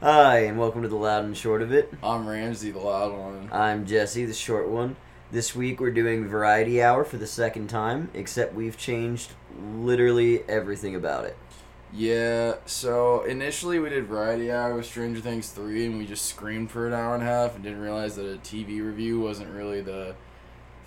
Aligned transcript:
Hi, 0.00 0.40
and 0.40 0.58
welcome 0.58 0.82
to 0.82 0.88
the 0.88 0.96
loud 0.96 1.24
and 1.24 1.36
short 1.36 1.60
of 1.60 1.72
it. 1.72 1.92
I'm 2.02 2.24
Ramzi, 2.24 2.72
the 2.72 2.78
loud 2.78 3.12
one. 3.18 3.48
I'm 3.50 3.84
Jesse, 3.84 4.24
the 4.24 4.34
short 4.34 4.68
one. 4.68 4.94
This 5.32 5.56
week 5.56 5.80
we're 5.80 5.90
doing 5.90 6.26
Variety 6.26 6.80
Hour 6.80 7.04
for 7.04 7.16
the 7.16 7.26
second 7.26 7.68
time, 7.68 8.08
except 8.14 8.54
we've 8.54 8.76
changed 8.76 9.32
literally 9.60 10.48
everything 10.48 10.94
about 10.94 11.24
it. 11.24 11.36
Yeah, 11.92 12.56
so 12.64 13.24
initially 13.24 13.80
we 13.80 13.88
did 13.88 14.06
Variety 14.06 14.52
Hour 14.52 14.76
with 14.76 14.86
Stranger 14.86 15.20
Things 15.20 15.50
3, 15.50 15.86
and 15.86 15.98
we 15.98 16.06
just 16.06 16.26
screamed 16.26 16.70
for 16.70 16.86
an 16.86 16.92
hour 16.92 17.14
and 17.14 17.22
a 17.22 17.26
half 17.26 17.56
and 17.56 17.64
didn't 17.64 17.80
realize 17.80 18.14
that 18.16 18.26
a 18.26 18.38
TV 18.38 18.80
review 18.84 19.18
wasn't 19.18 19.50
really 19.50 19.80
the 19.80 20.14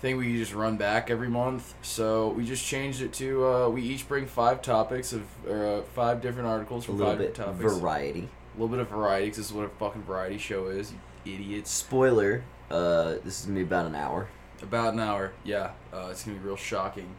thing 0.00 0.16
we 0.16 0.30
could 0.30 0.38
just 0.38 0.54
run 0.54 0.78
back 0.78 1.10
every 1.10 1.28
month. 1.28 1.74
So 1.82 2.30
we 2.30 2.46
just 2.46 2.64
changed 2.64 3.02
it 3.02 3.12
to 3.14 3.46
uh, 3.46 3.68
we 3.68 3.82
each 3.82 4.08
bring 4.08 4.26
five 4.26 4.62
topics 4.62 5.12
of, 5.12 5.24
or 5.46 5.66
uh, 5.66 5.82
five 5.82 6.22
different 6.22 6.48
articles 6.48 6.84
A 6.84 6.86
from 6.86 6.96
little 6.98 7.12
five 7.12 7.18
bit 7.18 7.34
different 7.34 7.60
topics. 7.60 7.76
variety. 7.78 8.28
A 8.54 8.60
little 8.60 8.68
bit 8.68 8.80
of 8.80 8.88
variety, 8.88 9.28
'cause 9.28 9.36
this 9.38 9.46
is 9.46 9.52
what 9.52 9.64
a 9.64 9.68
fucking 9.68 10.02
variety 10.02 10.38
show 10.38 10.66
is, 10.66 10.92
you 11.24 11.34
idiots. 11.34 11.70
Spoiler, 11.70 12.42
uh, 12.70 13.14
this 13.24 13.40
is 13.40 13.46
gonna 13.46 13.58
be 13.60 13.62
about 13.62 13.86
an 13.86 13.94
hour. 13.94 14.28
About 14.62 14.94
an 14.94 15.00
hour, 15.00 15.32
yeah. 15.44 15.70
Uh, 15.92 16.08
it's 16.10 16.24
gonna 16.24 16.38
be 16.38 16.44
real 16.44 16.56
shocking. 16.56 17.14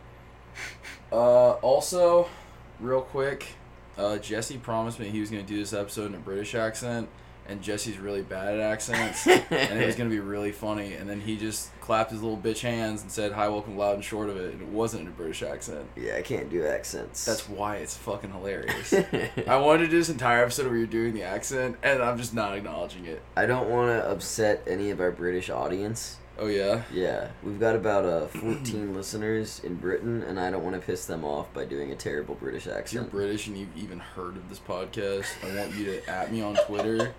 Uh, 1.12 1.52
also, 1.62 2.28
real 2.80 3.02
quick, 3.02 3.46
uh, 4.00 4.18
Jesse 4.18 4.58
promised 4.58 5.00
me 5.00 5.10
he 5.10 5.20
was 5.20 5.30
gonna 5.30 5.44
do 5.44 5.58
this 5.58 5.74
episode 5.74 6.08
in 6.08 6.16
a 6.16 6.20
British 6.20 6.56
accent, 6.56 7.08
and 7.48 7.62
Jesse's 7.62 7.98
really 7.98 8.22
bad 8.22 8.56
at 8.56 8.60
accents, 8.60 9.28
and 9.28 9.80
it 9.80 9.86
was 9.86 9.96
gonna 9.96 10.10
be 10.10 10.20
really 10.20 10.52
funny. 10.52 10.94
And 10.94 11.10
then 11.10 11.22
he 11.22 11.38
just 11.38 11.70
clapped 11.82 12.12
his 12.12 12.22
little 12.22 12.38
bitch 12.38 12.62
hands 12.62 13.02
and 13.02 13.12
said, 13.12 13.34
"Hi, 13.34 13.48
welcome, 13.50 13.78
loud 13.78 13.96
and 13.96 14.04
short 14.04 14.30
of 14.30 14.38
it," 14.38 14.54
and 14.54 14.62
it 14.62 14.68
wasn't 14.68 15.04
in 15.04 15.08
a 15.10 15.12
British 15.12 15.44
accent. 15.44 15.86
Yeah, 15.96 16.16
I 16.16 16.22
can't 16.22 16.50
do 16.50 16.66
accents. 16.66 17.26
That's 17.26 17.48
why 17.50 17.78
it's 17.78 17.98
fucking 17.98 18.32
hilarious. 18.32 18.94
I 19.48 19.58
wanted 19.58 19.86
to 19.86 19.88
do 19.90 19.98
this 19.98 20.10
entire 20.10 20.44
episode 20.44 20.68
where 20.68 20.78
you're 20.78 20.88
doing 20.88 21.14
the 21.14 21.24
accent, 21.24 21.78
and 21.84 22.02
I'm 22.02 22.18
just 22.18 22.34
not 22.34 22.56
acknowledging 22.56 23.06
it. 23.06 23.22
I 23.36 23.46
don't 23.46 23.70
want 23.70 23.90
to 23.90 24.10
upset 24.10 24.64
any 24.68 24.90
of 24.90 25.00
our 25.00 25.12
British 25.12 25.50
audience. 25.50 26.18
Oh 26.40 26.48
yeah. 26.48 26.84
Yeah, 26.92 27.28
we've 27.44 27.60
got 27.60 27.76
about 27.76 28.06
uh, 28.06 28.26
14 28.28 28.94
listeners 28.96 29.62
in 29.64 29.76
Britain, 29.76 30.24
and 30.24 30.40
I 30.40 30.50
don't 30.50 30.64
want 30.64 30.76
to 30.76 30.82
piss 30.82 31.06
them 31.06 31.24
off 31.24 31.54
by 31.54 31.66
doing 31.66 31.92
a 31.92 31.96
terrible 31.96 32.36
British 32.36 32.66
accent. 32.68 33.08
If 33.08 33.14
you're. 33.14 33.22
British 33.22 33.48
and 33.48 33.58
you've 33.58 33.76
even 33.78 34.00
heard 34.00 34.36
of 34.36 34.50
this 34.50 34.60
podcast, 34.60 35.28
I 35.44 35.56
want 35.56 35.76
you 35.76 35.86
to 35.86 36.10
at 36.10 36.32
me 36.32 36.42
on 36.42 36.56
Twitter, 36.66 37.14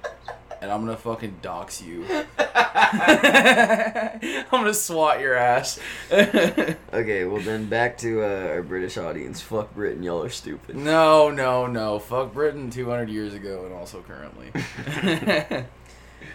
and 0.60 0.70
I'm 0.70 0.80
gonna 0.84 0.96
fucking 0.96 1.36
dox 1.42 1.80
you. 1.80 2.04
I'm 2.38 4.44
gonna 4.50 4.74
swat 4.74 5.20
your 5.20 5.34
ass. 5.36 5.78
Okay, 6.94 7.24
well 7.24 7.42
then 7.42 7.66
back 7.66 7.98
to 7.98 8.22
uh, 8.22 8.46
our 8.50 8.62
British 8.62 8.96
audience. 8.96 9.40
Fuck 9.40 9.74
Britain, 9.74 10.04
y'all 10.04 10.22
are 10.22 10.30
stupid. 10.30 10.76
no, 10.76 11.28
no, 11.28 11.66
no. 11.66 11.98
Fuck 11.98 12.32
Britain 12.32 12.70
200 12.70 13.08
years 13.08 13.34
ago 13.34 13.64
and 13.64 13.74
also 13.74 14.00
currently. 14.02 14.52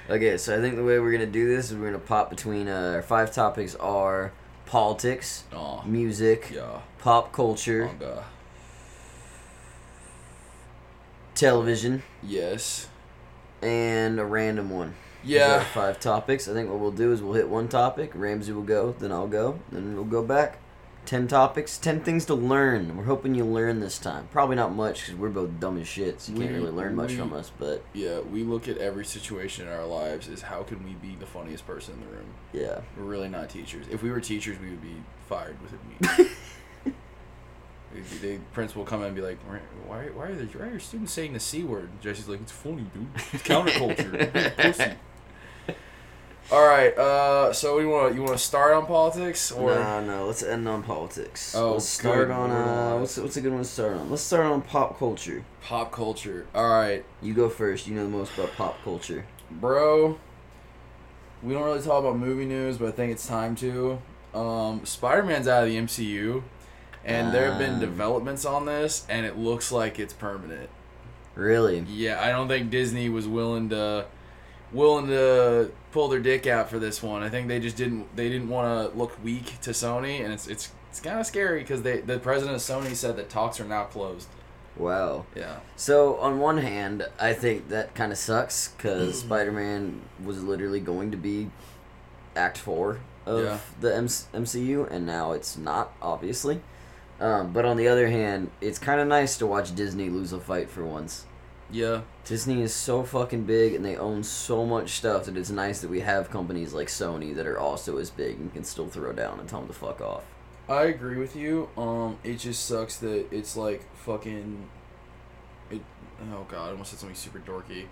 Okay, 0.09 0.37
so 0.37 0.57
I 0.57 0.61
think 0.61 0.75
the 0.75 0.83
way 0.83 0.97
we're 0.99 1.11
gonna 1.11 1.25
do 1.27 1.47
this 1.47 1.69
is 1.69 1.77
we're 1.77 1.85
gonna 1.87 1.99
pop 1.99 2.29
between 2.31 2.67
uh, 2.67 2.93
our 2.95 3.01
five 3.03 3.31
topics 3.31 3.75
are 3.75 4.31
politics, 4.65 5.43
Aw. 5.53 5.83
music, 5.85 6.49
Yeah. 6.53 6.81
pop 6.97 7.31
culture, 7.31 7.85
Manga. 7.85 8.23
television, 11.35 12.01
Yes. 12.23 12.87
and 13.61 14.19
a 14.19 14.25
random 14.25 14.69
one. 14.71 14.95
Those 15.23 15.35
are 15.41 15.43
our 15.43 15.49
Yeah. 15.57 15.63
five 15.65 15.99
topics. 15.99 16.47
I 16.47 16.53
think 16.53 16.69
what 16.69 16.79
we'll 16.79 16.91
do 16.91 17.11
is 17.13 17.21
we'll 17.21 17.33
hit 17.33 17.47
one 17.49 17.67
topic. 17.67 18.13
Ramzi 18.13 18.49
will 18.53 18.63
go, 18.63 18.95
then 18.99 19.11
I'll 19.11 19.27
go, 19.27 19.59
then 19.71 19.93
we'll 19.95 20.05
go 20.05 20.23
back. 20.23 20.57
Ten 21.09 21.27
topics, 21.27 21.79
ten 21.79 22.01
things 22.01 22.25
to 22.25 22.35
learn. 22.35 22.95
We're 22.95 23.05
hoping 23.05 23.33
you 23.33 23.43
learn 23.43 23.79
this 23.79 23.97
time. 23.97 24.27
Probably 24.31 24.55
not 24.55 24.75
much 24.75 25.01
because 25.07 25.15
we're 25.15 25.29
both 25.29 25.59
dumb 25.59 25.81
as 25.81 25.87
shit, 25.87 26.21
so 26.21 26.31
you 26.33 26.37
can't 26.37 26.51
really 26.51 26.69
learn 26.69 26.93
much 26.95 27.09
we- 27.13 27.17
from 27.17 27.33
us. 27.33 27.51
But 27.57 27.83
Yeah, 27.93 28.19
we 28.19 28.43
look 28.43 28.67
at 28.67 28.77
every 28.77 29.03
situation 29.05 29.65
in 29.65 29.73
our 29.73 29.87
lives 29.87 30.29
as 30.29 30.43
how 30.43 30.61
can 30.61 30.83
we 30.83 30.91
be 30.91 31.15
the 31.19 31.25
funniest 31.25 31.65
person 31.65 31.95
in 31.95 32.01
the 32.01 32.05
room. 32.15 32.27
yeah, 32.53 32.81
We're 32.95 33.05
really 33.05 33.27
not 33.27 33.49
teachers. 33.49 33.87
If 33.89 34.03
we 34.03 34.11
were 34.11 34.19
teachers, 34.21 34.59
we 34.59 34.69
would 34.69 34.83
be 34.83 34.97
fired 35.27 35.57
within 35.63 35.79
weeks. 36.27 36.31
The 38.21 38.37
principal 38.53 38.85
come 38.85 38.99
in 38.99 39.07
and 39.07 39.15
be 39.15 39.23
like, 39.23 39.39
"Why, 39.87 40.09
why, 40.13 40.27
are 40.27 40.35
the, 40.35 40.45
why 40.59 40.65
are 40.67 40.69
your 40.69 40.79
students 40.79 41.11
saying 41.11 41.33
the 41.33 41.39
c 41.39 41.63
word?" 41.63 41.89
And 41.89 41.99
Jesse's 42.01 42.29
like, 42.29 42.39
"It's 42.39 42.51
funny, 42.51 42.85
dude. 42.93 43.07
It's 43.33 43.41
counterculture. 43.41 44.95
You're 46.51 46.59
a 46.59 46.61
pussy." 46.61 46.61
All 46.61 46.67
right. 46.67 46.97
Uh, 46.97 47.53
so 47.53 47.79
you 47.79 47.89
want 47.89 48.15
you 48.15 48.21
want 48.23 48.37
to 48.37 48.43
start 48.43 48.73
on 48.73 48.85
politics 48.85 49.51
or 49.51 49.75
no, 49.75 50.03
no. 50.05 50.25
Let's 50.27 50.43
end 50.43 50.67
on 50.67 50.83
politics. 50.83 51.53
Oh, 51.55 51.73
let's 51.73 51.85
start 51.85 52.31
on 52.31 52.51
uh, 52.51 52.97
what's 52.97 53.17
what's 53.17 53.37
a 53.37 53.41
good 53.41 53.51
one 53.51 53.61
to 53.61 53.67
start 53.67 53.93
on? 53.97 54.09
Let's 54.09 54.21
start 54.23 54.45
on 54.45 54.61
pop 54.61 54.97
culture. 54.99 55.43
pop 55.61 55.91
culture? 55.91 56.45
All 56.55 56.69
right, 56.69 57.05
You 57.21 57.33
go 57.33 57.49
first. 57.49 57.87
You 57.87 57.95
know 57.95 58.03
the 58.03 58.09
most 58.09 58.33
about 58.37 58.53
pop 58.55 58.83
culture. 58.83 59.25
bro. 59.51 60.17
We 61.41 61.53
don't 61.53 61.63
really 61.63 61.81
talk 61.81 62.01
about 62.03 62.17
movie 62.17 62.45
news, 62.45 62.77
but 62.77 62.89
I 62.89 62.91
think 62.91 63.11
it's 63.13 63.25
time 63.25 63.55
to. 63.57 64.01
Um, 64.33 64.85
Spider 64.85 65.23
Man's 65.23 65.47
out 65.47 65.63
of 65.63 65.69
the 65.69 65.77
MCU, 65.77 66.43
and 67.05 67.33
there 67.33 67.49
have 67.49 67.57
been 67.57 67.75
Um. 67.75 67.79
developments 67.79 68.43
on 68.43 68.65
this, 68.65 69.05
and 69.07 69.25
it 69.25 69.37
looks 69.37 69.71
like 69.71 69.99
it's 69.99 70.13
permanent. 70.13 70.69
Really? 71.35 71.79
Yeah, 71.87 72.21
I 72.21 72.29
don't 72.31 72.49
think 72.49 72.69
Disney 72.69 73.07
was 73.07 73.25
willing 73.25 73.69
to 73.69 74.05
willing 74.71 75.07
to 75.07 75.71
pull 75.91 76.07
their 76.09 76.19
dick 76.19 76.45
out 76.47 76.69
for 76.69 76.79
this 76.79 77.01
one. 77.01 77.23
I 77.23 77.29
think 77.29 77.47
they 77.47 77.59
just 77.59 77.75
didn't 77.77 78.15
they 78.15 78.29
didn't 78.29 78.49
want 78.49 78.91
to 78.91 78.97
look 78.97 79.21
weak 79.23 79.59
to 79.61 79.71
Sony, 79.71 80.23
and 80.23 80.33
it's 80.33 80.47
it's 80.47 80.71
it's 80.89 80.99
kind 80.99 81.19
of 81.19 81.25
scary 81.25 81.61
because 81.61 81.81
they 81.83 81.99
the 82.01 82.19
president 82.19 82.55
of 82.55 82.61
Sony 82.61 82.95
said 82.95 83.15
that 83.17 83.29
talks 83.29 83.59
are 83.59 83.65
now 83.65 83.85
closed. 83.85 84.27
Wow. 84.77 85.25
Yeah, 85.35 85.57
So 85.75 86.15
on 86.19 86.39
one 86.39 86.59
hand, 86.59 87.05
I 87.19 87.33
think 87.33 87.67
that 87.69 87.93
kind 87.95 88.13
of 88.13 88.17
sucks 88.17 88.69
because 88.69 89.19
Spider-Man 89.25 90.01
was 90.23 90.41
literally 90.41 90.79
going 90.79 91.11
to 91.11 91.17
be 91.17 91.51
Act 92.35 92.57
Four 92.57 92.99
of 93.25 93.43
Yeah. 93.43 93.57
the 93.81 93.93
M- 93.93 94.05
MCU, 94.07 94.89
and 94.89 95.05
now 95.05 95.33
it's 95.33 95.57
not, 95.57 95.91
obviously. 96.01 96.61
Um, 97.19 97.51
but 97.51 97.65
on 97.65 97.75
the 97.75 97.89
other 97.89 98.07
hand, 98.07 98.51
it's 98.61 98.79
kind 98.79 99.01
of 99.01 99.07
nice 99.07 99.37
to 99.39 99.45
watch 99.47 99.75
Disney 99.75 100.07
lose 100.09 100.31
a 100.31 100.39
fight 100.39 100.69
for 100.69 100.85
once. 100.85 101.25
yeah, 101.69 102.01
Disney 102.29 102.61
is 102.61 102.71
so 102.75 103.01
fucking 103.01 103.45
big, 103.45 103.73
and 103.73 103.83
they 103.83 103.97
own 103.97 104.21
so 104.23 104.63
much 104.63 104.91
stuff 104.91 105.25
that 105.25 105.35
it's 105.35 105.49
nice 105.49 105.81
that 105.81 105.89
we 105.89 106.01
have 106.01 106.29
companies 106.29 106.73
like 106.73 106.87
Sony 106.87 107.33
that 107.35 107.47
are 107.47 107.57
also 107.57 107.97
as 107.97 108.11
big 108.11 108.37
and 108.39 108.53
can 108.53 108.63
still 108.63 108.87
throw 108.87 109.11
down 109.13 109.39
and 109.39 109.49
tell 109.49 109.61
them 109.61 109.67
to 109.67 109.73
fuck 109.73 109.99
off. 109.99 110.23
I 110.69 110.83
agree 110.83 111.17
with 111.17 111.35
you. 111.35 111.69
Um, 111.75 112.17
it 112.23 112.35
just 112.35 112.67
sucks 112.67 112.97
that 112.97 113.25
it's 113.33 113.57
like 113.57 113.83
fucking. 113.95 114.69
It. 115.71 115.81
Oh 116.31 116.45
god, 116.47 116.67
I 116.67 116.71
almost 116.71 116.91
said 116.91 116.99
something 116.99 117.15
super 117.15 117.39
dorky. 117.39 117.85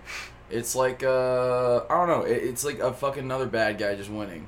It's 0.50 0.76
like 0.76 1.02
uh, 1.02 1.78
I 1.90 1.94
don't 1.96 2.06
know. 2.06 2.22
It, 2.22 2.36
it's 2.44 2.64
like 2.64 2.78
a 2.78 2.92
fucking 2.92 3.24
another 3.24 3.46
bad 3.46 3.76
guy 3.76 3.96
just 3.96 4.08
winning. 4.08 4.46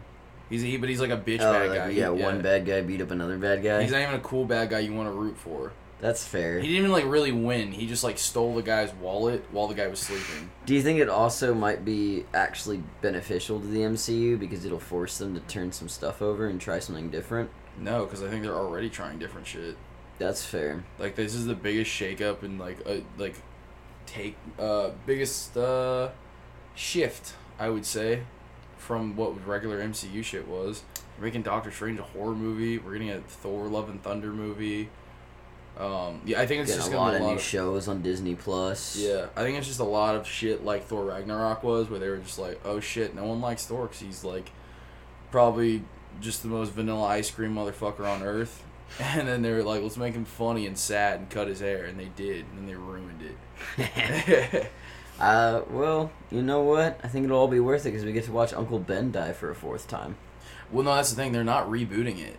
He's 0.48 0.62
he, 0.62 0.76
but 0.76 0.88
he's 0.88 1.00
like 1.00 1.10
a 1.10 1.16
bitch 1.16 1.40
Oh, 1.40 1.52
bad 1.52 1.68
like, 1.68 1.78
guy. 1.78 1.88
yeah, 1.90 2.14
He- 2.14 2.22
one 2.22 2.40
bad 2.42 2.64
guy 2.64 2.80
beat 2.80 3.00
up 3.00 3.10
another 3.10 3.38
bad 3.38 3.64
guy. 3.64 3.82
He's 3.82 3.90
not 3.90 4.02
even 4.02 4.14
a 4.14 4.20
cool 4.20 4.44
bad 4.44 4.70
guy 4.70 4.78
you 4.78 4.94
want 4.94 5.08
to 5.08 5.12
root 5.12 5.36
for. 5.36 5.72
That's 6.00 6.24
fair. 6.26 6.60
He 6.60 6.66
didn't 6.68 6.78
even 6.78 6.92
like 6.92 7.04
really 7.04 7.32
win. 7.32 7.72
He 7.72 7.86
just 7.86 8.02
like 8.02 8.18
stole 8.18 8.54
the 8.54 8.62
guy's 8.62 8.92
wallet 8.94 9.44
while 9.50 9.68
the 9.68 9.74
guy 9.74 9.86
was 9.86 9.98
sleeping. 9.98 10.50
Do 10.64 10.74
you 10.74 10.82
think 10.82 10.98
it 10.98 11.08
also 11.08 11.52
might 11.52 11.84
be 11.84 12.24
actually 12.32 12.82
beneficial 13.02 13.60
to 13.60 13.66
the 13.66 13.80
MCU 13.80 14.38
because 14.38 14.64
it'll 14.64 14.80
force 14.80 15.18
them 15.18 15.34
to 15.34 15.40
turn 15.40 15.72
some 15.72 15.88
stuff 15.88 16.22
over 16.22 16.46
and 16.46 16.60
try 16.60 16.78
something 16.78 17.10
different? 17.10 17.50
No, 17.78 18.04
because 18.04 18.22
I 18.22 18.28
think 18.28 18.42
they're 18.42 18.54
already 18.54 18.88
trying 18.88 19.18
different 19.18 19.46
shit. 19.46 19.76
That's 20.18 20.44
fair. 20.44 20.84
Like 20.98 21.16
this 21.16 21.34
is 21.34 21.46
the 21.46 21.54
biggest 21.54 21.90
shakeup 21.90 22.42
and 22.42 22.58
like 22.58 22.78
a 22.86 23.02
like 23.18 23.36
take 24.06 24.36
uh 24.58 24.90
biggest 25.06 25.56
uh 25.56 26.10
shift 26.74 27.34
I 27.58 27.68
would 27.68 27.84
say 27.84 28.22
from 28.78 29.16
what 29.16 29.46
regular 29.46 29.80
MCU 29.80 30.24
shit 30.24 30.48
was. 30.48 30.82
We're 31.18 31.26
making 31.26 31.42
Doctor 31.42 31.70
Strange 31.70 31.98
a 31.98 32.02
horror 32.02 32.34
movie. 32.34 32.78
We're 32.78 32.92
getting 32.92 33.10
a 33.10 33.20
Thor: 33.20 33.68
Love 33.68 33.90
and 33.90 34.02
Thunder 34.02 34.32
movie. 34.32 34.88
Um, 35.78 36.20
yeah, 36.26 36.40
I 36.40 36.46
think 36.46 36.62
it's 36.62 36.70
Getting 36.70 36.82
just 36.82 36.92
a 36.92 36.96
lot 36.96 37.14
of 37.14 37.22
lot 37.22 37.28
new 37.28 37.34
of, 37.36 37.42
shows 37.42 37.88
on 37.88 38.02
Disney 38.02 38.34
Plus. 38.34 38.96
Yeah, 38.96 39.26
I 39.34 39.42
think 39.42 39.56
it's 39.56 39.66
just 39.66 39.80
a 39.80 39.84
lot 39.84 40.14
of 40.14 40.26
shit 40.26 40.64
like 40.64 40.84
Thor 40.86 41.04
Ragnarok 41.04 41.62
was, 41.62 41.88
where 41.88 41.98
they 41.98 42.08
were 42.08 42.18
just 42.18 42.38
like, 42.38 42.60
oh 42.64 42.80
shit, 42.80 43.14
no 43.14 43.24
one 43.24 43.40
likes 43.40 43.64
Thor 43.66 43.86
because 43.86 44.00
he's 44.00 44.24
like 44.24 44.50
probably 45.30 45.82
just 46.20 46.42
the 46.42 46.48
most 46.48 46.72
vanilla 46.72 47.06
ice 47.06 47.30
cream 47.30 47.54
motherfucker 47.54 48.06
on 48.06 48.22
earth. 48.22 48.64
And 49.00 49.28
then 49.28 49.42
they 49.42 49.52
were 49.52 49.62
like, 49.62 49.82
let's 49.82 49.96
make 49.96 50.14
him 50.14 50.24
funny 50.24 50.66
and 50.66 50.76
sad 50.76 51.20
and 51.20 51.30
cut 51.30 51.46
his 51.46 51.60
hair, 51.60 51.84
and 51.84 51.98
they 51.98 52.10
did, 52.16 52.44
and 52.46 52.58
then 52.58 52.66
they 52.66 52.74
ruined 52.74 53.22
it. 53.22 54.70
Uh, 55.20 55.60
well, 55.68 56.10
you 56.30 56.40
know 56.42 56.62
what? 56.62 56.98
I 57.04 57.08
think 57.08 57.26
it'll 57.26 57.38
all 57.38 57.46
be 57.46 57.60
worth 57.60 57.84
it 57.84 57.90
because 57.90 58.06
we 58.06 58.12
get 58.12 58.24
to 58.24 58.32
watch 58.32 58.54
Uncle 58.54 58.78
Ben 58.78 59.12
die 59.12 59.34
for 59.34 59.50
a 59.50 59.54
fourth 59.54 59.86
time. 59.86 60.16
well, 60.72 60.82
no, 60.82 60.94
that's 60.94 61.10
the 61.10 61.16
thing; 61.16 61.32
they're 61.32 61.44
not 61.44 61.68
rebooting 61.68 62.18
it. 62.18 62.38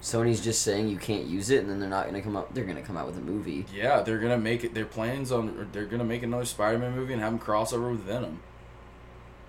Sony's 0.00 0.40
just 0.40 0.62
saying 0.62 0.88
you 0.88 0.96
can't 0.96 1.24
use 1.24 1.50
it, 1.50 1.60
and 1.60 1.68
then 1.70 1.80
they're 1.80 1.88
not 1.88 2.06
gonna 2.06 2.22
come 2.22 2.36
out. 2.36 2.54
They're 2.54 2.64
gonna 2.64 2.82
come 2.82 2.96
out 2.96 3.06
with 3.06 3.16
a 3.18 3.20
movie. 3.20 3.66
Yeah, 3.74 4.00
they're 4.02 4.18
gonna 4.20 4.38
make 4.38 4.62
it. 4.62 4.72
Their 4.74 4.86
plans 4.86 5.32
on 5.32 5.68
they're 5.72 5.86
gonna 5.86 6.04
make 6.04 6.22
another 6.22 6.44
Spider-Man 6.44 6.94
movie 6.94 7.12
and 7.14 7.22
have 7.22 7.32
him 7.32 7.38
crossover 7.38 7.90
with 7.90 8.00
Venom. 8.00 8.40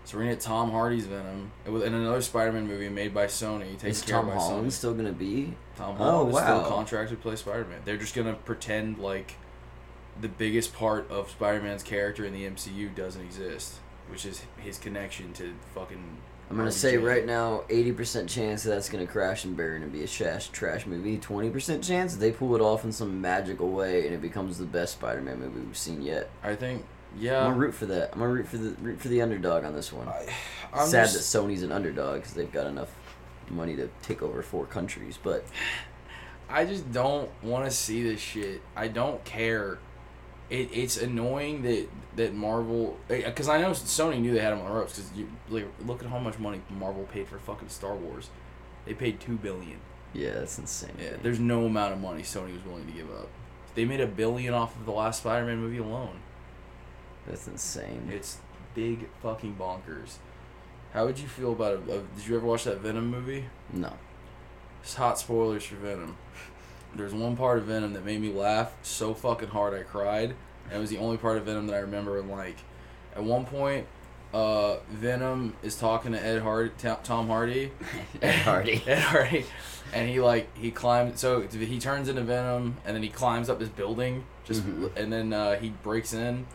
So 0.06 0.18
we're 0.18 0.24
gonna 0.24 0.36
get 0.36 0.42
Tom 0.42 0.72
Hardy's 0.72 1.06
Venom 1.06 1.52
and 1.68 1.76
another 1.84 2.22
Spider-Man 2.22 2.68
movie 2.68 2.90
made 2.90 3.14
by 3.14 3.28
Sony. 3.28 3.74
Taken 3.74 3.90
Is 3.90 4.02
care 4.02 4.16
Tom 4.16 4.30
of 4.30 4.34
by 4.36 4.40
Holland 4.42 4.68
Sony. 4.68 4.72
still 4.72 4.94
gonna 4.96 5.12
be? 5.12 5.54
Tom 5.76 5.96
Oh, 6.00 6.04
Holland 6.04 6.30
is 6.30 6.36
wow. 6.36 6.42
still 6.64 6.72
contracted 6.76 7.18
to 7.18 7.22
play 7.22 7.36
Spider-Man. 7.36 7.82
They're 7.86 7.98
just 7.98 8.16
gonna 8.16 8.34
pretend 8.34 8.98
like 8.98 9.36
the 10.20 10.30
biggest 10.30 10.74
part 10.74 11.10
of 11.12 11.30
Spider-Man's 11.30 11.84
character 11.84 12.26
in 12.26 12.34
the 12.34 12.46
MCU 12.46 12.90
doesn't 12.96 13.22
exist, 13.24 13.76
which 14.10 14.26
is 14.26 14.42
his 14.58 14.80
connection 14.80 15.32
to 15.34 15.54
fucking. 15.76 16.18
I'm 16.50 16.58
gonna 16.58 16.70
RDJ. 16.70 16.74
say 16.74 16.98
right 16.98 17.26
now, 17.26 17.64
80% 17.70 18.28
chance 18.28 18.64
that's 18.64 18.90
gonna 18.90 19.06
crash 19.06 19.46
and 19.46 19.56
burn 19.56 19.84
and 19.84 19.92
be 19.92 20.04
a 20.04 20.08
trash 20.08 20.50
trash 20.50 20.86
movie. 20.88 21.18
20% 21.20 21.84
chance 21.86 22.16
they 22.16 22.32
pull 22.32 22.56
it 22.56 22.62
off 22.62 22.84
in 22.84 22.92
some 22.92 23.22
magical 23.22 23.70
way 23.70 24.06
and 24.06 24.16
it 24.16 24.22
becomes 24.22 24.58
the 24.58 24.66
best 24.66 24.94
Spider-Man 24.94 25.40
movie 25.40 25.60
we've 25.60 25.78
seen 25.78 26.02
yet. 26.02 26.30
I 26.44 26.56
think, 26.56 26.84
Yeah, 27.20 27.40
I'm 27.40 27.52
gonna 27.52 27.58
root 27.60 27.74
for 27.76 27.86
that. 27.88 28.10
I'm 28.14 28.20
gonna 28.20 28.32
root 28.34 28.48
for 28.48 28.58
the 28.58 28.72
root 28.82 29.00
for 29.00 29.10
the 29.10 29.22
underdog 29.22 29.64
on 29.64 29.74
this 29.76 29.94
one. 29.94 30.08
I, 30.08 30.26
I'm 30.74 30.88
Sad 30.88 31.10
just- 31.10 31.32
that 31.32 31.40
Sony's 31.40 31.62
an 31.64 31.72
underdog 31.72 32.16
because 32.16 32.34
they've 32.34 32.52
got 32.52 32.66
enough 32.66 32.90
money 33.50 33.76
to 33.76 33.90
take 34.02 34.22
over 34.24 34.42
four 34.42 34.66
countries, 34.66 35.18
but 35.22 35.46
I 36.50 36.66
just 36.66 36.92
don't 36.92 37.30
want 37.44 37.66
to 37.66 37.72
see 37.72 38.02
this 38.02 38.20
shit. 38.20 38.62
I 38.76 38.88
don't 38.88 39.24
care. 39.24 39.78
It, 40.50 40.70
it's 40.74 40.98
annoying 40.98 41.62
that 41.64 41.88
that 42.16 42.34
Marvel 42.34 42.98
eh, 43.10 43.24
because 43.26 43.48
I 43.48 43.62
know 43.62 43.72
Sony 43.72 44.20
knew 44.20 44.34
they 44.34 44.40
had 44.40 44.54
him 44.54 44.60
on 44.60 44.66
the 44.66 44.74
ropes 44.74 44.98
because 44.98 45.12
you 45.18 45.30
like 45.50 45.68
look 45.86 46.02
at 46.04 46.10
how 46.10 46.20
much 46.20 46.40
money 46.40 46.62
Marvel 46.70 47.04
paid 47.04 47.28
for 47.28 47.38
fucking 47.38 47.70
Star 47.70 47.96
Wars. 47.96 48.30
They 48.86 48.94
paid 48.94 49.20
two 49.20 49.36
billion. 49.36 49.80
yeah, 50.14 50.34
that's 50.34 50.58
insane. 50.58 50.96
Yeah, 51.00 51.18
there's 51.22 51.40
no 51.40 51.66
amount 51.66 51.94
of 51.94 52.00
money 52.02 52.24
Sony 52.24 52.54
was 52.54 52.66
willing 52.66 52.88
to 52.88 52.92
give 52.92 53.10
up. 53.12 53.28
They 53.76 53.86
made 53.86 54.02
a 54.02 54.08
billion 54.08 54.54
off 54.54 54.76
of 54.76 54.86
the 54.86 54.92
last 54.92 55.20
Spider-Man 55.22 55.60
movie 55.60 55.78
alone. 55.78 56.20
that's 57.28 57.48
insane. 57.48 58.10
It's 58.12 58.40
big 58.74 59.08
fucking 59.22 59.56
bonkers. 59.60 60.16
How 60.94 61.06
would 61.06 61.20
you 61.20 61.28
feel 61.28 61.52
about 61.52 61.74
it? 61.74 61.86
Did 61.88 62.28
you 62.28 62.36
ever 62.36 62.48
watch 62.48 62.64
that 62.64 62.80
Venom 62.80 63.12
movie? 63.12 63.46
No. 63.72 63.94
It's 64.82 64.96
hot 64.96 65.20
spoilers 65.20 65.64
for 65.64 65.76
Venom. 65.76 66.18
There's 66.96 67.14
one 67.14 67.36
part 67.38 67.58
of 67.60 67.66
Venom 67.66 67.94
that 67.94 68.04
made 68.06 68.20
me 68.22 68.32
laugh 68.34 68.74
so 68.82 69.14
fucking 69.14 69.50
hard 69.50 69.74
I 69.74 69.84
cried. 69.84 70.36
And 70.66 70.78
it 70.78 70.80
was 70.80 70.90
the 70.90 70.98
only 70.98 71.18
part 71.18 71.38
of 71.38 71.46
Venom 71.46 71.68
that 71.68 71.76
I 71.76 71.80
remember. 71.80 72.20
And 72.20 72.30
like, 72.30 72.58
at 73.16 73.24
one 73.24 73.46
point, 73.46 73.88
uh, 74.34 74.78
Venom 74.92 75.56
is 75.64 75.76
talking 75.76 76.12
to 76.12 76.24
Ed 76.24 76.42
Hard, 76.42 76.78
Tom 76.78 77.28
Hardy, 77.28 77.72
Ed 78.22 78.36
Hardy. 78.42 78.84
Ed 78.88 79.00
Hardy, 79.00 79.46
and 79.94 80.08
he 80.10 80.20
like 80.20 80.56
he 80.56 80.70
climbs. 80.72 81.20
So 81.20 81.42
he 81.42 81.80
turns 81.80 82.10
into 82.10 82.22
Venom, 82.22 82.78
and 82.86 82.96
then 82.96 83.02
he 83.02 83.10
climbs 83.10 83.50
up 83.50 83.58
this 83.60 83.70
building. 83.70 84.26
Just 84.46 84.64
Mhm. 84.64 84.96
and 84.96 85.12
then 85.12 85.34
uh, 85.34 85.56
he 85.60 85.70
breaks 85.82 86.14
in, 86.14 86.46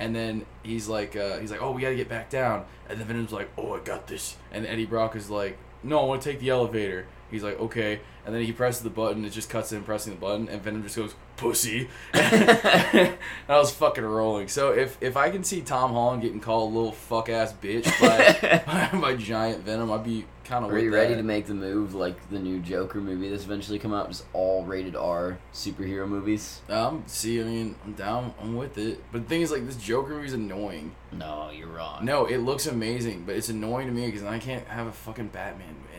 and 0.00 0.14
then 0.14 0.44
he's 0.64 0.88
like 0.88 1.14
uh, 1.16 1.38
he's 1.38 1.50
like, 1.52 1.62
oh, 1.62 1.70
we 1.72 1.82
gotta 1.82 1.94
get 1.94 2.08
back 2.08 2.30
down. 2.30 2.64
And 2.88 2.98
then 2.98 3.06
Venom's 3.06 3.32
like, 3.32 3.48
oh, 3.56 3.74
I 3.74 3.80
got 3.80 4.08
this. 4.08 4.36
And 4.50 4.66
Eddie 4.66 4.86
Brock 4.86 5.14
is 5.14 5.30
like, 5.30 5.56
no, 5.84 6.00
I 6.00 6.04
want 6.06 6.22
to 6.22 6.30
take 6.32 6.40
the 6.40 6.48
elevator. 6.50 7.06
He's 7.30 7.42
like, 7.42 7.58
okay. 7.60 8.00
And 8.26 8.34
then 8.34 8.42
he 8.42 8.52
presses 8.52 8.82
the 8.82 8.90
button. 8.90 9.24
It 9.24 9.30
just 9.30 9.48
cuts 9.48 9.72
in 9.72 9.82
pressing 9.82 10.14
the 10.14 10.20
button, 10.20 10.48
and 10.48 10.60
Venom 10.62 10.82
just 10.82 10.96
goes, 10.96 11.14
pussy. 11.40 11.88
and 12.12 13.16
I 13.48 13.58
was 13.58 13.72
fucking 13.72 14.04
rolling. 14.04 14.48
So 14.48 14.72
if 14.72 14.98
if 15.00 15.16
I 15.16 15.30
can 15.30 15.42
see 15.42 15.62
Tom 15.62 15.92
Holland 15.92 16.22
getting 16.22 16.40
called 16.40 16.72
a 16.72 16.76
little 16.76 16.92
fuck 16.92 17.28
ass 17.28 17.52
bitch 17.52 17.86
by, 18.00 18.90
by 19.00 19.16
giant 19.16 19.64
Venom, 19.64 19.90
I'd 19.90 20.04
be 20.04 20.26
kind 20.44 20.64
of. 20.64 20.70
Are 20.70 20.78
you 20.78 20.92
ready 20.92 21.14
to 21.14 21.22
make 21.22 21.46
the 21.46 21.54
move 21.54 21.94
like 21.94 22.28
the 22.28 22.38
new 22.38 22.60
Joker 22.60 23.00
movie 23.00 23.30
that's 23.30 23.44
eventually 23.44 23.78
come 23.78 23.94
out? 23.94 24.08
Just 24.08 24.24
all 24.32 24.64
rated 24.64 24.94
R 24.94 25.38
superhero 25.54 26.06
movies? 26.06 26.60
Um, 26.68 27.04
see, 27.06 27.40
I 27.40 27.44
mean, 27.44 27.74
I'm 27.84 27.94
down. 27.94 28.34
I'm 28.40 28.56
with 28.56 28.76
it. 28.76 29.02
But 29.10 29.22
the 29.22 29.28
thing 29.28 29.42
is, 29.42 29.50
like, 29.50 29.66
this 29.66 29.76
Joker 29.76 30.10
movie's 30.10 30.34
annoying. 30.34 30.94
No, 31.12 31.50
you're 31.50 31.68
wrong. 31.68 32.04
No, 32.04 32.26
it 32.26 32.38
looks 32.38 32.66
amazing, 32.66 33.24
but 33.24 33.36
it's 33.36 33.48
annoying 33.48 33.86
to 33.86 33.92
me 33.92 34.06
because 34.06 34.22
I 34.22 34.38
can't 34.38 34.66
have 34.68 34.86
a 34.86 34.92
fucking 34.92 35.28
Batman 35.28 35.68
in 35.68 35.89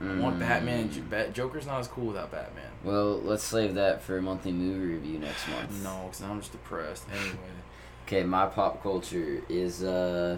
it. 0.00 0.04
I 0.04 0.18
want 0.18 0.36
Mm. 0.36 0.40
Batman. 0.40 1.06
Bat- 1.10 1.32
Joker's 1.34 1.66
not 1.66 1.80
as 1.80 1.88
cool 1.88 2.06
without 2.06 2.30
Batman. 2.30 2.70
Well, 2.84 3.20
let's 3.22 3.44
save 3.44 3.74
that 3.74 4.02
for 4.02 4.16
a 4.18 4.22
monthly 4.22 4.52
movie 4.52 4.94
review 4.94 5.18
next 5.18 5.46
month. 5.48 5.82
No, 5.82 6.04
because 6.06 6.22
I'm 6.22 6.40
just 6.40 6.52
depressed. 6.52 7.04
Anyway. 7.10 7.36
Okay, 8.06 8.24
my 8.24 8.46
pop 8.46 8.82
culture 8.82 9.40
is 9.48 9.84
uh 9.84 10.36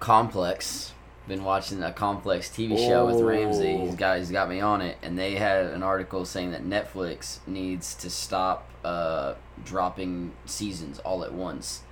Complex. 0.00 0.92
Been 1.26 1.44
watching 1.44 1.82
a 1.82 1.92
Complex 1.92 2.48
TV 2.48 2.78
show 2.78 3.04
with 3.06 3.16
Ramzi. 3.16 3.74
Oh. 3.80 3.86
He's 3.86 3.96
got 3.96 4.18
he's 4.18 4.30
got 4.30 4.48
me 4.48 4.60
on 4.60 4.80
it, 4.80 4.96
and 5.02 5.18
they 5.18 5.34
had 5.34 5.66
an 5.66 5.82
article 5.82 6.24
saying 6.24 6.52
that 6.52 6.64
Netflix 6.64 7.38
needs 7.46 7.94
to 7.96 8.08
stop 8.08 8.66
uh, 8.84 9.34
dropping 9.64 10.32
seasons 10.46 11.00
all 11.00 11.24
at 11.24 11.32
once 11.32 11.82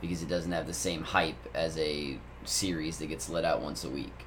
because 0.00 0.22
it 0.22 0.28
doesn't 0.28 0.52
have 0.52 0.66
the 0.66 0.74
same 0.74 1.02
hype 1.02 1.48
as 1.54 1.76
a 1.78 2.18
series 2.44 2.98
that 2.98 3.06
gets 3.06 3.28
let 3.30 3.44
out 3.44 3.60
once 3.62 3.82
a 3.84 3.88
week. 3.90 4.25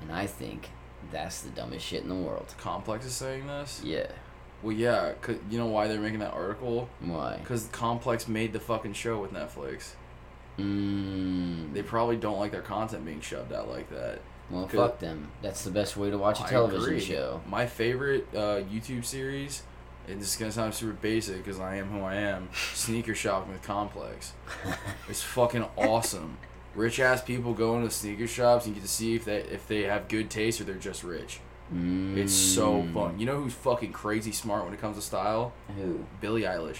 And 0.00 0.12
I 0.12 0.26
think 0.26 0.68
that's 1.12 1.40
the 1.42 1.50
dumbest 1.50 1.84
shit 1.86 2.02
in 2.02 2.08
the 2.08 2.14
world. 2.14 2.54
Complex 2.58 3.04
is 3.06 3.12
saying 3.12 3.46
this? 3.46 3.80
Yeah. 3.84 4.06
Well, 4.62 4.72
yeah. 4.72 5.12
'cause- 5.20 5.36
you 5.50 5.58
know 5.58 5.66
why 5.66 5.88
they're 5.88 6.00
making 6.00 6.20
that 6.20 6.32
article? 6.34 6.88
Why? 7.00 7.36
Because 7.38 7.66
Complex 7.72 8.28
made 8.28 8.52
the 8.52 8.60
fucking 8.60 8.92
show 8.94 9.18
with 9.18 9.32
Netflix. 9.32 9.90
Mm. 10.58 11.72
They 11.72 11.82
probably 11.82 12.16
don't 12.16 12.38
like 12.38 12.52
their 12.52 12.60
content 12.62 13.04
being 13.04 13.20
shoved 13.20 13.52
out 13.52 13.68
like 13.68 13.88
that. 13.90 14.20
Well, 14.50 14.66
fuck 14.68 14.98
them. 14.98 15.30
That's 15.42 15.62
the 15.64 15.70
best 15.70 15.96
way 15.96 16.10
to 16.10 16.18
watch 16.18 16.40
a 16.40 16.44
television 16.44 16.88
agree. 16.88 17.00
show. 17.00 17.40
My 17.46 17.66
favorite 17.66 18.26
uh, 18.34 18.60
YouTube 18.70 19.04
series, 19.04 19.62
and 20.08 20.20
this 20.20 20.32
is 20.32 20.36
gonna 20.36 20.50
sound 20.52 20.74
super 20.74 20.92
basic 20.92 21.38
because 21.38 21.60
I 21.60 21.76
am 21.76 21.88
who 21.90 22.00
I 22.00 22.16
am. 22.16 22.48
Sneaker 22.74 23.14
shopping 23.14 23.52
with 23.52 23.62
Complex. 23.62 24.32
It's 25.08 25.22
fucking 25.22 25.66
awesome. 25.76 26.38
Rich 26.74 27.00
ass 27.00 27.22
people 27.22 27.52
go 27.52 27.76
into 27.76 27.90
sneaker 27.90 28.26
shops 28.26 28.66
and 28.66 28.74
you 28.74 28.80
get 28.80 28.86
to 28.86 28.92
see 28.92 29.14
if 29.14 29.24
they 29.24 29.38
if 29.38 29.66
they 29.66 29.82
have 29.82 30.08
good 30.08 30.30
taste 30.30 30.60
or 30.60 30.64
they're 30.64 30.76
just 30.76 31.02
rich. 31.04 31.40
It's 31.72 32.32
so 32.32 32.82
Mm. 32.82 32.92
fun. 32.94 33.18
You 33.20 33.26
know 33.26 33.36
who's 33.40 33.52
fucking 33.54 33.92
crazy 33.92 34.32
smart 34.32 34.64
when 34.64 34.74
it 34.74 34.80
comes 34.80 34.96
to 34.96 35.02
style? 35.02 35.52
Who? 35.76 36.04
Billie 36.20 36.42
Eilish. 36.42 36.78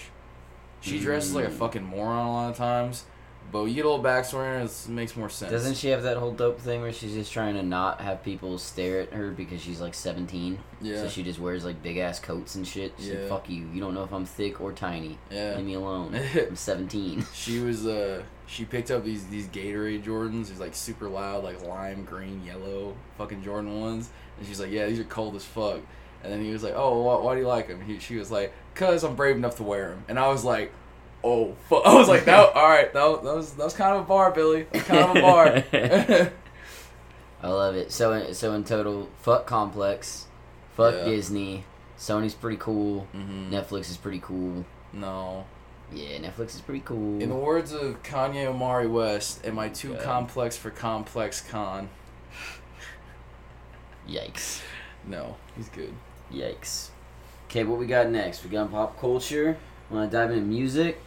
She 0.80 0.98
dresses 0.98 1.34
like 1.34 1.44
a 1.44 1.48
Mm. 1.50 1.58
fucking 1.58 1.84
moron 1.84 2.26
a 2.26 2.32
lot 2.32 2.50
of 2.50 2.56
times, 2.56 3.04
but 3.52 3.64
you 3.64 3.74
get 3.74 3.84
a 3.84 3.88
little 3.88 4.04
backstory 4.04 4.60
and 4.60 4.68
it 4.70 4.88
makes 4.88 5.16
more 5.16 5.28
sense. 5.28 5.50
Doesn't 5.50 5.76
she 5.76 5.88
have 5.88 6.04
that 6.04 6.16
whole 6.16 6.30
dope 6.32 6.60
thing 6.60 6.82
where 6.82 6.92
she's 6.92 7.14
just 7.14 7.32
trying 7.32 7.54
to 7.54 7.62
not 7.62 8.00
have 8.00 8.22
people 8.22 8.58
stare 8.58 9.00
at 9.00 9.12
her 9.12 9.30
because 9.32 9.60
she's 9.60 9.80
like 9.80 9.94
17? 9.94 10.58
Yeah. 10.80 10.98
So 10.98 11.08
she 11.08 11.22
just 11.24 11.38
wears 11.40 11.64
like 11.64 11.82
big 11.82 11.96
ass 11.98 12.20
coats 12.20 12.54
and 12.54 12.66
shit. 12.66 12.92
She's 12.98 13.10
like, 13.10 13.18
Yeah. 13.18 13.28
fuck 13.28 13.50
you. 13.50 13.68
You 13.72 13.80
don't 13.80 13.94
know 13.94 14.04
if 14.04 14.12
I'm 14.12 14.24
thick 14.24 14.60
or 14.60 14.72
tiny. 14.72 15.18
yeah. 15.30 15.56
Leave 15.56 15.66
me 15.66 15.74
alone. 15.74 16.14
I'm 16.36 16.54
17. 16.56 17.26
She 17.34 17.58
was 17.58 17.86
uh 17.86 18.22
she 18.46 18.64
picked 18.64 18.90
up 18.90 19.04
these 19.04 19.26
these 19.26 19.48
Gatorade 19.48 20.04
Jordans, 20.04 20.48
these 20.48 20.60
like 20.60 20.74
super 20.74 21.08
loud, 21.08 21.42
like 21.42 21.60
lime 21.66 22.04
green, 22.04 22.44
yellow 22.44 22.94
fucking 23.18 23.42
Jordan 23.42 23.80
ones, 23.80 24.10
and 24.38 24.46
she's 24.46 24.60
like, 24.60 24.70
yeah, 24.70 24.86
these 24.86 25.00
are 25.00 25.04
cold 25.04 25.34
as 25.36 25.44
fuck. 25.44 25.80
And 26.22 26.30
then 26.32 26.44
he 26.44 26.50
was 26.52 26.62
like, 26.62 26.74
oh, 26.76 27.00
why, 27.02 27.18
why 27.20 27.34
do 27.34 27.40
you 27.40 27.46
like 27.46 27.68
them? 27.68 27.80
He, 27.80 27.98
she 27.98 28.16
was 28.16 28.30
like, 28.30 28.52
cause 28.74 29.02
I'm 29.04 29.16
brave 29.16 29.36
enough 29.36 29.56
to 29.56 29.62
wear 29.62 29.88
them. 29.90 30.04
And 30.08 30.18
I 30.18 30.28
was 30.28 30.44
like, 30.44 30.70
oh 31.24 31.54
fuck. 31.68 31.82
I 31.86 31.94
was 31.94 32.08
like, 32.08 32.24
that 32.26 32.52
all 32.54 32.68
right, 32.68 32.92
that, 32.92 33.04
was- 33.04 33.22
that 33.24 33.34
was 33.36 33.52
that 33.54 33.64
was 33.64 33.74
kind 33.74 33.94
of 33.96 34.02
a 34.02 34.04
bar, 34.04 34.30
Billie. 34.30 34.64
That 34.64 34.74
was 34.74 34.82
kind 34.84 35.04
of 35.04 35.16
a 35.16 35.20
bar. 36.22 36.30
I 37.42 37.48
love 37.48 37.74
it. 37.74 37.90
So, 37.90 38.32
so 38.32 38.52
in 38.52 38.64
total, 38.64 39.08
fuck 39.22 39.46
Complex, 39.46 40.26
fuck 40.74 40.94
Yeah. 40.94 41.04
Disney. 41.04 41.64
Sony's 41.98 42.34
pretty 42.34 42.56
cool. 42.58 43.00
hmm 43.12 43.50
Netflix 43.52 43.90
is 43.90 43.96
pretty 43.96 44.20
cool. 44.20 44.64
No. 44.92 45.44
Yeah, 45.92 46.18
Netflix 46.18 46.54
is 46.54 46.60
pretty 46.60 46.82
cool. 46.84 47.20
In 47.20 47.28
the 47.30 47.34
words 47.34 47.72
of 47.72 48.02
Kanye 48.02 48.46
Omari 48.46 48.86
West, 48.86 49.44
am 49.44 49.58
I 49.58 49.68
too 49.68 49.94
God. 49.94 50.02
complex 50.02 50.56
for 50.56 50.70
ComplexCon? 50.70 51.88
Yikes. 54.08 54.62
No, 55.06 55.36
he's 55.56 55.68
good. 55.68 55.92
Yikes. 56.32 56.88
Okay, 57.48 57.64
what 57.64 57.78
we 57.78 57.86
got 57.86 58.08
next? 58.08 58.44
We 58.44 58.50
got 58.50 58.70
pop 58.70 58.98
culture. 59.00 59.56
Want 59.90 60.10
to 60.10 60.16
dive 60.16 60.30
into 60.30 60.44
music? 60.44 61.02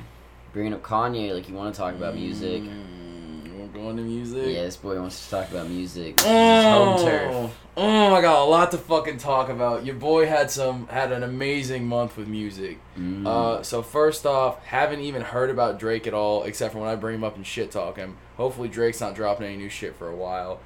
Bringing 0.52 0.74
up 0.74 0.84
Kanye 0.84 1.34
like 1.34 1.48
you 1.48 1.56
want 1.56 1.74
to 1.74 1.80
talk 1.80 1.96
about 1.96 2.16
music. 2.16 2.64
Mm, 2.64 3.58
we're 3.58 3.68
going 3.68 3.96
to 3.96 4.04
music. 4.04 4.48
Yeah, 4.48 4.64
this 4.64 4.76
boy 4.76 5.00
wants 5.00 5.24
to 5.24 5.32
talk 5.32 5.50
about 5.50 5.70
music. 5.70 6.16
It's 6.18 6.24
home 6.26 7.00
turf. 7.00 7.32
Oh, 7.32 7.52
oh, 7.78 8.14
I 8.14 8.22
got 8.22 8.42
a 8.42 8.44
lot 8.44 8.72
to 8.72 8.78
fucking 8.78 9.20
talk 9.20 9.48
about. 9.48 9.86
Your 9.86 9.96
boy 9.96 10.28
had 10.28 10.52
some 10.52 10.88
had 10.88 11.14
an 11.14 11.24
amazing 11.24 11.88
month 11.88 12.18
with 12.18 12.28
music. 12.28 12.78
Mm. 13.00 13.26
Uh, 13.26 13.64
so 13.64 13.82
first 13.82 14.26
off, 14.26 14.64
haven't 14.66 15.00
even 15.00 15.22
heard 15.22 15.50
about 15.50 15.80
Drake 15.80 16.06
at 16.06 16.14
all, 16.14 16.44
except 16.44 16.74
for 16.74 16.80
when 16.80 16.90
I 16.90 16.96
bring 16.96 17.16
him 17.16 17.24
up 17.24 17.38
and 17.38 17.48
shit 17.48 17.72
talk 17.72 17.96
him. 17.96 18.18
Hopefully 18.36 18.68
Drake's 18.68 19.00
not 19.00 19.16
dropping 19.16 19.48
any 19.48 19.56
new 19.56 19.70
shit 19.70 19.96
for 19.96 20.10
a 20.10 20.16
while. 20.16 20.60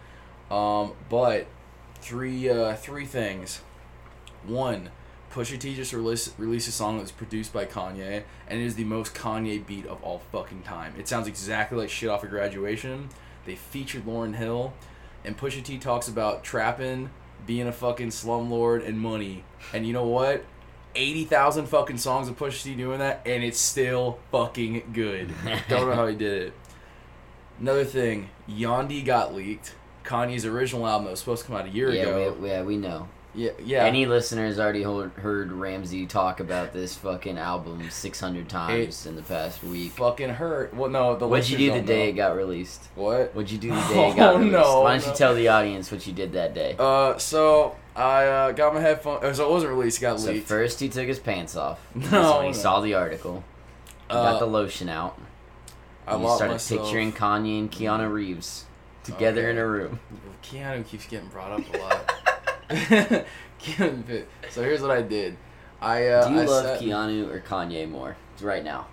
Um, 0.49 0.93
but 1.07 1.45
three 2.01 2.49
uh, 2.49 2.75
three 2.75 3.05
things. 3.05 3.61
One, 4.43 4.89
Pusha 5.37 5.59
T 5.59 5.75
just 5.75 5.93
released 5.93 6.33
released 6.39 6.67
a 6.67 6.71
song 6.71 6.97
that's 6.97 7.11
produced 7.11 7.53
by 7.53 7.65
Kanye, 7.65 8.23
and 8.47 8.59
it 8.59 8.65
is 8.65 8.73
the 8.73 8.83
most 8.83 9.13
Kanye 9.13 9.63
beat 9.63 9.85
of 9.85 10.01
all 10.01 10.23
fucking 10.31 10.63
time. 10.63 10.95
It 10.97 11.07
sounds 11.07 11.27
exactly 11.27 11.77
like 11.77 11.91
shit 11.91 12.09
off 12.09 12.23
of 12.23 12.31
Graduation. 12.31 13.09
They 13.45 13.53
featured 13.53 14.05
Lauryn 14.05 14.33
Hill, 14.33 14.73
and 15.23 15.37
Pusha 15.37 15.63
T 15.63 15.77
talks 15.77 16.07
about 16.07 16.43
trapping, 16.43 17.11
being 17.45 17.67
a 17.67 17.71
fucking 17.71 18.07
slumlord, 18.07 18.83
and 18.87 18.99
money. 18.99 19.43
And 19.73 19.85
you 19.85 19.93
know 19.93 20.07
what? 20.07 20.43
Eighty 20.95 21.23
thousand 21.23 21.67
fucking 21.67 21.99
songs 21.99 22.27
of 22.27 22.35
Pusha 22.35 22.63
T 22.63 22.73
doing 22.73 22.97
that, 22.97 23.21
and 23.23 23.43
it's 23.43 23.59
still 23.59 24.17
fucking 24.31 24.89
good. 24.91 25.31
Don't 25.69 25.87
know 25.87 25.93
how 25.93 26.07
he 26.07 26.15
did 26.15 26.47
it. 26.47 26.53
Another 27.59 27.85
thing, 27.85 28.31
Yandhi 28.49 29.05
got 29.05 29.35
leaked. 29.35 29.75
Kanye's 30.03 30.45
original 30.45 30.87
album 30.87 31.05
that 31.05 31.11
was 31.11 31.19
supposed 31.19 31.43
to 31.43 31.47
come 31.47 31.57
out 31.57 31.67
a 31.67 31.69
year 31.69 31.91
yeah, 31.91 32.01
ago. 32.01 32.37
we, 32.39 32.49
yeah, 32.49 32.63
we 32.63 32.77
know. 32.77 33.07
Yeah, 33.37 33.51
yeah. 33.63 33.83
Any 33.85 34.07
listeners 34.07 34.59
already 34.59 34.81
heard, 34.81 35.13
Ramzi 35.51 36.09
talk 36.09 36.39
about 36.39 36.73
this 36.73 36.95
fucking 36.97 37.37
album 37.37 37.87
600 37.87 38.49
times 38.49 39.05
in 39.05 39.15
the 39.15 39.21
past 39.21 39.63
week. 39.63 39.91
fucking 39.91 40.29
hurt. 40.31 40.73
Well, 40.73 40.89
no, 40.89 41.15
the 41.15 41.27
What'd 41.27 41.47
you 41.47 41.57
do 41.59 41.71
the 41.71 41.81
day 41.81 42.05
know. 42.05 42.09
it 42.09 42.13
got 42.13 42.35
released? 42.35 42.81
What? 42.95 43.35
What'd 43.35 43.51
you 43.51 43.59
do 43.59 43.69
the 43.69 43.75
day 43.93 44.09
it 44.09 44.15
got 44.15 44.33
Oh, 44.33 44.37
released? 44.39 44.53
no, 44.53 44.81
Why 44.81 44.93
don't 44.97 45.05
no. 45.05 45.11
you 45.11 45.15
tell 45.17 45.35
the 45.35 45.47
audience 45.49 45.91
what 45.91 46.07
you 46.07 46.13
did 46.13 46.31
that 46.33 46.55
day? 46.55 46.75
Uh, 46.79 47.19
so 47.19 47.75
I 47.95 48.25
uh, 48.25 48.51
got 48.53 48.73
my 48.73 48.81
headphones. 48.81 49.37
So 49.37 49.47
it 49.47 49.51
wasn't 49.51 49.71
released. 49.73 49.99
It 49.99 50.01
got 50.01 50.19
so 50.19 50.31
leaked. 50.31 50.47
first 50.47 50.79
he 50.79 50.89
took 50.89 51.07
his 51.07 51.19
pants 51.19 51.55
off. 51.55 51.79
No, 51.95 52.37
when 52.37 52.45
he 52.47 52.51
no. 52.53 52.57
saw 52.57 52.81
the 52.81 52.95
article. 52.95 53.43
He 54.09 54.15
Uh, 54.15 54.31
got 54.31 54.39
the 54.39 54.47
lotion 54.47 54.89
out. 54.89 55.19
I 56.07 56.15
and 56.15 56.23
locked 56.23 56.37
started 56.37 56.53
myself. 56.55 56.81
picturing 56.85 57.11
Kanye 57.13 57.59
and 57.59 57.71
Keanu 57.71 58.11
Reeves 58.11 58.65
together 59.03 59.41
Okay. 59.41 59.49
in 59.51 59.57
a 59.59 59.67
room. 59.67 59.99
Keanu 60.41 60.87
keeps 60.87 61.05
getting 61.05 61.27
brought 61.29 61.51
up 61.51 61.73
a 61.73 61.77
lot. 61.77 62.13
Keanu, 62.69 64.25
so 64.49 64.61
here's 64.61 64.81
what 64.81 64.91
I 64.91 65.01
did. 65.01 65.37
I 65.81 66.07
uh, 66.07 66.27
Do 66.27 66.33
you 66.33 66.41
I 66.41 66.45
love 66.45 66.65
sat- 66.65 66.81
Keanu 66.81 67.31
or 67.31 67.39
Kanye 67.41 67.89
more 67.89 68.15
right 68.41 68.63
now? 68.63 68.87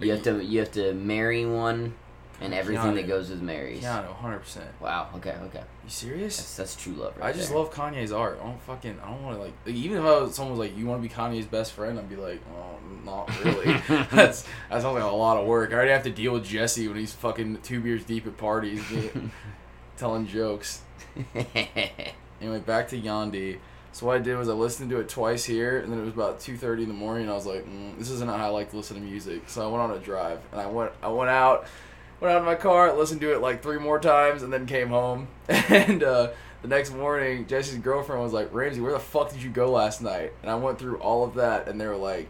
You 0.00 0.12
have 0.12 0.22
to 0.24 0.42
you 0.44 0.60
have 0.60 0.72
to 0.72 0.92
marry 0.94 1.46
one 1.46 1.94
and 2.40 2.52
everything 2.52 2.94
that 2.96 3.06
goes 3.06 3.30
with 3.30 3.40
marries. 3.40 3.82
Keanu, 3.82 4.12
hundred 4.14 4.40
percent. 4.40 4.68
Wow. 4.80 5.08
Okay. 5.16 5.34
Okay. 5.46 5.62
You 5.84 5.90
serious? 5.90 6.36
That's 6.36 6.56
that's 6.56 6.76
true 6.76 6.94
love. 6.94 7.16
Right 7.16 7.28
I 7.28 7.32
just 7.32 7.50
there. 7.50 7.58
love 7.58 7.72
Kanye's 7.72 8.10
art. 8.12 8.38
I 8.42 8.46
don't 8.46 8.60
fucking. 8.62 8.98
I 9.02 9.10
don't 9.10 9.22
want 9.22 9.36
to 9.36 9.42
like, 9.42 9.52
like. 9.66 9.74
Even 9.74 9.98
if 9.98 10.04
I 10.04 10.20
was, 10.20 10.34
someone 10.34 10.58
was 10.58 10.66
like, 10.68 10.76
"You 10.76 10.86
want 10.86 11.02
to 11.02 11.08
be 11.08 11.14
Kanye's 11.14 11.46
best 11.46 11.72
friend?" 11.72 11.98
I'd 11.98 12.08
be 12.08 12.16
like, 12.16 12.40
"Oh, 12.56 12.78
not 13.04 13.44
really." 13.44 13.64
That's 14.10 14.42
that 14.42 14.82
sounds 14.82 14.84
like 14.84 15.02
a 15.02 15.06
lot 15.06 15.36
of 15.36 15.46
work. 15.46 15.70
I 15.70 15.74
already 15.74 15.92
have 15.92 16.02
to 16.04 16.10
deal 16.10 16.32
with 16.32 16.44
Jesse 16.44 16.88
when 16.88 16.96
he's 16.96 17.12
fucking 17.12 17.58
two 17.62 17.80
beers 17.80 18.04
deep 18.04 18.26
at 18.26 18.36
parties, 18.36 18.82
telling 19.96 20.26
jokes. 20.26 20.82
Anyway, 22.44 22.60
back 22.60 22.88
to 22.88 23.00
Yandhi. 23.00 23.58
So 23.92 24.06
what 24.06 24.16
I 24.16 24.18
did 24.18 24.36
was 24.36 24.50
I 24.50 24.52
listened 24.52 24.90
to 24.90 25.00
it 25.00 25.08
twice 25.08 25.44
here, 25.44 25.78
and 25.78 25.90
then 25.90 25.98
it 25.98 26.04
was 26.04 26.12
about 26.12 26.40
two 26.40 26.56
thirty 26.58 26.82
in 26.82 26.88
the 26.88 26.94
morning, 26.94 27.22
and 27.22 27.30
I 27.30 27.34
was 27.34 27.46
like, 27.46 27.64
mm, 27.64 27.96
"This 27.98 28.10
isn't 28.10 28.28
how 28.28 28.36
I 28.36 28.48
like 28.48 28.70
to 28.70 28.76
listen 28.76 28.96
to 28.96 29.02
music." 29.02 29.44
So 29.46 29.62
I 29.62 29.70
went 29.70 29.82
on 29.82 29.96
a 29.96 29.98
drive, 29.98 30.40
and 30.52 30.60
I 30.60 30.66
went, 30.66 30.92
I 31.02 31.08
went 31.08 31.30
out, 31.30 31.66
went 32.20 32.34
out 32.34 32.40
in 32.40 32.44
my 32.44 32.54
car, 32.54 32.92
listened 32.92 33.22
to 33.22 33.32
it 33.32 33.40
like 33.40 33.62
three 33.62 33.78
more 33.78 33.98
times, 33.98 34.42
and 34.42 34.52
then 34.52 34.66
came 34.66 34.88
home. 34.88 35.28
And 35.48 36.02
uh, 36.02 36.30
the 36.60 36.68
next 36.68 36.92
morning, 36.92 37.46
Jesse's 37.46 37.78
girlfriend 37.78 38.20
was 38.22 38.32
like, 38.32 38.52
"Ramzi, 38.52 38.82
where 38.82 38.92
the 38.92 38.98
fuck 38.98 39.30
did 39.32 39.42
you 39.42 39.50
go 39.50 39.70
last 39.70 40.02
night?" 40.02 40.32
And 40.42 40.50
I 40.50 40.56
went 40.56 40.78
through 40.78 40.98
all 40.98 41.24
of 41.24 41.34
that, 41.34 41.68
and 41.68 41.80
they 41.80 41.86
were 41.86 41.96
like, 41.96 42.28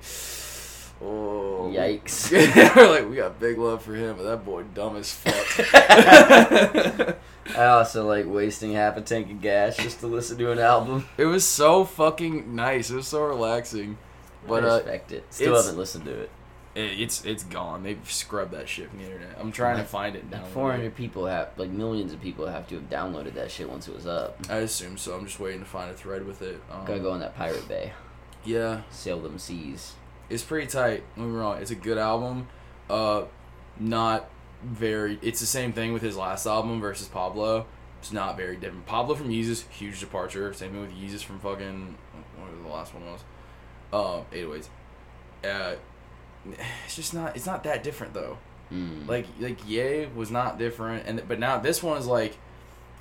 "Oh, 1.03 1.71
Yikes. 1.75 2.31
were 2.77 2.89
like, 2.89 3.09
"We 3.09 3.17
got 3.17 3.39
big 3.41 3.59
love 3.59 3.83
for 3.83 3.95
him, 3.95 4.17
but 4.17 4.23
that 4.25 4.45
boy 4.45 4.63
dumb 4.75 4.97
as 4.97 5.13
fuck." 5.13 5.67
I 7.57 7.65
also 7.67 8.07
like 8.07 8.27
wasting 8.27 8.73
half 8.73 8.97
a 8.97 9.01
tank 9.03 9.31
of 9.31 9.41
gas 9.41 9.77
just 9.77 10.01
to 10.01 10.07
listen 10.07 10.39
to 10.39 10.51
an 10.51 10.59
album. 10.59 11.07
It 11.19 11.27
was 11.27 11.45
so 11.47 11.85
fucking 11.85 12.55
nice. 12.55 12.91
It 12.91 12.97
was 12.97 13.09
so 13.09 13.23
relaxing. 13.23 13.99
But 14.47 14.65
I 14.65 14.69
uh, 14.69 14.77
respect 14.77 15.13
it. 15.13 15.25
Still 15.31 15.57
haven't 15.57 15.77
listened 15.79 16.05
to 16.07 16.13
it. 16.13 16.31
it, 16.75 17.01
it's 17.01 17.25
it's 17.25 17.45
gone. 17.45 17.83
They've 17.83 18.11
scrubbed 18.11 18.53
that 18.53 18.69
shit 18.69 18.89
from 18.91 18.99
the 18.99 19.05
internet. 19.05 19.37
I'm 19.39 19.53
trying 19.53 19.77
to 19.79 19.85
find 19.85 20.17
it 20.17 20.31
now. 20.31 20.43
Like 20.43 20.53
400 20.53 20.95
people 20.95 21.27
have, 21.27 21.51
like 21.57 21.71
millions 21.71 22.13
of 22.13 22.21
people 22.21 22.47
have 22.47 22.67
to 22.69 22.75
have 22.77 22.91
downloaded 22.91 23.35
that 23.35 23.51
shit 23.51 23.69
once 23.69 23.89
it 23.89 23.95
was 23.95 24.07
up. 24.07 24.39
I 24.49 24.57
assume 24.59 24.97
so. 24.97 25.15
I'm 25.17 25.27
just 25.27 25.41
waiting 25.41 25.61
to 25.61 25.67
find 25.67 25.91
a 25.91 25.95
thread 25.95 26.27
with 26.27 26.43
it. 26.43 26.61
Um, 26.71 26.85
Gotta 26.87 27.01
go 27.01 27.13
on 27.13 27.21
that 27.21 27.37
Pirate 27.37 27.67
Bay, 27.69 27.93
Yeah, 28.45 28.83
sail 28.91 29.21
them 29.21 29.39
seas. 29.39 29.95
It's 30.31 30.43
pretty 30.43 30.66
tight. 30.66 31.02
Don't 31.16 31.26
get 31.26 31.33
me 31.33 31.38
wrong. 31.38 31.59
It's 31.59 31.71
a 31.71 31.76
good 31.76 31.99
album. 31.99 32.49
Uh, 32.88 33.25
not 33.78 34.28
very. 34.62 35.19
It's 35.23 35.40
the 35.40 35.47
same 35.47 35.73
thing 35.73 35.93
with 35.93 36.02
his 36.02 36.16
last 36.16 36.47
album 36.47 36.81
versus 36.81 37.09
Pablo. 37.09 37.66
It's 38.00 38.12
not 38.12 38.37
very 38.37 38.57
different. 38.57 38.87
Pablo 38.87 39.14
from 39.14 39.31
Yeezus, 39.31 39.69
huge 39.69 40.00
departure. 40.00 40.52
Same 40.52 40.73
thing 40.73 40.81
with 40.83 40.90
Yeezus 40.90 41.23
from 41.23 41.38
fucking 41.38 41.97
whatever 42.37 42.62
the 42.62 42.69
last 42.69 42.95
one 42.95 43.04
was. 43.07 43.21
Um, 43.93 44.25
808s. 44.33 44.69
Uh, 45.45 45.76
it's 46.85 46.97
just 46.97 47.14
not. 47.14 47.37
It's 47.37 47.47
not 47.47 47.64
that 47.64 47.83
different 47.83 48.14
though. 48.14 48.38
Mm. 48.73 49.07
Like 49.09 49.26
like 49.40 49.66
Ye 49.69 50.07
was 50.14 50.31
not 50.31 50.59
different, 50.59 51.07
and 51.07 51.26
but 51.28 51.38
now 51.38 51.59
this 51.59 51.83
one 51.83 51.99
is 51.99 52.07
like, 52.07 52.37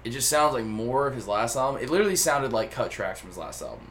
it 0.03 0.11
just 0.11 0.29
sounds 0.29 0.53
like 0.53 0.65
more 0.65 1.07
of 1.07 1.15
his 1.15 1.27
last 1.27 1.55
album. 1.55 1.81
It 1.81 1.89
literally 1.89 2.15
sounded 2.15 2.53
like 2.53 2.71
cut 2.71 2.91
tracks 2.91 3.19
from 3.19 3.29
his 3.29 3.37
last 3.37 3.61
album, 3.61 3.87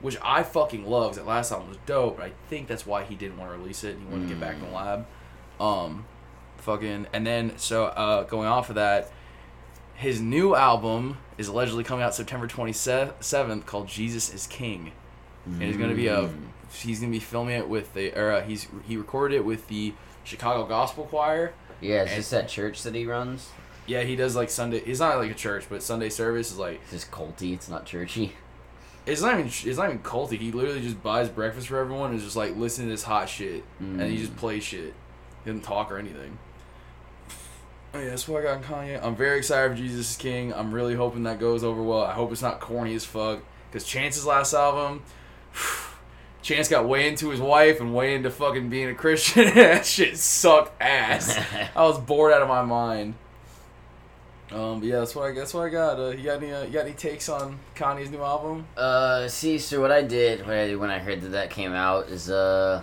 which 0.00 0.16
I 0.22 0.42
fucking 0.42 0.86
love. 0.86 1.14
That 1.16 1.26
last 1.26 1.52
album 1.52 1.68
was 1.68 1.78
dope. 1.86 2.16
But 2.18 2.26
I 2.26 2.32
think 2.48 2.68
that's 2.68 2.86
why 2.86 3.04
he 3.04 3.14
didn't 3.14 3.38
want 3.38 3.50
to 3.52 3.58
release 3.58 3.84
it. 3.84 3.96
He 3.98 4.04
wanted 4.06 4.28
to 4.28 4.34
get 4.34 4.40
back 4.40 4.56
in 4.56 4.62
the 4.62 4.70
lab. 4.70 5.06
Um, 5.60 6.04
fucking 6.58 7.06
and 7.12 7.26
then 7.26 7.56
so 7.58 7.84
uh, 7.86 8.24
going 8.24 8.48
off 8.48 8.68
of 8.68 8.74
that, 8.76 9.10
his 9.94 10.20
new 10.20 10.54
album 10.54 11.16
is 11.38 11.48
allegedly 11.48 11.84
coming 11.84 12.02
out 12.04 12.14
September 12.14 12.46
twenty 12.46 12.72
seventh 12.72 13.66
called 13.66 13.88
Jesus 13.88 14.32
is 14.32 14.46
King 14.46 14.92
and 15.46 15.62
it's 15.62 15.76
gonna 15.78 15.94
be 15.94 16.08
a 16.08 16.22
Mm. 16.22 16.48
he's 16.72 16.98
gonna 16.98 17.12
be 17.12 17.20
filming 17.20 17.56
it 17.56 17.68
with 17.68 17.94
the 17.94 18.12
or 18.18 18.32
uh, 18.32 18.42
he's 18.42 18.66
he 18.86 18.96
recorded 18.96 19.36
it 19.36 19.44
with 19.44 19.68
the 19.68 19.94
Chicago 20.24 20.66
Gospel 20.66 21.04
Choir. 21.04 21.52
Yeah, 21.80 22.02
it's 22.02 22.10
and- 22.10 22.18
just 22.20 22.30
that 22.32 22.48
church 22.48 22.82
that 22.82 22.94
he 22.94 23.06
runs. 23.06 23.48
Yeah, 23.86 24.02
he 24.02 24.16
does 24.16 24.34
like 24.34 24.50
Sunday. 24.50 24.80
He's 24.80 24.98
not 24.98 25.16
like 25.18 25.30
a 25.30 25.34
church, 25.34 25.66
but 25.70 25.82
Sunday 25.82 26.08
service 26.08 26.50
is 26.50 26.58
like 26.58 26.80
It's 26.82 26.90
just 26.90 27.10
culty. 27.12 27.54
It's 27.54 27.68
not 27.68 27.86
churchy. 27.86 28.32
It's 29.06 29.22
not 29.22 29.34
even 29.34 29.46
it's 29.46 29.78
not 29.78 29.86
even 29.86 30.00
culty. 30.00 30.38
He 30.38 30.52
literally 30.52 30.80
just 30.82 31.02
buys 31.02 31.28
breakfast 31.28 31.68
for 31.68 31.78
everyone 31.78 32.10
and 32.10 32.18
is 32.18 32.24
just 32.24 32.36
like 32.36 32.56
listening 32.56 32.88
to 32.88 32.92
this 32.94 33.04
hot 33.04 33.28
shit, 33.28 33.64
and 33.80 34.02
he 34.02 34.18
just 34.18 34.32
Mm. 34.34 34.36
plays 34.38 34.64
shit. 34.64 34.94
He 35.44 35.50
doesn't 35.50 35.62
talk 35.62 35.90
or 35.92 35.98
anything. 35.98 36.38
Oh 37.94 38.00
yeah, 38.00 38.10
that's 38.10 38.28
what 38.28 38.40
I 38.40 38.42
got 38.44 38.56
in 38.58 38.62
Kanye. 38.64 39.02
I'm 39.02 39.16
very 39.16 39.38
excited 39.38 39.70
for 39.70 39.76
Jesus 39.76 40.10
is 40.10 40.16
King. 40.16 40.52
I'm 40.52 40.72
really 40.72 40.94
hoping 40.94 41.22
that 41.22 41.38
goes 41.40 41.64
over 41.64 41.82
well. 41.82 42.02
I 42.02 42.12
hope 42.12 42.30
it's 42.32 42.42
not 42.42 42.60
corny 42.60 42.94
as 42.94 43.04
fuck. 43.04 43.40
Cause 43.72 43.84
Chance's 43.84 44.26
last 44.26 44.52
album, 44.54 45.02
Chance 46.42 46.68
got 46.68 46.86
way 46.86 47.08
into 47.08 47.30
his 47.30 47.40
wife 47.40 47.80
and 47.80 47.94
way 47.94 48.14
into 48.14 48.30
fucking 48.30 48.68
being 48.68 48.88
a 48.88 48.94
Christian. 48.94 49.46
that 49.54 49.84
shit 49.86 50.16
sucked 50.16 50.80
ass. 50.80 51.36
I 51.76 51.82
was 51.82 51.98
bored 51.98 52.32
out 52.32 52.42
of 52.42 52.48
my 52.48 52.62
mind. 52.62 53.14
Um, 54.52 54.80
but 54.80 54.86
yeah, 54.86 55.00
that's 55.00 55.14
what 55.14 55.30
I 55.30 55.32
that's 55.32 55.52
what 55.52 55.66
I 55.66 55.68
got. 55.70 55.98
Uh, 55.98 56.10
you 56.10 56.22
got 56.22 56.42
any 56.42 56.52
uh, 56.52 56.62
you 56.62 56.72
got 56.72 56.86
any 56.86 56.94
takes 56.94 57.28
on 57.28 57.58
Kanye's 57.74 58.10
new 58.10 58.22
album? 58.22 58.66
Uh, 58.76 59.26
see, 59.28 59.58
so 59.58 59.80
what 59.80 59.90
I 59.90 60.02
did, 60.02 60.46
what 60.46 60.54
I 60.54 60.74
when 60.76 60.90
I 60.90 60.98
heard 60.98 61.20
that 61.22 61.30
that 61.30 61.50
came 61.50 61.72
out 61.72 62.08
is, 62.08 62.30
uh, 62.30 62.82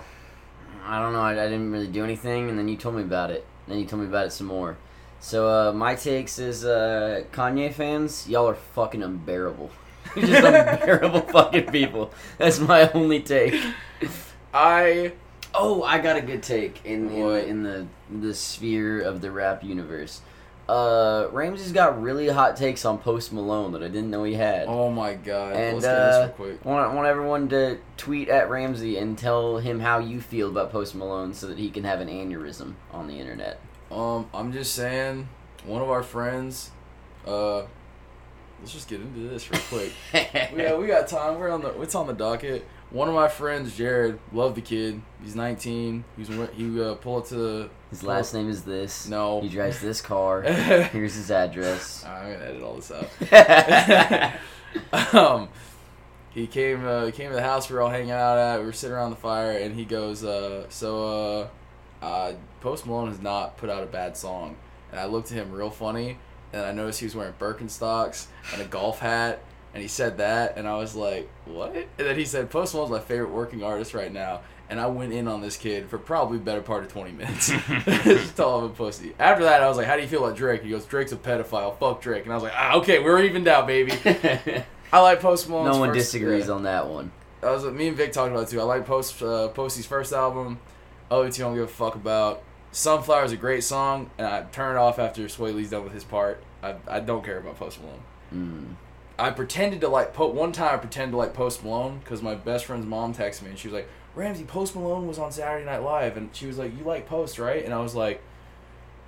I 0.84 1.00
don't 1.00 1.14
know, 1.14 1.20
I, 1.20 1.32
I 1.32 1.48
didn't 1.48 1.72
really 1.72 1.88
do 1.88 2.04
anything, 2.04 2.50
and 2.50 2.58
then 2.58 2.68
you 2.68 2.76
told 2.76 2.96
me 2.96 3.02
about 3.02 3.30
it. 3.30 3.46
Then 3.66 3.78
you 3.78 3.86
told 3.86 4.02
me 4.02 4.08
about 4.08 4.26
it 4.26 4.32
some 4.32 4.46
more. 4.46 4.76
So, 5.20 5.48
uh, 5.48 5.72
my 5.72 5.94
takes 5.94 6.38
is, 6.38 6.66
uh, 6.66 7.24
Kanye 7.32 7.72
fans, 7.72 8.28
y'all 8.28 8.46
are 8.46 8.54
fucking 8.54 9.02
unbearable. 9.02 9.70
You're 10.16 10.26
just 10.26 10.44
unbearable 10.44 11.20
fucking 11.32 11.72
people. 11.72 12.12
That's 12.36 12.60
my 12.60 12.90
only 12.90 13.20
take. 13.20 13.58
I 14.52 15.12
Oh, 15.56 15.84
I 15.84 15.98
got 15.98 16.16
a 16.16 16.20
good 16.20 16.42
take 16.42 16.84
in 16.84 17.10
in 17.10 17.36
in 17.48 17.62
the 17.62 17.86
the 18.10 18.34
sphere 18.34 19.00
of 19.00 19.20
the 19.20 19.30
rap 19.30 19.62
universe. 19.62 20.20
Uh, 20.68 21.28
Ramzi's 21.28 21.72
got 21.72 22.00
really 22.00 22.28
hot 22.28 22.56
takes 22.56 22.84
on 22.86 22.98
Post 22.98 23.32
Malone 23.32 23.72
that 23.72 23.82
I 23.82 23.88
didn't 23.88 24.10
know 24.10 24.24
he 24.24 24.34
had. 24.34 24.66
oh 24.66 24.90
my 24.90 25.14
god, 25.14 25.54
And, 25.54 25.74
let's 25.74 25.86
get 25.86 25.94
uh, 25.94 26.06
this 26.06 26.26
real 26.26 26.34
quick. 26.48 26.64
Want, 26.64 26.94
want 26.94 27.06
everyone 27.06 27.48
to 27.50 27.78
tweet 27.98 28.28
at 28.30 28.48
Ramzi 28.48 29.00
and 29.00 29.18
tell 29.18 29.58
him 29.58 29.80
how 29.80 29.98
you 29.98 30.20
feel 30.20 30.48
about 30.48 30.72
Post 30.72 30.94
Malone 30.94 31.34
so 31.34 31.46
that 31.48 31.58
he 31.58 31.70
can 31.70 31.84
have 31.84 32.00
an 32.00 32.08
aneurysm 32.08 32.74
on 32.92 33.08
the 33.08 33.18
internet. 33.20 33.60
Um, 33.90 34.28
I'm 34.32 34.52
just 34.52 34.74
saying, 34.74 35.28
one 35.66 35.82
of 35.82 35.90
our 35.90 36.02
friends, 36.02 36.70
uh, 37.26 37.62
let's 38.60 38.72
just 38.72 38.88
get 38.88 39.00
into 39.00 39.20
this 39.28 39.50
real 39.50 39.60
quick. 39.68 39.92
yeah, 40.14 40.76
we 40.76 40.86
got 40.86 41.08
time. 41.08 41.38
We're 41.38 41.50
on 41.50 41.60
the. 41.60 41.78
It's 41.82 41.94
on 41.94 42.06
the 42.06 42.14
docket. 42.14 42.66
One 42.94 43.08
of 43.08 43.14
my 43.16 43.26
friends, 43.26 43.76
Jared, 43.76 44.20
love 44.32 44.54
the 44.54 44.60
kid. 44.60 45.02
He's 45.20 45.34
19. 45.34 46.04
He's 46.16 46.28
he 46.28 46.80
uh, 46.80 46.94
pull 46.94 47.16
up 47.16 47.26
to 47.26 47.34
the. 47.34 47.70
His 47.90 48.04
last 48.04 48.32
name 48.32 48.48
is 48.48 48.62
this. 48.62 49.08
No. 49.08 49.40
He 49.40 49.48
drives 49.48 49.80
this 49.80 50.00
car. 50.12 50.42
Here's 50.42 51.16
his 51.16 51.28
address. 51.32 52.04
I'm 52.08 52.34
gonna 52.34 52.44
edit 52.44 52.62
all 52.62 52.76
this 52.76 52.92
out. 54.92 55.12
um, 55.12 55.48
he 56.30 56.46
came 56.46 56.86
uh, 56.86 57.10
came 57.10 57.30
to 57.30 57.34
the 57.34 57.42
house 57.42 57.68
we 57.68 57.74
were 57.74 57.82
all 57.82 57.90
hanging 57.90 58.12
out 58.12 58.38
at. 58.38 58.60
We 58.60 58.66
were 58.66 58.72
sitting 58.72 58.94
around 58.94 59.10
the 59.10 59.16
fire, 59.16 59.58
and 59.58 59.74
he 59.74 59.84
goes, 59.84 60.22
uh, 60.22 60.66
"So, 60.68 61.48
uh, 62.00 62.04
uh, 62.04 62.34
Post 62.60 62.86
Malone 62.86 63.08
has 63.08 63.20
not 63.20 63.56
put 63.56 63.70
out 63.70 63.82
a 63.82 63.86
bad 63.86 64.16
song." 64.16 64.54
And 64.92 65.00
I 65.00 65.06
looked 65.06 65.32
at 65.32 65.36
him 65.36 65.50
real 65.50 65.70
funny, 65.70 66.18
and 66.52 66.64
I 66.64 66.70
noticed 66.70 67.00
he 67.00 67.06
was 67.06 67.16
wearing 67.16 67.34
Birkenstocks 67.40 68.28
and 68.52 68.62
a 68.62 68.66
golf 68.66 69.00
hat, 69.00 69.40
and 69.74 69.82
he 69.82 69.88
said 69.88 70.18
that, 70.18 70.56
and 70.56 70.66
I 70.66 70.76
was 70.76 70.94
like, 70.94 71.28
"What?" 71.44 71.74
And 71.74 71.86
then 71.98 72.16
he 72.16 72.24
said, 72.24 72.48
"Post 72.48 72.74
Malone's 72.74 72.90
my 72.90 73.00
favorite 73.00 73.30
working 73.30 73.62
artist 73.62 73.92
right 73.92 74.12
now." 74.12 74.40
And 74.70 74.80
I 74.80 74.86
went 74.86 75.12
in 75.12 75.28
on 75.28 75.42
this 75.42 75.58
kid 75.58 75.90
for 75.90 75.98
probably 75.98 76.38
better 76.38 76.62
part 76.62 76.84
of 76.84 76.90
20 76.90 77.12
minutes. 77.12 77.48
Just 77.84 78.34
tell 78.34 78.60
him 78.60 78.64
a 78.64 78.68
pussy. 78.70 79.14
After 79.18 79.44
that, 79.44 79.62
I 79.62 79.68
was 79.68 79.76
like, 79.76 79.86
How 79.86 79.94
do 79.94 80.00
you 80.00 80.08
feel 80.08 80.24
about 80.24 80.38
Drake? 80.38 80.62
He 80.62 80.70
goes, 80.70 80.86
Drake's 80.86 81.12
a 81.12 81.16
pedophile. 81.16 81.78
Fuck 81.78 82.00
Drake. 82.00 82.24
And 82.24 82.32
I 82.32 82.36
was 82.36 82.44
like, 82.44 82.54
ah, 82.56 82.76
Okay, 82.76 82.98
we're 82.98 83.22
evened 83.22 83.46
out, 83.46 83.66
baby. 83.66 83.92
I 84.92 85.00
like 85.00 85.20
Post 85.20 85.50
Malone's 85.50 85.74
no 85.74 85.80
one 85.80 85.90
first- 85.90 86.12
disagrees 86.12 86.46
yeah. 86.46 86.54
on 86.54 86.62
that 86.62 86.88
one. 86.88 87.12
I 87.42 87.50
was 87.50 87.64
me 87.64 87.88
and 87.88 87.96
Vic 87.96 88.12
talked 88.12 88.30
about 88.32 88.44
it 88.44 88.48
too. 88.48 88.60
I 88.60 88.64
like 88.64 88.86
Post 88.86 89.22
uh, 89.22 89.48
Posty's 89.48 89.84
first 89.84 90.14
album. 90.14 90.58
Other 91.10 91.30
two 91.30 91.42
I 91.42 91.48
don't 91.48 91.56
give 91.56 91.64
a 91.64 91.68
fuck 91.68 91.94
about. 91.94 92.42
Sunflower 92.72 93.24
is 93.24 93.32
a 93.32 93.36
great 93.36 93.62
song, 93.62 94.10
and 94.16 94.26
I 94.26 94.42
turn 94.44 94.76
it 94.76 94.78
off 94.78 94.98
after 94.98 95.22
Swae 95.24 95.54
Lee's 95.54 95.70
done 95.70 95.84
with 95.84 95.92
his 95.92 96.04
part. 96.04 96.42
I, 96.62 96.74
I 96.88 97.00
don't 97.00 97.22
care 97.22 97.38
about 97.38 97.56
Post 97.56 97.80
Malone. 97.82 98.00
Mm. 98.34 98.76
I 99.18 99.30
pretended 99.30 99.80
to 99.82 99.88
like 99.88 100.12
po- 100.12 100.28
one 100.28 100.52
time 100.52 100.74
I 100.74 100.76
pretended 100.78 101.12
to 101.12 101.16
like 101.16 101.34
Post 101.34 101.62
Malone 101.62 101.98
because 101.98 102.22
my 102.22 102.34
best 102.34 102.64
friend's 102.64 102.86
mom 102.86 103.14
texted 103.14 103.42
me 103.42 103.50
and 103.50 103.58
she 103.58 103.68
was 103.68 103.74
like, 103.74 103.88
Ramzi, 104.16 104.46
Post 104.46 104.74
Malone 104.74 105.06
was 105.06 105.18
on 105.18 105.32
Saturday 105.32 105.64
Night 105.64 105.82
Live 105.82 106.16
and 106.16 106.30
she 106.34 106.46
was 106.46 106.58
like, 106.58 106.76
you 106.76 106.84
like 106.84 107.06
Post 107.06 107.38
right? 107.38 107.64
And 107.64 107.72
I 107.72 107.80
was 107.80 107.94
like, 107.94 108.22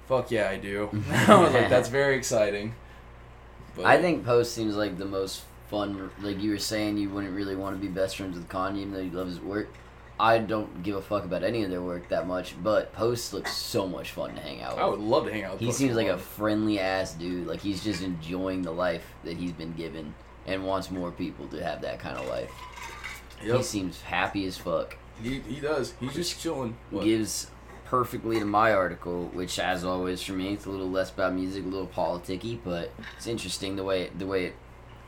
fuck 0.07 0.31
yeah, 0.31 0.49
I 0.49 0.57
do. 0.57 0.89
I 1.11 1.41
was 1.41 1.53
like, 1.53 1.69
that's 1.69 1.89
very 1.89 2.17
exciting. 2.17 2.75
But, 3.75 3.85
I 3.87 4.01
think 4.01 4.25
Post 4.25 4.55
seems 4.55 4.77
like 4.77 4.97
the 4.97 5.05
most 5.05 5.43
fun. 5.69 6.11
Like 6.21 6.41
you 6.41 6.53
were 6.53 6.59
saying, 6.59 6.99
you 6.99 7.11
wouldn't 7.11 7.35
really 7.35 7.57
want 7.57 7.77
to 7.77 7.81
be 7.81 7.89
best 7.93 8.17
friends 8.17 8.37
with 8.37 8.49
Kanye, 8.49 8.79
even 8.79 8.93
though 8.95 9.01
you 9.01 9.11
love 9.11 9.27
his 9.27 9.41
work. 9.41 9.69
I 10.19 10.39
don't 10.39 10.83
give 10.83 10.97
a 10.97 11.03
fuck 11.03 11.25
about 11.25 11.43
any 11.43 11.63
of 11.63 11.71
their 11.71 11.83
work 11.83 12.09
that 12.09 12.27
much, 12.27 12.55
but 12.63 12.93
Post 12.93 13.35
looks 13.35 13.55
so 13.55 13.87
much 13.87 14.13
fun 14.13 14.35
to 14.35 14.41
hang 14.41 14.63
out 14.63 14.77
with. 14.77 14.85
I 14.85 14.87
would 14.87 15.01
love 15.01 15.27
to 15.27 15.33
hang 15.33 15.45
out 15.45 15.53
with 15.53 15.61
He 15.61 15.67
Post 15.67 15.79
seems 15.79 15.97
like 15.97 16.07
a 16.07 16.17
friendly 16.17 16.79
ass 16.79 17.13
dude. 17.13 17.47
Like 17.47 17.61
he's 17.61 17.85
just 17.85 18.03
enjoying 18.03 18.63
the 18.63 18.71
life 18.71 19.05
that 19.25 19.37
he's 19.37 19.53
been 19.53 19.73
given 19.75 20.15
and 20.47 20.65
wants 20.65 20.91
more 20.91 21.11
people 21.11 21.47
to 21.49 21.63
have 21.63 21.83
that 21.83 21.99
kind 21.99 22.17
of 22.17 22.27
life. 22.29 22.51
Yep. 23.45 23.57
He 23.59 23.63
seems 23.63 24.01
happy 24.01 24.47
as 24.47 24.57
fuck. 24.57 24.97
He, 25.23 25.41
he 25.41 25.61
does. 25.61 25.95
He's 26.01 26.15
just 26.15 26.41
chilling. 26.41 26.77
What? 26.91 27.05
Gives 27.05 27.51
perfectly 27.85 28.39
to 28.39 28.45
my 28.45 28.73
article, 28.73 29.27
which 29.35 29.59
as 29.59 29.85
always 29.85 30.23
for 30.23 30.33
me, 30.33 30.55
it's 30.55 30.65
a 30.65 30.71
little 30.71 30.91
less 30.91 31.11
about 31.11 31.35
music, 31.35 31.65
a 31.65 31.69
little 31.69 31.87
politicky, 31.87 32.59
but 32.65 32.91
it's 33.17 33.27
interesting 33.27 33.77
the 33.77 33.85
way 33.85 34.11
the 34.17 34.27
way 34.27 34.47
it 34.47 34.55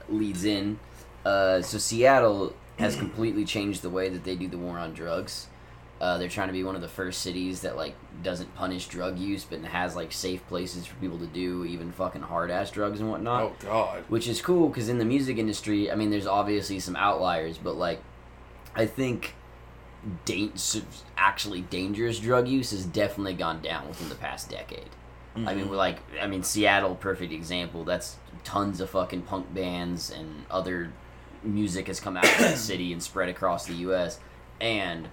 leads 0.08 0.44
in. 0.44 0.78
Uh, 1.24 1.60
so 1.62 1.78
Seattle 1.78 2.54
has 2.78 2.96
completely 2.96 3.44
changed 3.44 3.82
the 3.82 3.90
way 3.90 4.08
that 4.08 4.24
they 4.24 4.34
do 4.36 4.48
the 4.48 4.58
war 4.58 4.78
on 4.78 4.92
drugs. 4.94 5.48
Uh, 6.00 6.16
they're 6.16 6.28
trying 6.28 6.46
to 6.46 6.52
be 6.52 6.62
one 6.62 6.76
of 6.76 6.80
the 6.80 6.88
first 6.88 7.22
cities 7.22 7.62
that 7.62 7.76
like 7.76 7.94
doesn't 8.22 8.54
punish 8.54 8.86
drug 8.86 9.18
use, 9.18 9.44
but 9.44 9.60
has 9.64 9.96
like 9.96 10.12
safe 10.12 10.46
places 10.46 10.86
for 10.86 10.94
people 10.96 11.18
to 11.18 11.26
do 11.26 11.64
even 11.64 11.90
fucking 11.90 12.22
hard 12.22 12.50
ass 12.52 12.70
drugs 12.70 13.00
and 13.00 13.10
whatnot 13.10 13.42
Oh 13.42 13.52
God. 13.58 14.04
which 14.08 14.28
is 14.28 14.40
cool 14.40 14.68
because 14.68 14.88
in 14.88 14.98
the 14.98 15.04
music 15.04 15.38
industry, 15.38 15.90
I 15.90 15.96
mean, 15.96 16.10
there's 16.10 16.26
obviously 16.28 16.78
some 16.78 16.94
outliers, 16.94 17.58
but 17.58 17.74
like, 17.76 18.00
I 18.76 18.86
think 18.86 19.34
da- 20.24 20.52
actually 21.16 21.62
dangerous 21.62 22.20
drug 22.20 22.46
use 22.46 22.70
has 22.70 22.86
definitely 22.86 23.34
gone 23.34 23.60
down 23.60 23.88
within 23.88 24.08
the 24.08 24.14
past 24.14 24.48
decade. 24.50 24.90
I 25.34 25.40
Mm-hmm. 25.40 25.56
mean, 25.56 25.68
we're 25.68 25.76
like, 25.76 25.98
I 26.20 26.26
mean, 26.28 26.42
Seattle, 26.44 26.94
perfect 26.94 27.32
example. 27.32 27.84
That's 27.84 28.16
tons 28.44 28.80
of 28.80 28.90
fucking 28.90 29.22
punk 29.22 29.52
bands 29.52 30.10
and 30.10 30.44
other 30.50 30.92
music 31.42 31.86
has 31.88 32.00
come 32.00 32.16
out 32.16 32.24
of 32.24 32.38
that 32.38 32.58
city 32.58 32.92
and 32.92 33.02
spread 33.02 33.28
across 33.28 33.66
the 33.66 33.74
U.S. 33.74 34.18
and 34.60 35.08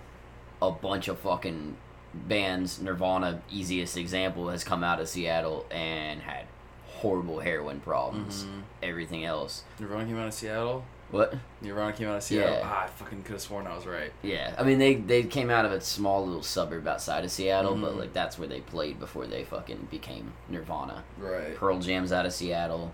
a 0.62 0.72
bunch 0.72 1.08
of 1.08 1.20
fucking 1.20 1.77
bands. 2.13 2.82
Nirvana, 2.82 3.41
easiest 3.51 3.98
example, 3.98 4.50
has 4.50 4.63
come 4.63 4.84
out 4.84 5.00
of 5.00 5.08
Seattle 5.10 5.65
and 5.72 6.22
had 6.22 6.46
horrible 6.88 7.39
heroin 7.39 7.79
problems. 7.82 8.46
Mhm. 8.46 8.62
Everything 8.82 9.25
else, 9.25 9.63
Nirvana 9.79 10.05
came 10.05 10.17
out 10.17 10.27
of 10.27 10.34
Seattle. 10.34 10.86
what? 11.12 11.36
Nirvana 11.62 11.94
came 11.94 12.08
out 12.08 12.15
of 12.17 12.24
Seattle. 12.24 12.55
Yeah. 12.55 12.62
Ah, 12.63 12.84
I 12.86 12.88
fucking 12.88 13.24
could 13.24 13.34
have 13.34 13.41
sworn 13.41 13.67
I 13.67 13.75
was 13.75 13.86
right. 13.86 14.12
Yeah, 14.24 14.55
I 14.58 14.63
mean 14.63 14.79
they 14.79 14.96
they 14.96 15.24
came 15.24 15.50
out 15.51 15.65
of 15.65 15.72
a 15.72 15.82
small 15.82 16.25
little 16.25 16.41
suburb 16.41 16.88
outside 16.88 17.24
of 17.25 17.32
Seattle, 17.32 17.75
but 17.75 17.94
Mhm. 17.94 18.00
like 18.00 18.13
that's 18.13 18.39
where 18.39 18.48
they 18.48 18.62
played 18.62 19.00
before 19.00 19.27
they 19.27 19.44
fucking 19.44 19.89
became 19.91 20.34
Nirvana. 20.50 21.03
Right. 21.20 21.55
Pearl 21.55 21.79
Jam's 21.79 22.12
out 22.12 22.25
of 22.25 22.34
Seattle. 22.34 22.91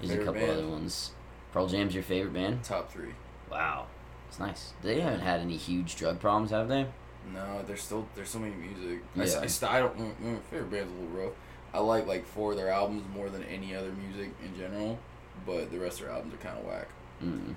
There's 0.00 0.12
a 0.12 0.18
couple 0.18 0.34
band? 0.34 0.50
other 0.52 0.66
ones. 0.68 1.10
Pearl 1.52 1.66
Jam's 1.66 1.94
your 1.94 2.02
favorite 2.02 2.32
band? 2.34 2.64
Top 2.64 2.90
three. 2.90 3.14
Wow, 3.50 3.86
it's 4.28 4.38
nice. 4.38 4.72
They 4.82 5.00
haven't 5.00 5.20
had 5.20 5.40
any 5.40 5.56
huge 5.56 5.96
drug 5.96 6.18
problems, 6.20 6.50
have 6.50 6.68
they? 6.68 6.86
No, 7.32 7.62
there's 7.66 7.82
still 7.82 8.08
there's 8.14 8.30
so 8.30 8.38
many 8.38 8.54
music. 8.54 9.02
Yeah. 9.14 9.22
I, 9.42 9.46
st- 9.46 9.70
I 9.70 9.80
don't. 9.80 9.96
mm, 9.98 10.40
favorite 10.50 10.70
band's 10.70 10.90
a 10.92 10.94
little 11.02 11.24
rough. 11.26 11.32
I 11.74 11.78
like 11.78 12.06
like 12.06 12.26
four 12.26 12.52
of 12.52 12.56
their 12.58 12.70
albums 12.70 13.04
more 13.14 13.28
than 13.28 13.42
any 13.44 13.74
other 13.74 13.92
music 13.92 14.32
in 14.44 14.56
general, 14.58 14.98
but 15.46 15.70
the 15.70 15.78
rest 15.78 16.00
of 16.00 16.06
their 16.06 16.14
albums 16.14 16.34
are 16.34 16.38
kind 16.38 16.58
of 16.58 16.64
whack. 16.64 16.88
Mm. 17.22 17.54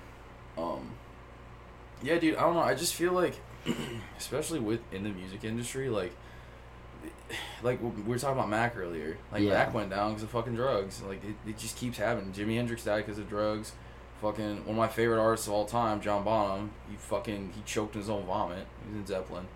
Um. 0.56 0.90
Yeah, 2.02 2.18
dude. 2.18 2.36
I 2.36 2.42
don't 2.42 2.54
know. 2.54 2.60
I 2.60 2.74
just 2.74 2.94
feel 2.94 3.12
like, 3.12 3.34
especially 4.18 4.60
with 4.60 4.80
in 4.92 5.02
the 5.02 5.08
music 5.10 5.44
industry, 5.44 5.88
like, 5.88 6.12
like 7.62 7.80
we 7.82 8.02
were 8.02 8.18
talking 8.18 8.36
about 8.38 8.48
Mac 8.50 8.76
earlier. 8.76 9.16
Like 9.32 9.42
Yeah. 9.42 9.54
Mac 9.54 9.74
went 9.74 9.90
down 9.90 10.10
because 10.10 10.22
of 10.22 10.30
fucking 10.30 10.54
drugs. 10.54 11.02
Like 11.02 11.24
it, 11.24 11.34
it 11.48 11.58
just 11.58 11.76
keeps 11.76 11.98
happening. 11.98 12.32
Jimi 12.32 12.56
Hendrix 12.56 12.84
died 12.84 13.04
because 13.06 13.18
of 13.18 13.28
drugs. 13.28 13.72
Fucking 14.22 14.64
one 14.64 14.70
of 14.70 14.76
my 14.76 14.88
favorite 14.88 15.20
artists 15.20 15.46
of 15.46 15.52
all 15.52 15.66
time, 15.66 16.00
John 16.00 16.24
Bonham. 16.24 16.70
He 16.90 16.96
fucking 16.96 17.52
he 17.54 17.62
choked 17.66 17.94
in 17.94 18.00
his 18.00 18.10
own 18.10 18.24
vomit. 18.24 18.66
He 18.82 18.92
was 18.92 19.00
in 19.00 19.06
Zeppelin. 19.06 19.46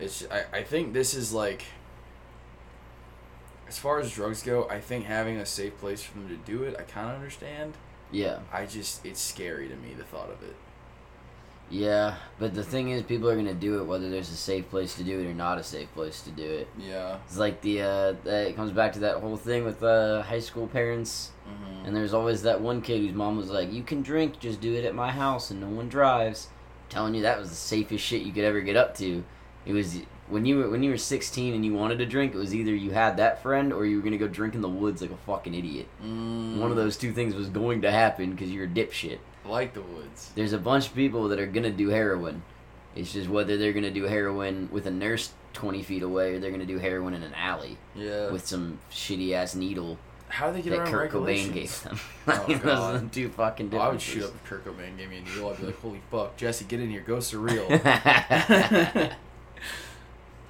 It's 0.00 0.26
I 0.30 0.58
I 0.58 0.62
think 0.62 0.92
this 0.92 1.14
is 1.14 1.32
like. 1.32 1.64
As 3.66 3.78
far 3.78 3.98
as 3.98 4.12
drugs 4.12 4.42
go, 4.42 4.68
I 4.68 4.78
think 4.78 5.06
having 5.06 5.38
a 5.38 5.46
safe 5.46 5.78
place 5.78 6.02
for 6.02 6.18
them 6.18 6.28
to 6.28 6.36
do 6.36 6.64
it, 6.64 6.76
I 6.78 6.82
kind 6.82 7.08
of 7.08 7.16
understand. 7.16 7.74
Yeah, 8.10 8.40
I 8.52 8.66
just 8.66 9.04
it's 9.04 9.20
scary 9.20 9.68
to 9.68 9.76
me 9.76 9.94
the 9.96 10.04
thought 10.04 10.30
of 10.30 10.42
it. 10.42 10.54
Yeah, 11.70 12.16
but 12.38 12.54
the 12.54 12.62
thing 12.62 12.90
is, 12.90 13.02
people 13.02 13.28
are 13.28 13.36
gonna 13.36 13.54
do 13.54 13.80
it 13.80 13.84
whether 13.84 14.08
there's 14.10 14.30
a 14.30 14.36
safe 14.36 14.68
place 14.70 14.94
to 14.96 15.02
do 15.04 15.18
it 15.20 15.26
or 15.26 15.34
not 15.34 15.58
a 15.58 15.62
safe 15.62 15.92
place 15.94 16.20
to 16.22 16.30
do 16.30 16.44
it. 16.44 16.68
Yeah. 16.78 17.18
It's 17.26 17.36
like 17.38 17.60
the 17.62 17.82
uh, 17.82 18.12
that- 18.24 18.48
it 18.48 18.56
comes 18.56 18.72
back 18.72 18.92
to 18.94 18.98
that 19.00 19.16
whole 19.18 19.36
thing 19.36 19.64
with 19.64 19.82
uh, 19.82 20.22
high 20.22 20.40
school 20.40 20.66
parents 20.66 21.30
Mm-hmm. 21.44 21.84
And 21.86 21.94
there's 21.94 22.14
always 22.14 22.40
that 22.44 22.62
one 22.62 22.80
kid 22.80 23.00
whose 23.02 23.12
mom 23.12 23.36
was 23.36 23.50
like, 23.50 23.70
"You 23.70 23.82
can 23.82 24.00
drink, 24.00 24.40
just 24.40 24.62
do 24.62 24.72
it 24.72 24.86
at 24.86 24.94
my 24.94 25.10
house, 25.10 25.50
and 25.50 25.60
no 25.60 25.68
one 25.68 25.88
drives." 25.90 26.48
telling 26.88 27.14
you 27.14 27.20
that 27.22 27.38
was 27.38 27.48
the 27.50 27.54
safest 27.54 28.02
shit 28.04 28.22
you 28.22 28.32
could 28.32 28.44
ever 28.44 28.60
get 28.62 28.76
up 28.76 28.94
to. 28.96 29.22
It 29.66 29.72
was 29.74 29.98
when 30.28 30.46
you 30.46 30.56
were 30.58 30.70
when 30.70 30.82
you 30.82 30.90
were 30.90 30.96
16 30.96 31.52
and 31.52 31.62
you 31.62 31.74
wanted 31.74 31.98
to 31.98 32.06
drink. 32.06 32.34
It 32.34 32.38
was 32.38 32.54
either 32.54 32.74
you 32.74 32.92
had 32.92 33.18
that 33.18 33.42
friend 33.42 33.74
or 33.74 33.84
you 33.84 33.96
were 33.98 34.02
gonna 34.02 34.16
go 34.16 34.26
drink 34.28 34.54
in 34.54 34.62
the 34.62 34.68
woods 34.70 35.02
like 35.02 35.10
a 35.10 35.16
fucking 35.26 35.52
idiot. 35.54 35.86
Mm, 36.02 36.56
One 36.60 36.70
of 36.70 36.78
those 36.78 36.96
two 36.96 37.12
things 37.12 37.34
was 37.34 37.48
going 37.50 37.82
to 37.82 37.90
happen 37.90 38.30
because 38.30 38.50
you're 38.50 38.64
a 38.64 38.68
dipshit. 38.68 39.18
Like 39.44 39.74
the 39.74 39.82
woods. 39.82 40.30
There's 40.34 40.52
a 40.52 40.58
bunch 40.58 40.88
of 40.88 40.94
people 40.94 41.28
that 41.28 41.38
are 41.38 41.46
gonna 41.46 41.70
do 41.70 41.88
heroin. 41.88 42.42
It's 42.96 43.12
just 43.12 43.28
whether 43.28 43.56
they're 43.56 43.72
gonna 43.72 43.90
do 43.90 44.04
heroin 44.04 44.68
with 44.72 44.86
a 44.86 44.90
nurse 44.90 45.32
20 45.54 45.82
feet 45.82 46.02
away 46.02 46.34
or 46.34 46.38
they're 46.40 46.50
gonna 46.50 46.64
do 46.66 46.78
heroin 46.78 47.14
in 47.14 47.22
an 47.22 47.34
alley 47.34 47.76
Yeah. 47.94 48.30
with 48.30 48.46
some 48.46 48.78
shitty 48.90 49.32
ass 49.32 49.54
needle 49.54 49.98
How 50.28 50.48
do 50.48 50.54
they 50.54 50.62
get 50.62 50.70
that 50.70 50.80
around 50.80 50.90
Kurt 50.90 51.12
Cobain 51.12 51.52
gave 51.52 51.82
them. 51.82 51.98
Oh, 52.26 52.44
Those 52.48 52.64
are 52.64 52.98
the 52.98 53.08
two 53.08 53.28
fucking 53.28 53.70
Oh, 53.72 53.78
I 53.78 53.88
would 53.90 54.00
shoot 54.00 54.24
up 54.24 54.34
if 54.34 54.44
Kurt 54.44 54.64
Cobain 54.64 54.96
gave 54.96 55.10
me 55.10 55.18
a 55.18 55.20
needle. 55.22 55.50
I'd 55.50 55.58
be 55.60 55.66
like, 55.66 55.80
"Holy 55.80 56.00
fuck, 56.10 56.36
Jesse, 56.36 56.64
get 56.64 56.80
in 56.80 56.90
here, 56.90 57.02
go 57.06 57.16
surreal." 57.18 57.68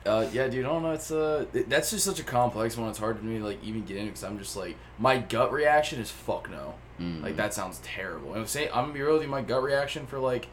uh, 0.06 0.26
yeah, 0.32 0.48
dude, 0.48 0.64
I 0.64 0.68
don't 0.68 0.82
know. 0.82 0.92
It's 0.92 1.10
uh, 1.10 1.46
that's 1.68 1.90
just 1.90 2.04
such 2.04 2.20
a 2.20 2.24
complex 2.24 2.76
one. 2.76 2.88
It's 2.90 2.98
hard 2.98 3.18
for 3.18 3.24
me 3.24 3.38
to 3.38 3.44
like 3.44 3.62
even 3.64 3.84
get 3.84 3.96
into 3.96 4.10
because 4.10 4.24
I'm 4.24 4.38
just 4.38 4.56
like, 4.56 4.76
my 4.98 5.18
gut 5.18 5.52
reaction 5.52 6.00
is 6.00 6.10
fuck 6.10 6.50
no. 6.50 6.74
Mm. 7.00 7.22
Like 7.22 7.36
that 7.36 7.54
sounds 7.54 7.80
terrible. 7.82 8.32
And 8.32 8.40
I'm 8.40 8.46
saying 8.46 8.68
I'm 8.72 8.84
gonna 8.84 8.94
be 8.94 9.02
real 9.02 9.14
with 9.14 9.22
you. 9.22 9.28
My 9.28 9.42
gut 9.42 9.62
reaction 9.62 10.06
for 10.06 10.18
like, 10.18 10.48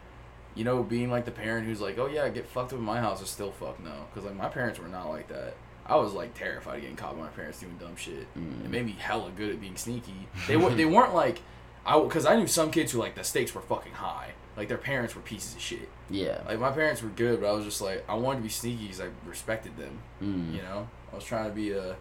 you 0.56 0.64
know, 0.64 0.84
being 0.84 1.10
like 1.12 1.26
the 1.26 1.32
parent 1.32 1.66
who's 1.66 1.82
like, 1.82 1.98
oh 1.98 2.08
yeah, 2.08 2.28
get 2.30 2.48
fucked 2.48 2.74
up 2.74 2.80
in 2.80 2.86
my 2.86 3.00
house 3.00 3.22
is 3.22 3.30
still 3.30 3.52
fuck 3.52 3.84
no. 3.84 4.06
Because 4.10 4.28
like 4.28 4.38
my 4.38 4.50
parents 4.50 4.80
were 4.80 4.88
not 4.88 5.10
like 5.10 5.28
that. 5.28 5.56
I 5.86 5.96
was 5.96 6.14
like 6.14 6.34
terrified 6.34 6.76
of 6.76 6.82
getting 6.82 6.96
caught 6.96 7.16
by 7.16 7.24
my 7.24 7.30
parents 7.30 7.60
doing 7.60 7.78
dumb 7.80 7.96
shit. 7.96 8.34
Mm. 8.38 8.66
It 8.66 8.72
made 8.72 8.86
me 8.86 8.94
hella 8.94 9.32
good 9.36 9.50
at 9.50 9.62
being 9.62 9.76
sneaky. 9.76 10.28
They 10.48 10.58
were 10.58 10.70
they 10.70 10.86
weren't 10.86 11.14
like, 11.14 11.42
I 11.86 12.00
because 12.00 12.26
I 12.26 12.36
knew 12.36 12.48
some 12.48 12.72
kids 12.72 12.92
who 12.92 13.00
like 13.00 13.16
the 13.16 13.24
stakes 13.24 13.54
were 13.54 13.62
fucking 13.62 13.94
high. 13.94 14.32
Like 14.58 14.68
their 14.68 14.78
parents 14.78 15.16
were 15.16 15.22
pieces 15.22 15.56
of 15.56 15.62
shit. 15.62 15.90
Yeah. 16.10 16.42
Like 16.48 16.60
my 16.60 16.72
parents 16.72 17.02
were 17.02 17.10
good, 17.10 17.42
but 17.42 17.48
I 17.48 17.54
was 17.54 17.66
just 17.66 17.82
like 17.82 18.04
I 18.08 18.16
wanted 18.16 18.38
to 18.38 18.44
be 18.44 18.50
sneaky 18.50 18.84
because 18.84 19.02
I 19.02 19.08
respected 19.26 19.78
them. 19.78 20.00
Mm. 20.22 20.56
You 20.56 20.62
know, 20.62 20.88
I 21.12 21.16
was 21.16 21.24
trying 21.24 21.50
to 21.50 21.56
be 21.56 21.74
uh 21.74 21.94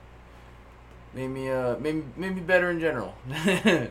made 1.14 1.28
me 1.28 1.50
uh 1.50 1.76
maybe 1.78 2.04
maybe 2.16 2.40
better 2.40 2.70
in 2.70 2.80
general. 2.80 3.14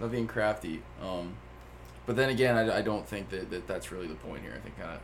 Not 0.00 0.10
being 0.12 0.26
crafty. 0.26 0.82
Um, 1.02 1.34
but 2.06 2.16
then 2.16 2.30
again, 2.30 2.56
I, 2.56 2.78
I 2.78 2.82
don't 2.82 3.06
think 3.06 3.28
that, 3.30 3.50
that 3.50 3.66
that's 3.66 3.90
really 3.92 4.06
the 4.06 4.14
point 4.14 4.42
here. 4.42 4.52
I 4.54 4.58
think 4.60 4.78
kind 4.78 4.90
of 4.92 5.00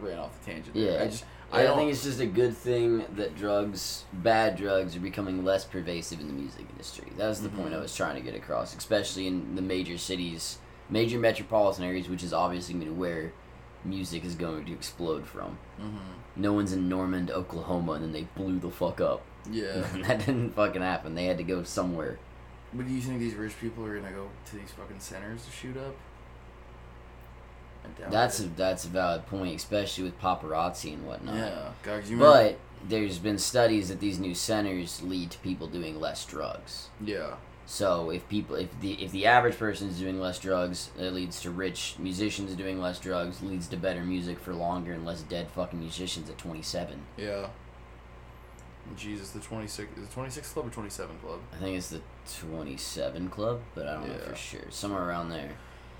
ran 0.00 0.18
off 0.18 0.38
the 0.40 0.50
tangent. 0.52 0.74
there. 0.74 0.92
Yeah. 0.98 1.02
I 1.02 1.06
just 1.06 1.24
I, 1.52 1.60
I 1.60 1.62
don't 1.64 1.76
think 1.78 1.90
it's 1.92 2.02
just 2.04 2.20
a 2.20 2.26
good 2.26 2.56
thing 2.56 3.04
that 3.16 3.36
drugs, 3.36 4.04
bad 4.12 4.56
drugs, 4.56 4.96
are 4.96 5.00
becoming 5.00 5.44
less 5.44 5.64
pervasive 5.64 6.20
in 6.20 6.26
the 6.26 6.32
music 6.32 6.66
industry. 6.70 7.06
That 7.16 7.28
was 7.28 7.42
the 7.42 7.48
point 7.48 7.74
I 7.74 7.78
was 7.78 7.94
trying 7.94 8.16
to 8.16 8.20
get 8.20 8.34
across, 8.34 8.74
especially 8.76 9.26
in 9.26 9.54
the 9.54 9.62
major 9.62 9.96
cities, 9.98 10.58
major 10.90 11.18
metropolitan 11.18 11.84
areas, 11.84 12.08
which 12.08 12.22
is 12.24 12.32
obviously 12.32 12.74
going 12.74 12.86
to 12.86 12.92
where 12.92 13.32
music 13.84 14.24
is 14.24 14.34
going 14.34 14.64
to 14.64 14.72
explode 14.72 15.26
from. 15.26 15.58
Mhm. 15.80 15.98
No 16.36 16.52
one's 16.52 16.72
in 16.72 16.88
Norman, 16.88 17.30
Oklahoma, 17.30 17.92
and 17.92 18.04
then 18.04 18.12
they 18.12 18.26
blew 18.36 18.58
the 18.58 18.70
fuck 18.70 19.00
up. 19.00 19.22
yeah. 19.50 19.84
that 20.06 20.20
didn't 20.20 20.54
fucking 20.54 20.82
happen. 20.82 21.14
They 21.14 21.26
had 21.26 21.38
to 21.38 21.44
go 21.44 21.62
somewhere. 21.62 22.18
But 22.74 22.86
do 22.88 22.92
you 22.92 23.00
think 23.00 23.20
these 23.20 23.34
rich 23.34 23.58
people 23.60 23.84
are 23.86 23.96
gonna 23.98 24.12
go 24.12 24.28
to 24.46 24.56
these 24.56 24.70
fucking 24.72 24.98
centers 25.00 25.44
to 25.46 25.50
shoot 25.52 25.76
up? 25.76 25.94
I 27.84 28.00
doubt 28.00 28.10
That's 28.10 28.40
a, 28.40 28.44
that's 28.44 28.84
a 28.84 28.88
valid 28.88 29.26
point, 29.26 29.56
especially 29.56 30.04
with 30.04 30.20
paparazzi 30.20 30.94
and 30.94 31.06
whatnot. 31.06 31.36
yeah. 31.36 31.70
God, 31.82 32.00
'cause 32.00 32.10
you 32.10 32.16
remember- 32.16 32.50
But 32.50 32.58
there's 32.88 33.18
been 33.18 33.38
studies 33.38 33.88
that 33.88 34.00
these 34.00 34.18
new 34.18 34.34
centers 34.34 35.02
lead 35.02 35.30
to 35.32 35.38
people 35.38 35.66
doing 35.68 36.00
less 36.00 36.24
drugs. 36.24 36.88
yeah. 37.00 37.34
So 37.66 38.10
if 38.10 38.28
people, 38.28 38.56
if 38.56 38.78
the 38.80 39.02
if 39.02 39.10
the 39.10 39.24
average 39.24 39.58
person 39.58 39.88
is 39.88 39.98
doing 39.98 40.20
less 40.20 40.38
drugs, 40.38 40.90
it 40.98 41.14
leads 41.14 41.40
to 41.40 41.50
rich 41.50 41.96
musicians 41.98 42.54
doing 42.56 42.78
less 42.78 42.98
drugs, 43.00 43.40
leads 43.42 43.68
to 43.68 43.78
better 43.78 44.04
music 44.04 44.38
for 44.38 44.52
longer 44.52 44.92
and 44.92 45.06
less 45.06 45.22
dead 45.22 45.48
fucking 45.50 45.80
musicians 45.80 46.28
at 46.28 46.36
27. 46.36 47.00
Yeah. 47.16 47.46
Jesus, 48.96 49.30
the 49.30 49.40
26 49.40 49.98
is 49.98 50.04
it 50.04 50.10
26 50.12 50.52
club 50.52 50.66
or 50.66 50.70
27 50.70 51.18
club? 51.18 51.40
I 51.52 51.56
think 51.56 51.76
it's 51.78 51.88
the 51.88 52.00
27 52.40 53.28
club, 53.28 53.60
but 53.74 53.86
I 53.86 53.94
don't 53.94 54.08
know 54.08 54.18
for 54.18 54.36
sure. 54.36 54.60
Somewhere 54.70 55.08
around 55.08 55.30
there. 55.30 55.50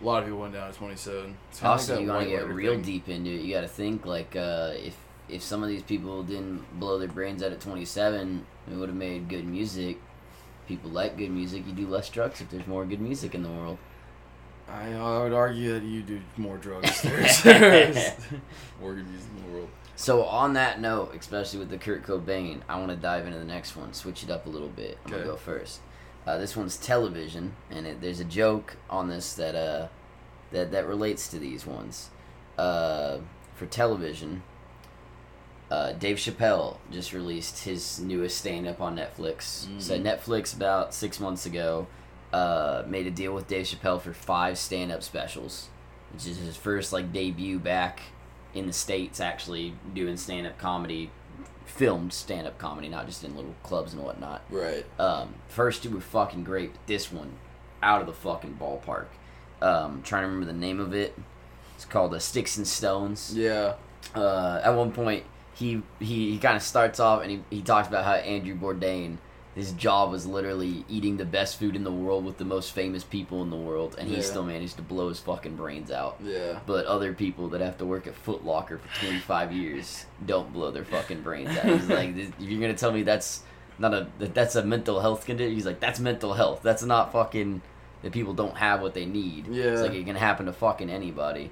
A 0.00 0.04
lot 0.04 0.18
of 0.18 0.24
people 0.24 0.40
went 0.40 0.54
down 0.54 0.70
to 0.70 0.78
27. 0.78 1.36
It's 1.50 1.60
kinda 1.60 1.76
like 1.76 2.00
you 2.00 2.08
want 2.08 2.24
to 2.24 2.30
get 2.30 2.48
real 2.48 2.74
thing. 2.74 2.82
deep 2.82 3.08
into 3.08 3.30
it. 3.30 3.40
You 3.40 3.54
got 3.54 3.62
to 3.62 3.68
think 3.68 4.04
like 4.04 4.36
uh, 4.36 4.72
if 4.74 4.96
if 5.28 5.42
some 5.42 5.62
of 5.62 5.68
these 5.68 5.82
people 5.82 6.22
didn't 6.22 6.78
blow 6.78 6.98
their 6.98 7.08
brains 7.08 7.42
out 7.42 7.52
at 7.52 7.60
27, 7.60 8.44
it 8.70 8.74
would 8.74 8.88
have 8.88 8.98
made 8.98 9.28
good 9.28 9.46
music. 9.46 9.98
People 10.68 10.90
like 10.90 11.16
good 11.16 11.30
music. 11.30 11.66
You 11.66 11.72
do 11.72 11.86
less 11.86 12.08
drugs 12.10 12.40
if 12.40 12.50
there's 12.50 12.66
more 12.66 12.84
good 12.84 13.00
music 13.00 13.34
in 13.34 13.42
the 13.42 13.50
world. 13.50 13.78
I, 14.68 14.92
I 14.92 15.22
would 15.22 15.32
argue 15.32 15.74
that 15.74 15.82
you 15.84 16.02
do 16.02 16.20
more 16.36 16.56
drugs. 16.56 17.02
There's 17.02 17.44
more 18.80 18.94
good 18.94 19.06
music 19.08 19.28
in 19.36 19.44
the 19.44 19.52
world. 19.52 19.68
So 19.96 20.24
on 20.24 20.54
that 20.54 20.80
note, 20.80 21.14
especially 21.18 21.60
with 21.60 21.70
the 21.70 21.78
Kurt 21.78 22.02
Cobain, 22.04 22.60
I 22.68 22.78
want 22.78 22.90
to 22.90 22.96
dive 22.96 23.26
into 23.26 23.38
the 23.38 23.44
next 23.44 23.76
one. 23.76 23.92
Switch 23.92 24.22
it 24.24 24.30
up 24.30 24.46
a 24.46 24.48
little 24.48 24.68
bit. 24.68 24.98
I'm 25.04 25.12
Okay. 25.12 25.20
gonna 25.22 25.32
go 25.32 25.36
first. 25.36 25.80
Uh, 26.26 26.38
this 26.38 26.56
one's 26.56 26.76
television, 26.76 27.54
and 27.70 27.86
it, 27.86 28.00
there's 28.00 28.18
a 28.20 28.24
joke 28.24 28.76
on 28.90 29.08
this 29.08 29.34
that 29.34 29.54
uh, 29.54 29.88
that 30.52 30.72
that 30.72 30.86
relates 30.86 31.28
to 31.28 31.38
these 31.38 31.66
ones. 31.66 32.10
Uh, 32.58 33.18
for 33.54 33.66
television, 33.66 34.42
uh, 35.70 35.92
Dave 35.92 36.16
Chappelle 36.16 36.78
just 36.90 37.12
released 37.12 37.64
his 37.64 38.00
newest 38.00 38.38
stand-up 38.38 38.80
on 38.80 38.96
Netflix. 38.96 39.66
So 39.80 39.96
Mhm. 39.98 40.02
Netflix 40.02 40.54
about 40.54 40.92
six 40.94 41.20
months 41.20 41.46
ago 41.46 41.86
uh, 42.32 42.82
made 42.86 43.06
a 43.06 43.10
deal 43.12 43.32
with 43.32 43.46
Dave 43.46 43.66
Chappelle 43.66 44.00
for 44.00 44.12
five 44.12 44.58
stand-up 44.58 45.02
specials, 45.04 45.68
which 46.12 46.26
is 46.26 46.38
his 46.38 46.56
first 46.56 46.92
like 46.92 47.12
debut 47.12 47.58
back 47.60 48.00
in 48.54 48.66
the 48.66 48.72
states 48.72 49.20
actually 49.20 49.74
doing 49.94 50.16
stand-up 50.16 50.58
comedy, 50.58 51.10
filmed 51.64 52.12
stand-up 52.12 52.58
comedy, 52.58 52.88
not 52.88 53.06
just 53.06 53.24
in 53.24 53.34
little 53.34 53.54
clubs 53.62 53.92
and 53.92 54.02
whatnot. 54.02 54.42
Right. 54.50 54.84
Um, 54.98 55.34
first 55.48 55.82
two 55.82 55.90
were 55.90 56.00
fucking 56.00 56.44
great, 56.44 56.72
but 56.72 56.86
this 56.86 57.12
one, 57.12 57.32
out 57.82 58.00
of 58.00 58.06
the 58.06 58.12
fucking 58.12 58.58
ballpark. 58.60 59.06
Um, 59.60 60.02
trying 60.02 60.22
to 60.22 60.28
remember 60.28 60.46
the 60.46 60.58
name 60.58 60.80
of 60.80 60.94
it. 60.94 61.18
It's 61.74 61.84
called 61.84 62.14
uh, 62.14 62.18
Sticks 62.18 62.56
and 62.56 62.66
Stones. 62.66 63.34
Yeah. 63.36 63.74
Uh, 64.14 64.60
at 64.62 64.70
one 64.70 64.92
point, 64.92 65.24
he 65.54 65.82
he, 65.98 66.32
he 66.32 66.38
kind 66.38 66.56
of 66.56 66.62
starts 66.62 67.00
off 67.00 67.22
and 67.22 67.30
he, 67.30 67.40
he 67.50 67.62
talks 67.62 67.88
about 67.88 68.04
how 68.04 68.14
Andrew 68.14 68.56
Bourdain, 68.56 69.18
his 69.54 69.72
job 69.72 70.10
was 70.10 70.26
literally 70.26 70.84
eating 70.88 71.16
the 71.16 71.24
best 71.24 71.58
food 71.58 71.76
in 71.76 71.84
the 71.84 71.92
world 71.92 72.24
with 72.24 72.38
the 72.38 72.44
most 72.44 72.72
famous 72.72 73.04
people 73.04 73.40
in 73.42 73.50
the 73.50 73.56
world, 73.56 73.94
and 73.98 74.08
he 74.08 74.16
Yeah. 74.16 74.22
still 74.22 74.42
managed 74.44 74.76
to 74.76 74.82
blow 74.82 75.08
his 75.08 75.20
fucking 75.20 75.54
brains 75.56 75.90
out. 75.92 76.16
Yeah. 76.22 76.58
But 76.66 76.86
other 76.86 77.12
people 77.12 77.48
that 77.50 77.60
have 77.60 77.78
to 77.78 77.86
work 77.86 78.06
at 78.06 78.14
Foot 78.16 78.44
Locker 78.44 78.78
for 78.78 78.88
25 79.00 79.52
years 79.52 80.06
don't 80.26 80.52
blow 80.52 80.70
their 80.72 80.84
fucking 80.84 81.22
brains 81.22 81.50
out. 81.56 81.66
He's 81.66 81.88
like, 81.88 82.16
if 82.16 82.32
you're 82.40 82.60
gonna 82.60 82.74
tell 82.74 82.90
me 82.92 83.02
that's 83.04 83.42
not 83.78 83.94
a 83.94 84.06
that 84.18 84.34
that's 84.34 84.56
a 84.56 84.64
mental 84.64 85.00
health 85.00 85.24
condition, 85.26 85.54
he's 85.54 85.66
like, 85.66 85.80
that's 85.80 86.00
mental 86.00 86.34
health. 86.34 86.60
That's 86.62 86.82
not 86.82 87.12
fucking 87.12 87.62
that 88.02 88.12
people 88.12 88.34
don't 88.34 88.56
have 88.56 88.82
what 88.82 88.94
they 88.94 89.06
need. 89.06 89.46
Yeah. 89.48 89.64
It's 89.66 89.80
like 89.82 89.92
it 89.94 90.04
can 90.04 90.16
happen 90.16 90.46
to 90.46 90.52
fucking 90.52 90.90
anybody. 90.90 91.50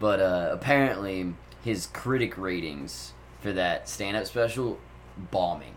But 0.00 0.20
uh, 0.20 0.48
apparently, 0.52 1.34
his 1.64 1.86
critic 1.86 2.38
ratings 2.38 3.12
for 3.40 3.52
that 3.52 3.88
stand-up 3.88 4.26
special 4.26 4.78
bombing. 5.30 5.74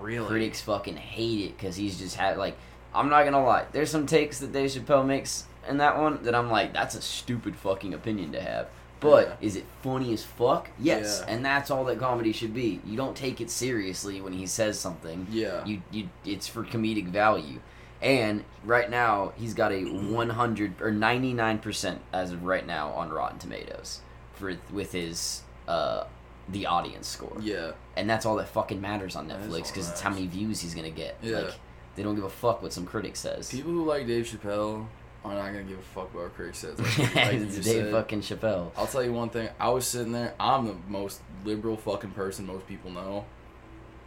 Really. 0.00 0.26
Critics 0.26 0.60
fucking 0.60 0.96
hate 0.96 1.40
it 1.46 1.56
because 1.56 1.76
he's 1.76 1.98
just 1.98 2.16
had 2.16 2.36
like. 2.38 2.56
I'm 2.94 3.08
not 3.08 3.24
gonna 3.24 3.44
lie. 3.44 3.64
There's 3.72 3.90
some 3.90 4.06
takes 4.06 4.38
that 4.38 4.52
Dave 4.52 4.70
Chappelle 4.70 5.04
makes 5.04 5.46
in 5.68 5.78
that 5.78 5.98
one 5.98 6.22
that 6.22 6.34
I'm 6.34 6.48
like, 6.50 6.72
that's 6.72 6.94
a 6.94 7.02
stupid 7.02 7.56
fucking 7.56 7.92
opinion 7.92 8.30
to 8.32 8.40
have. 8.40 8.68
But 9.00 9.26
Yeah. 9.40 9.46
is 9.48 9.56
it 9.56 9.64
funny 9.82 10.12
as 10.12 10.22
fuck? 10.22 10.70
Yes, 10.78 11.20
Yeah. 11.26 11.34
and 11.34 11.44
that's 11.44 11.70
all 11.72 11.84
that 11.86 11.98
comedy 11.98 12.32
should 12.32 12.54
be. 12.54 12.80
You 12.86 12.96
don't 12.96 13.16
take 13.16 13.40
it 13.40 13.50
seriously 13.50 14.20
when 14.20 14.32
he 14.32 14.46
says 14.46 14.78
something. 14.78 15.26
Yeah. 15.30 15.64
You 15.64 15.82
you 15.90 16.08
it's 16.24 16.46
for 16.46 16.62
comedic 16.64 17.08
value. 17.08 17.58
And 18.00 18.44
right 18.64 18.88
now 18.88 19.32
he's 19.36 19.54
got 19.54 19.72
a 19.72 19.82
100 19.84 20.80
or 20.80 20.92
99% 20.92 21.98
as 22.12 22.30
of 22.32 22.44
right 22.44 22.66
now 22.66 22.90
on 22.90 23.10
Rotten 23.10 23.38
Tomatoes 23.38 24.00
for 24.34 24.56
with 24.72 24.92
his 24.92 25.42
uh 25.66 26.04
the 26.48 26.66
audience 26.66 27.06
score. 27.08 27.36
yeah. 27.40 27.72
And 27.96 28.08
that's 28.10 28.26
all 28.26 28.36
that 28.36 28.48
fucking 28.48 28.80
matters 28.80 29.16
on 29.16 29.28
Netflix 29.28 29.68
because 29.68 29.88
it's 29.88 30.00
how 30.00 30.10
many 30.10 30.26
views 30.26 30.60
he's 30.60 30.74
gonna 30.74 30.90
get. 30.90 31.16
Yeah. 31.22 31.38
Like 31.38 31.54
they 31.96 32.02
don't 32.02 32.14
give 32.16 32.24
a 32.24 32.28
fuck 32.30 32.62
what 32.62 32.72
some 32.72 32.84
critic 32.86 33.16
says. 33.16 33.50
People 33.50 33.70
who 33.72 33.84
like 33.84 34.06
Dave 34.06 34.24
Chappelle 34.26 34.86
are 35.24 35.34
not 35.34 35.46
gonna 35.46 35.62
give 35.62 35.78
a 35.78 35.82
fuck 35.82 36.10
about 36.12 36.24
what 36.24 36.34
Crick 36.34 36.54
says. 36.56 36.78
Like, 36.78 37.14
like 37.14 37.34
it's 37.34 37.54
Dave 37.56 37.84
said. 37.84 37.92
fucking 37.92 38.20
Chappelle. 38.20 38.72
I'll 38.76 38.86
tell 38.86 39.02
you 39.04 39.12
one 39.12 39.30
thing. 39.30 39.48
I 39.60 39.68
was 39.70 39.86
sitting 39.86 40.12
there. 40.12 40.34
I'm 40.40 40.66
the 40.66 40.74
most 40.88 41.20
liberal 41.44 41.76
fucking 41.76 42.10
person 42.10 42.46
most 42.46 42.66
people 42.66 42.90
know. 42.90 43.24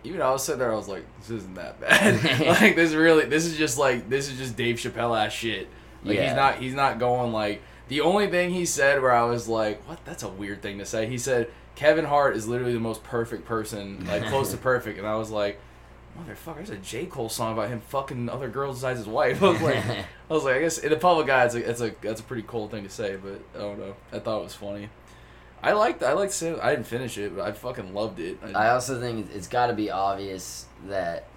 Even 0.03 0.21
I 0.21 0.29
was 0.31 0.43
sitting 0.43 0.59
there. 0.59 0.71
I 0.71 0.75
was 0.75 0.87
like, 0.87 1.05
this 1.19 1.29
isn't 1.31 1.55
that 1.55 1.79
bad. 1.81 2.23
like 2.61 2.75
this 2.75 2.93
really. 2.93 3.25
This 3.25 3.45
is 3.45 3.57
just 3.57 3.77
like 3.77 4.09
this 4.09 4.29
is 4.29 4.37
just 4.37 4.55
Dave 4.55 4.75
Chappelle 4.75 5.17
ass 5.17 5.33
shit. 5.33 5.67
Like 6.03 6.17
Yeah. 6.17 6.27
he's 6.27 6.35
not. 6.35 6.55
He's 6.57 6.73
not 6.75 6.99
going 6.99 7.31
like. 7.33 7.61
The 7.87 8.01
only 8.01 8.27
thing 8.27 8.49
he 8.51 8.65
said 8.65 9.01
where 9.01 9.13
I 9.13 9.23
was 9.23 9.47
like, 9.47 9.81
what? 9.87 10.03
That's 10.05 10.21
a 10.23 10.27
weird 10.29 10.61
thing 10.61 10.77
to 10.79 10.85
say. 10.85 11.07
He 11.07 11.17
said 11.17 11.49
Kevin 11.77 12.05
Hart 12.05 12.35
is 12.35 12.47
literally 12.47 12.73
the 12.73 12.79
most 12.79 13.03
perfect 13.03 13.45
person, 13.45 14.03
like 14.07 14.25
close 14.25 14.49
to 14.49 14.57
perfect, 14.71 14.97
and 14.97 15.07
I 15.07 15.15
was 15.15 15.31
like. 15.31 15.61
Motherfucker, 16.17 16.55
there's 16.55 16.69
a 16.71 16.77
J. 16.77 17.05
Cole 17.05 17.29
song 17.29 17.53
about 17.53 17.69
him 17.69 17.79
fucking 17.79 18.27
other 18.27 18.49
girls 18.49 18.77
besides 18.77 18.97
his 18.97 19.07
wife. 19.07 19.43
I 19.43 19.49
was 19.49 19.61
like, 19.61 19.85
I 19.85 20.05
was 20.27 20.43
like, 20.43 20.55
I 20.55 20.61
guess 20.61 20.79
in 20.79 20.91
a 20.91 20.95
public 20.95 21.29
eye, 21.29 21.45
it's 21.45 21.53
a, 21.53 21.69
it's 21.69 21.79
a 21.79 21.93
that's 22.01 22.21
a 22.21 22.23
pretty 22.23 22.43
cool 22.47 22.67
thing 22.67 22.81
to 22.85 22.89
say, 22.89 23.17
but 23.17 23.39
I 23.53 23.59
don't 23.59 23.77
know. 23.77 23.95
I 24.11 24.17
thought 24.17 24.39
it 24.39 24.43
was 24.45 24.55
funny. 24.55 24.89
I 25.61 25.73
liked 25.73 26.01
I 26.01 26.13
liked 26.13 26.33
Sam. 26.33 26.57
I 26.59 26.71
didn't 26.71 26.87
finish 26.87 27.19
it, 27.19 27.35
but 27.35 27.45
I 27.45 27.51
fucking 27.51 27.93
loved 27.93 28.19
it. 28.19 28.39
I 28.55 28.69
also 28.69 28.99
think 28.99 29.29
it's 29.31 29.47
got 29.47 29.67
to 29.67 29.73
be 29.73 29.91
obvious 29.91 30.65
that, 30.87 31.27
the, 31.27 31.36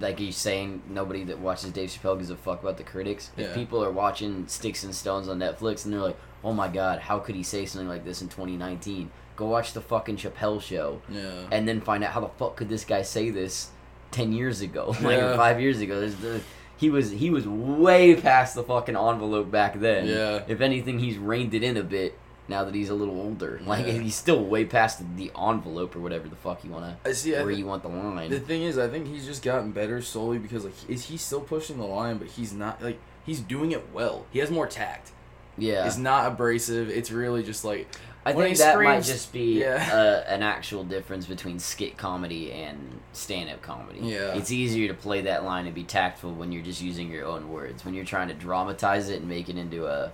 like 0.00 0.20
you're 0.20 0.32
saying, 0.32 0.82
nobody 0.88 1.24
that 1.24 1.38
watches 1.38 1.70
Dave 1.72 1.90
Chappelle 1.90 2.16
gives 2.18 2.30
a 2.30 2.36
fuck 2.36 2.62
about 2.62 2.76
the 2.76 2.84
critics. 2.84 3.30
If 3.36 3.48
Yeah. 3.48 3.54
people 3.54 3.82
are 3.84 3.90
watching 3.90 4.46
Sticks 4.48 4.84
and 4.84 4.94
Stones 4.94 5.28
on 5.28 5.38
Netflix 5.38 5.84
and 5.84 5.92
they're 5.94 6.00
like, 6.00 6.16
"Oh 6.44 6.52
my 6.52 6.68
god, 6.68 7.00
how 7.00 7.18
could 7.18 7.34
he 7.34 7.42
say 7.42 7.66
something 7.66 7.88
like 7.88 8.04
this 8.04 8.22
in 8.22 8.28
2019?" 8.28 9.10
Go 9.36 9.46
watch 9.46 9.72
the 9.72 9.80
fucking 9.80 10.16
Chappelle 10.16 10.60
show 10.60 11.00
yeah, 11.08 11.46
and 11.52 11.68
then 11.68 11.80
find 11.80 12.02
out 12.02 12.12
how 12.12 12.20
the 12.20 12.28
fuck 12.28 12.56
could 12.56 12.68
this 12.68 12.84
guy 12.84 13.02
say 13.02 13.30
this 13.30 13.68
10 14.10 14.32
years 14.32 14.60
ago, 14.60 14.88
like 15.02 15.18
Yeah. 15.18 15.36
five 15.36 15.60
years 15.60 15.80
ago. 15.80 16.00
There's 16.00 16.16
the, 16.16 16.40
he 16.76 16.90
was 16.90 17.10
he 17.10 17.28
was 17.30 17.46
way 17.46 18.14
past 18.14 18.54
the 18.54 18.62
fucking 18.62 18.96
envelope 18.96 19.50
back 19.50 19.78
then. 19.80 20.06
Yeah. 20.06 20.42
If 20.48 20.60
anything, 20.60 20.98
he's 20.98 21.18
reined 21.18 21.54
it 21.54 21.62
in 21.62 21.76
a 21.76 21.82
bit 21.82 22.18
now 22.48 22.64
that 22.64 22.74
he's 22.74 22.88
a 22.90 22.94
little 22.94 23.20
older. 23.20 23.60
Like 23.66 23.86
Yeah. 23.86 23.92
he's 23.94 24.14
still 24.16 24.42
way 24.44 24.64
past 24.64 25.02
the 25.16 25.30
envelope 25.38 25.94
or 25.94 26.00
whatever 26.00 26.28
the 26.28 26.36
fuck 26.36 26.64
you 26.64 26.70
wanna 26.70 26.96
I 27.04 27.12
see. 27.12 27.36
I 27.36 27.42
where 27.42 27.50
you 27.50 27.66
want 27.66 27.82
the 27.82 27.88
line. 27.90 28.30
the 28.30 28.40
thing 28.40 28.62
is, 28.62 28.78
I 28.78 28.88
think 28.88 29.06
he's 29.06 29.26
just 29.26 29.42
gotten 29.42 29.72
better 29.72 30.00
solely 30.02 30.38
because 30.38 30.64
like 30.64 30.74
is 30.88 31.04
he 31.06 31.16
still 31.16 31.40
pushing 31.40 31.76
the 31.78 31.84
line, 31.86 32.18
but 32.18 32.28
he's 32.28 32.52
not 32.52 32.82
like 32.82 32.98
he's 33.24 33.40
doing 33.40 33.72
it 33.72 33.92
well. 33.92 34.26
He 34.30 34.38
has 34.38 34.50
more 34.50 34.66
tact. 34.66 35.12
yeah, 35.58 35.86
It's 35.86 35.98
not 35.98 36.26
abrasive. 36.32 36.88
It's 36.88 37.10
really 37.10 37.42
just 37.42 37.64
like 37.64 37.88
I 38.26 38.32
think 38.34 38.58
that 38.58 38.76
might 38.78 39.04
just 39.04 39.32
be 39.32 39.60
Yeah. 39.60 39.88
uh, 39.90 40.30
an 40.30 40.42
actual 40.42 40.84
difference 40.84 41.24
between 41.26 41.58
skit 41.58 41.96
comedy 41.96 42.52
and 42.52 43.00
stand-up 43.12 43.62
comedy. 43.62 44.00
Yeah. 44.02 44.34
it's 44.34 44.50
easier 44.50 44.88
to 44.88 44.94
play 44.94 45.22
that 45.22 45.44
line 45.44 45.64
and 45.66 45.74
be 45.74 45.84
tactful 45.84 46.32
when 46.34 46.52
you're 46.52 46.62
just 46.64 46.82
using 46.82 47.10
your 47.10 47.24
own 47.24 47.48
words. 47.50 47.84
When 47.86 47.94
you're 47.94 48.04
trying 48.04 48.28
to 48.28 48.34
dramatize 48.34 49.08
it 49.08 49.20
and 49.20 49.28
make 49.28 49.48
it 49.48 49.56
into 49.56 49.86
a, 49.86 50.12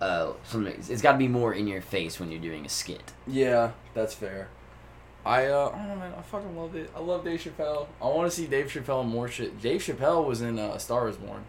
uh, 0.00 0.32
something, 0.44 0.74
it's 0.88 1.02
got 1.02 1.12
to 1.12 1.18
be 1.18 1.28
more 1.28 1.52
in 1.52 1.66
your 1.66 1.80
face 1.80 2.18
when 2.18 2.30
you're 2.30 2.40
doing 2.40 2.64
a 2.64 2.68
skit. 2.68 3.12
Yeah, 3.26 3.72
that's 3.94 4.14
fair. 4.14 4.48
I 5.24 5.46
uh, 5.46 5.70
I 5.74 5.78
don't 5.78 5.88
know, 5.88 5.96
man. 5.96 6.14
I 6.16 6.22
fucking 6.22 6.56
love 6.56 6.74
it. 6.74 6.90
I 6.96 7.00
love 7.00 7.24
Dave 7.24 7.40
Chappelle. 7.40 7.86
I 8.00 8.06
want 8.06 8.30
to 8.30 8.34
see 8.36 8.46
Dave 8.46 8.66
Chappelle 8.66 9.02
in 9.02 9.08
more 9.08 9.28
shit. 9.28 9.60
Dave 9.60 9.82
Chappelle 9.82 10.26
was 10.26 10.40
in 10.40 10.58
uh, 10.58 10.72
A 10.74 10.80
Star 10.80 11.08
Is 11.08 11.16
Born. 11.16 11.44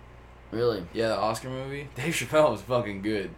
Really, 0.52 0.86
Yeah, 0.94 1.08
the 1.10 1.18
Oscar 1.18 1.50
movie. 1.50 1.88
Dave 1.96 2.14
Chappelle 2.14 2.52
was 2.52 2.62
fucking 2.62 3.02
good. 3.02 3.30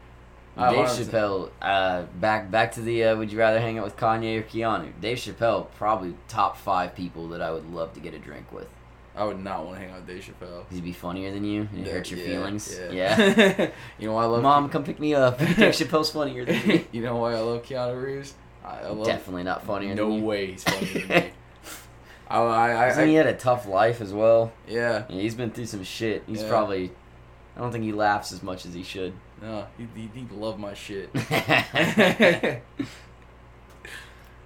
I 0.58 0.72
Dave 0.72 0.86
Chappelle. 0.88 1.52
Uh, 1.62 2.04
back 2.20 2.50
back 2.50 2.72
to 2.74 2.82
the. 2.82 3.04
Uh, 3.04 3.16
would 3.16 3.32
you 3.32 3.38
rather 3.38 3.60
hang 3.60 3.78
out 3.78 3.86
with 3.86 3.98
Kanye 3.98 4.40
or 4.40 4.44
Keanu? 4.44 4.92
Dave 5.00 5.18
Chappelle, 5.18 5.68
probably 5.76 6.16
top 6.28 6.58
five 6.58 6.96
people 6.96 7.28
that 7.30 7.42
I 7.42 7.52
would 7.52 7.72
love 7.72 7.94
to 7.94 8.00
get 8.00 8.14
a 8.16 8.20
drink 8.20 8.52
with. 8.52 8.68
I 9.16 9.24
would 9.26 9.40
not 9.40 9.66
want 9.66 9.78
to 9.78 9.82
hang 9.86 9.92
out 9.92 9.98
with 9.98 10.08
Dave 10.08 10.24
Chappelle. 10.24 10.64
He'd 10.72 10.84
be 10.84 10.92
funnier 10.92 11.32
than 11.32 11.44
you 11.44 11.68
and 11.72 11.86
it 11.86 11.92
hurt 11.92 12.10
your 12.10 12.20
Yeah, 12.20 12.26
feelings. 12.26 12.80
Yeah. 12.92 12.92
yeah. 13.20 13.70
you 14.00 14.08
know 14.08 14.14
why 14.16 14.24
I 14.24 14.26
love 14.26 14.42
Mom, 14.42 14.70
come 14.70 14.84
pick 14.84 15.00
me 15.00 15.14
up. 15.14 15.38
Dave 15.40 15.56
Chappelle's 15.74 16.10
funnier 16.12 16.46
than 16.46 16.68
me. 16.68 16.86
you 16.92 17.02
know 17.02 17.18
why 17.18 17.34
I 17.34 17.40
love 17.40 17.62
Keanu 17.64 18.02
Reeves? 18.02 18.34
I, 18.66 18.80
I 18.80 18.90
love. 18.90 19.06
Definitely 19.06 19.44
not 19.44 19.64
funnier 19.66 19.94
No 19.94 20.14
way 20.16 20.52
he's 20.52 20.64
funnier 20.64 21.00
than 21.08 21.08
me. 21.10 21.32
I, 22.28 22.40
I, 22.40 22.82
I, 22.84 22.86
Hasn't 22.88 23.08
he 23.10 23.14
had 23.14 23.28
a 23.28 23.34
tough 23.36 23.68
life 23.68 24.02
as 24.02 24.12
well? 24.14 24.52
yeah. 24.68 25.04
Yeah, 25.10 25.22
he's 25.22 25.36
been 25.36 25.52
through 25.52 25.68
some 25.68 25.84
shit. 25.84 26.24
He's 26.26 26.42
Yeah. 26.42 26.50
probably. 26.50 26.92
I 27.56 27.60
don't 27.60 27.72
think 27.72 27.84
he 27.84 27.92
laughs 27.92 28.32
as 28.32 28.42
much 28.42 28.66
as 28.66 28.74
he 28.74 28.82
should. 28.82 29.14
No, 29.42 29.68
he, 29.78 29.88
he, 29.96 30.10
he 30.16 30.26
love 30.36 30.58
my 30.58 30.74
shit. 30.74 31.12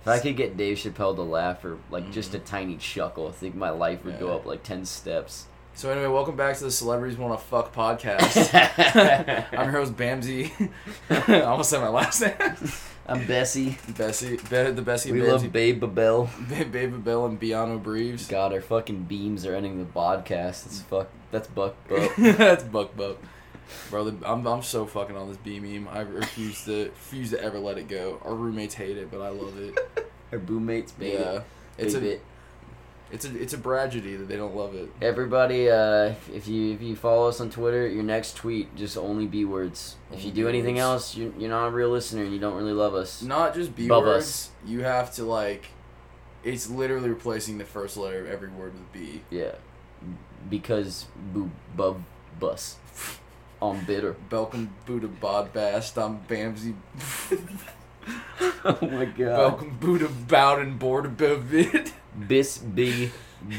If 0.08 0.20
I 0.20 0.20
could 0.20 0.38
get 0.38 0.58
Dave 0.58 0.78
Chappelle 0.78 1.16
to 1.16 1.22
laugh 1.22 1.64
or 1.66 1.78
like 1.92 2.12
just 2.12 2.34
a 2.34 2.40
Mhm. 2.40 2.46
tiny 2.46 2.78
chuckle, 2.78 3.28
I 3.28 3.32
think 3.32 3.56
my 3.56 3.70
life 3.70 4.04
would 4.06 4.20
go 4.20 4.34
up 4.36 4.46
like 4.46 4.64
ten 4.64 4.86
steps. 4.86 5.46
So 5.74 5.92
anyway, 5.92 6.08
welcome 6.08 6.36
back 6.36 6.58
to 6.58 6.64
the 6.64 6.72
Celebrities 6.72 7.18
Wanna 7.18 7.38
Fuck 7.38 7.74
podcast. 7.74 8.50
I'm 9.58 9.66
your 9.66 9.72
host 9.80 9.96
Bamsy. 9.96 10.52
I 11.10 11.42
almost 11.42 11.70
said 11.70 11.82
my 11.82 11.90
last 11.90 12.22
name. 12.22 12.34
I'm 13.10 13.26
Bessie. 13.26 13.78
Bessie, 13.98 14.38
Be- 14.38 14.72
the 14.72 14.82
Bessie 14.82 15.12
We 15.12 15.22
love 15.22 15.50
Babe 15.52 15.80
Babel. 15.80 16.30
Baby 16.50 16.88
Bell 16.88 17.26
and 17.26 17.40
Biano 17.40 17.82
Breves. 17.82 18.28
God, 18.28 18.52
our 18.54 18.60
fucking 18.62 19.04
beams 19.04 19.46
are 19.46 19.56
ending 19.56 19.78
the 19.78 19.86
podcast. 19.86 20.66
It's 20.66 20.82
fuck. 20.82 21.08
That's 21.32 21.48
buck. 21.48 21.76
buck. 21.88 22.16
That's 22.18 22.64
Buck 22.64 22.96
Buck. 22.98 23.18
Brother, 23.90 24.14
I'm, 24.26 24.46
I'm 24.48 24.62
so 24.64 24.86
fucking 24.86 25.16
on 25.18 25.28
this 25.28 25.38
B 25.38 25.60
meme. 25.60 25.88
I 25.92 26.00
refuse 26.02 26.64
to 26.66 26.86
refuse 26.86 27.30
to 27.32 27.42
ever 27.44 27.60
let 27.60 27.78
it 27.78 27.88
go. 27.90 28.20
Our 28.26 28.34
roommates 28.34 28.76
hate 28.76 28.98
it, 28.98 29.12
but 29.12 29.22
I 29.22 29.30
love 29.30 29.58
it. 29.60 29.78
Our 30.32 30.40
boommates, 30.40 30.92
baby. 30.92 31.18
yeah, 31.18 31.42
it's 31.78 31.94
a 31.94 32.06
it. 32.14 32.22
it's 33.12 33.26
a 33.26 33.42
it's 33.42 33.54
a 33.54 33.58
tragedy 33.58 34.16
that 34.18 34.28
they 34.28 34.36
don't 34.36 34.56
love 34.56 34.76
it. 34.76 34.90
Everybody, 35.02 35.70
uh, 35.70 36.14
if- 36.34 36.48
you 36.48 36.74
if 36.74 36.82
you 36.82 36.96
follow 36.96 37.30
us 37.30 37.40
on 37.40 37.50
Twitter, 37.50 37.88
your 37.88 38.04
next 38.04 38.36
tweet 38.36 38.76
just 38.76 38.98
only 38.98 39.26
B 39.26 39.46
words. 39.46 39.96
If 40.12 40.26
you 40.26 40.32
do 40.32 40.48
anything 40.50 40.80
else, 40.80 41.16
you're, 41.16 41.32
you're 41.38 41.50
not 41.50 41.68
a 41.68 41.72
real 41.72 41.90
listener 41.90 42.24
and 42.24 42.34
you 42.34 42.40
don't 42.40 42.56
really 42.56 42.74
love 42.74 42.94
us. 42.94 43.22
Not 43.22 43.54
just 43.54 43.76
B 43.76 43.88
Bub 43.88 44.04
words. 44.04 44.26
us. 44.26 44.50
You 44.66 44.82
have 44.84 45.14
to 45.16 45.24
like. 45.24 45.68
It's 46.44 46.70
literally 46.70 47.10
replacing 47.10 47.58
the 47.58 47.66
first 47.66 47.96
letter 47.98 48.20
of 48.22 48.28
every 48.30 48.50
word 48.50 48.74
with 48.74 48.92
B. 48.94 49.22
Yeah, 49.30 49.56
because 50.50 51.06
boo 51.34 51.52
bub 51.76 52.04
bus 52.40 52.78
on 53.62 53.86
bitter. 53.86 54.16
Welcome 54.30 54.74
Buddha 54.86 55.08
Bod 55.08 55.54
Bast. 55.54 55.98
I'm 55.98 56.20
Bamsy. 56.28 56.76
oh 58.66 58.78
my 58.82 59.06
god. 59.06 59.38
Welcome 59.38 59.78
Buddha 59.80 60.08
and 60.60 60.78
Board 60.78 61.20
of 61.22 61.54
it. 61.54 61.94
Bis 62.28 62.58
be 62.58 63.12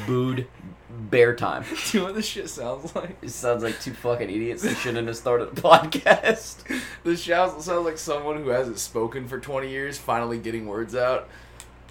booed 0.06 0.46
bear 0.90 1.34
time. 1.34 1.64
Do 1.90 1.98
you 1.98 2.00
know 2.00 2.06
what 2.06 2.14
this 2.14 2.26
shit 2.26 2.50
sounds 2.50 2.94
like? 2.94 3.16
It 3.22 3.30
sounds 3.30 3.62
like 3.62 3.80
two 3.80 3.92
fucking 3.92 4.28
idiots 4.28 4.62
that 4.62 4.76
shouldn't 4.76 5.06
have 5.06 5.16
started 5.16 5.48
a 5.48 5.61
podcast. 5.61 6.64
This 7.04 7.22
sounds 7.22 7.64
sounds 7.64 7.87
like 7.87 7.96
someone 7.96 8.42
who 8.42 8.50
hasn't 8.50 8.78
spoken 8.78 9.28
for 9.28 9.38
20 9.38 9.70
years 9.70 9.96
finally 9.96 10.38
getting 10.38 10.66
words 10.66 10.94
out. 10.94 11.28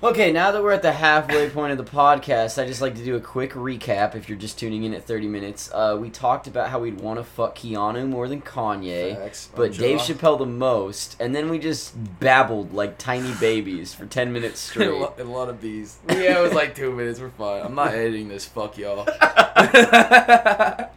Okay, 0.04 0.32
now 0.32 0.52
that 0.52 0.62
we're 0.62 0.74
at 0.74 0.84
the 0.84 0.92
halfway 0.92 1.50
point 1.50 1.72
of 1.72 1.80
the 1.80 1.84
podcast, 1.84 2.62
I 2.62 2.68
just 2.68 2.82
like 2.84 2.94
to 2.98 3.04
do 3.04 3.16
a 3.16 3.20
quick 3.20 3.54
recap. 3.54 4.14
If 4.14 4.30
you're 4.30 4.38
just 4.38 4.60
tuning 4.60 4.84
in 4.84 4.94
at 4.94 5.06
30 5.06 5.28
minutes, 5.28 5.72
uh, 5.74 5.98
we 6.00 6.12
talked 6.12 6.46
about 6.46 6.70
how 6.70 6.78
we'd 6.80 7.02
want 7.02 7.18
to 7.20 7.24
fuck 7.24 7.58
Keanu 7.58 8.08
more 8.08 8.28
than 8.28 8.40
Kanye, 8.40 9.16
Facts. 9.18 9.50
but 9.56 9.74
Dave. 9.74 9.98
Chappelle 9.98 10.38
the 10.38 10.46
most, 10.46 11.20
and 11.20 11.34
then 11.36 11.50
we 11.50 11.58
just 11.58 11.96
babbled 12.20 12.76
like 12.76 13.00
tiny 13.00 13.34
babies 13.40 13.96
for 13.96 14.06
10 14.06 14.32
minutes 14.32 14.64
a, 14.68 14.70
straight. 14.70 14.92
lot, 14.92 15.20
a 15.20 15.24
lot 15.24 15.50
of 15.50 15.62
these. 15.62 15.98
Yeah, 16.10 16.38
it 16.40 16.44
was 16.44 16.54
like 16.54 16.76
two 16.76 16.92
minutes. 16.92 17.20
We're 17.20 17.30
fine. 17.32 17.64
I'm 17.66 17.74
not 17.74 17.94
editing 17.96 18.28
this. 18.28 18.46
Fuck 18.46 18.78
y'all. 18.78 19.04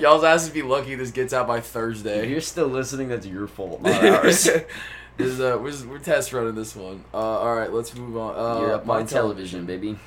Y'all's 0.00 0.24
asses 0.24 0.48
be 0.48 0.62
lucky 0.62 0.94
this 0.94 1.10
gets 1.10 1.34
out 1.34 1.46
by 1.46 1.58
If 1.58 1.66
Thursday. 1.66 2.26
you're 2.30 2.40
still 2.40 2.68
listening, 2.68 3.08
that's 3.08 3.26
your 3.26 3.46
fault, 3.46 3.82
not 3.82 4.02
ours. 4.02 4.48
Is, 5.22 5.40
uh, 5.40 5.58
we're, 5.60 5.86
we're 5.86 5.98
test 5.98 6.32
running 6.32 6.54
this 6.54 6.74
one. 6.74 7.04
Uh, 7.12 7.16
all 7.16 7.54
right, 7.54 7.72
let's 7.72 7.94
move 7.94 8.16
on. 8.16 8.34
Uh, 8.34 8.60
you're 8.60 8.72
up 8.74 8.86
my 8.86 9.00
on 9.00 9.06
television, 9.06 9.66
baby. 9.66 9.98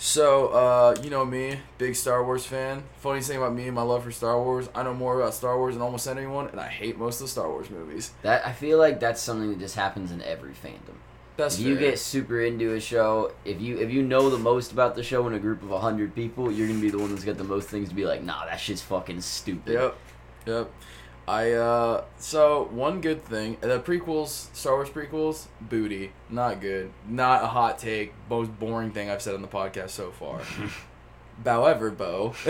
So, 0.00 0.48
uh, 0.48 0.96
you 1.02 1.10
know 1.10 1.24
me, 1.24 1.58
big 1.76 1.96
Star 1.96 2.24
Wars 2.24 2.46
fan. 2.46 2.84
Funny 2.98 3.20
thing 3.20 3.36
about 3.36 3.52
me 3.52 3.66
and 3.66 3.74
my 3.74 3.82
love 3.82 4.04
for 4.04 4.12
Star 4.12 4.40
Wars, 4.40 4.68
I 4.72 4.84
know 4.84 4.94
more 4.94 5.20
about 5.20 5.34
Star 5.34 5.58
Wars 5.58 5.74
than 5.74 5.82
almost 5.82 6.06
anyone, 6.06 6.48
and 6.48 6.60
I 6.60 6.68
hate 6.68 6.96
most 6.96 7.16
of 7.20 7.26
the 7.26 7.30
Star 7.30 7.48
Wars 7.48 7.68
movies. 7.68 8.12
That 8.22 8.46
I 8.46 8.52
feel 8.52 8.78
like 8.78 9.00
that's 9.00 9.20
something 9.20 9.50
that 9.50 9.58
just 9.58 9.74
happens 9.74 10.12
in 10.12 10.22
every 10.22 10.52
fandom. 10.52 10.94
That's 11.36 11.58
if 11.58 11.66
you 11.66 11.76
get 11.76 11.98
super 12.00 12.40
into 12.40 12.74
a 12.74 12.80
show, 12.80 13.32
if 13.44 13.60
you 13.60 13.78
if 13.78 13.92
you 13.92 14.02
know 14.02 14.28
the 14.28 14.38
most 14.38 14.72
about 14.72 14.96
the 14.96 15.04
show 15.04 15.26
in 15.28 15.34
a 15.34 15.38
group 15.38 15.62
of 15.62 15.80
hundred 15.80 16.14
people, 16.14 16.50
you're 16.50 16.66
gonna 16.66 16.80
be 16.80 16.90
the 16.90 16.98
one 16.98 17.10
that's 17.10 17.24
got 17.24 17.36
the 17.38 17.44
most 17.44 17.68
things 17.68 17.88
to 17.88 17.94
be 17.94 18.04
like, 18.04 18.24
nah, 18.24 18.44
that 18.46 18.58
shit's 18.60 18.82
fucking 18.82 19.20
stupid. 19.20 19.72
Yep, 19.74 19.96
yep. 20.46 20.70
I 21.28 21.52
uh, 21.52 22.04
so 22.18 22.68
one 22.72 23.00
good 23.02 23.22
thing, 23.24 23.58
the 23.60 23.80
prequels, 23.80 24.54
Star 24.54 24.76
Wars 24.76 24.88
prequels, 24.88 25.46
booty, 25.60 26.12
not 26.30 26.60
good, 26.60 26.90
not 27.06 27.42
a 27.44 27.46
hot 27.48 27.78
take, 27.78 28.14
most 28.30 28.58
boring 28.58 28.92
thing 28.92 29.10
I've 29.10 29.20
said 29.20 29.34
on 29.34 29.42
the 29.42 29.48
podcast 29.48 29.90
so 29.90 30.10
far. 30.10 30.40
However, 31.44 31.90
Bo, 31.90 32.34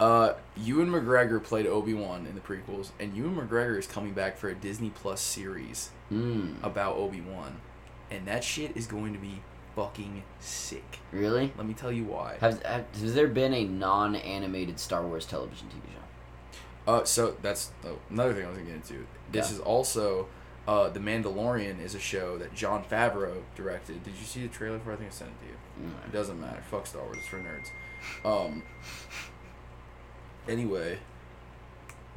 uh, 0.00 0.32
Ewan 0.56 0.90
McGregor 0.90 1.42
played 1.42 1.66
Obi 1.66 1.92
Wan 1.92 2.26
in 2.26 2.34
the 2.34 2.40
prequels, 2.40 2.90
and 2.98 3.14
Ewan 3.16 3.34
McGregor 3.34 3.78
is 3.78 3.86
coming 3.86 4.12
back 4.12 4.36
for 4.38 4.48
a 4.48 4.54
Disney 4.54 4.90
Plus 4.90 5.20
series 5.20 5.90
Mm, 6.12 6.62
about 6.62 6.96
Obi 6.96 7.20
Wan, 7.20 7.56
and 8.10 8.26
that 8.26 8.42
shit 8.44 8.76
is 8.76 8.86
going 8.86 9.12
to 9.12 9.18
be 9.18 9.40
fucking 9.76 10.22
sick. 10.40 10.98
really? 11.12 11.52
Let 11.56 11.66
me 11.66 11.74
tell 11.74 11.92
you 11.92 12.04
why. 12.04 12.36
Have, 12.40 12.62
have 12.64 12.84
has 13.00 13.14
there 13.14 13.28
been 13.28 13.54
a 13.54 13.64
non-animated 13.64 14.80
Star 14.80 15.06
Wars 15.06 15.26
television 15.26 15.68
TV 15.68 15.92
show? 15.92 16.00
Uh, 16.86 17.04
so 17.04 17.36
that's 17.42 17.70
oh, 17.84 17.98
another 18.10 18.32
thing 18.34 18.44
I 18.44 18.48
was 18.48 18.56
gonna 18.58 18.68
get 18.70 18.76
into. 18.76 19.06
This 19.30 19.50
Yeah. 19.50 19.56
is 19.56 19.60
also 19.60 20.26
uh, 20.66 20.88
the 20.88 21.00
Mandalorian 21.00 21.80
is 21.82 21.94
a 21.94 22.00
show 22.00 22.38
that 22.38 22.54
Jon 22.54 22.84
Favreau 22.84 23.42
directed. 23.56 24.02
Did 24.04 24.14
you 24.14 24.24
see 24.24 24.42
the 24.42 24.48
trailer 24.48 24.78
for? 24.78 24.92
I 24.92 24.96
think 24.96 25.10
I 25.10 25.12
sent 25.12 25.30
it 25.30 25.40
to 25.44 25.46
you. 25.46 25.90
It 26.06 26.12
doesn't 26.12 26.40
matter. 26.40 26.62
Fuck 26.70 26.86
Star 26.86 27.02
Wars. 27.02 27.16
It's 27.18 27.26
for 27.28 27.38
nerds. 27.38 27.70
Um. 28.24 28.62
Anyway, 30.48 30.98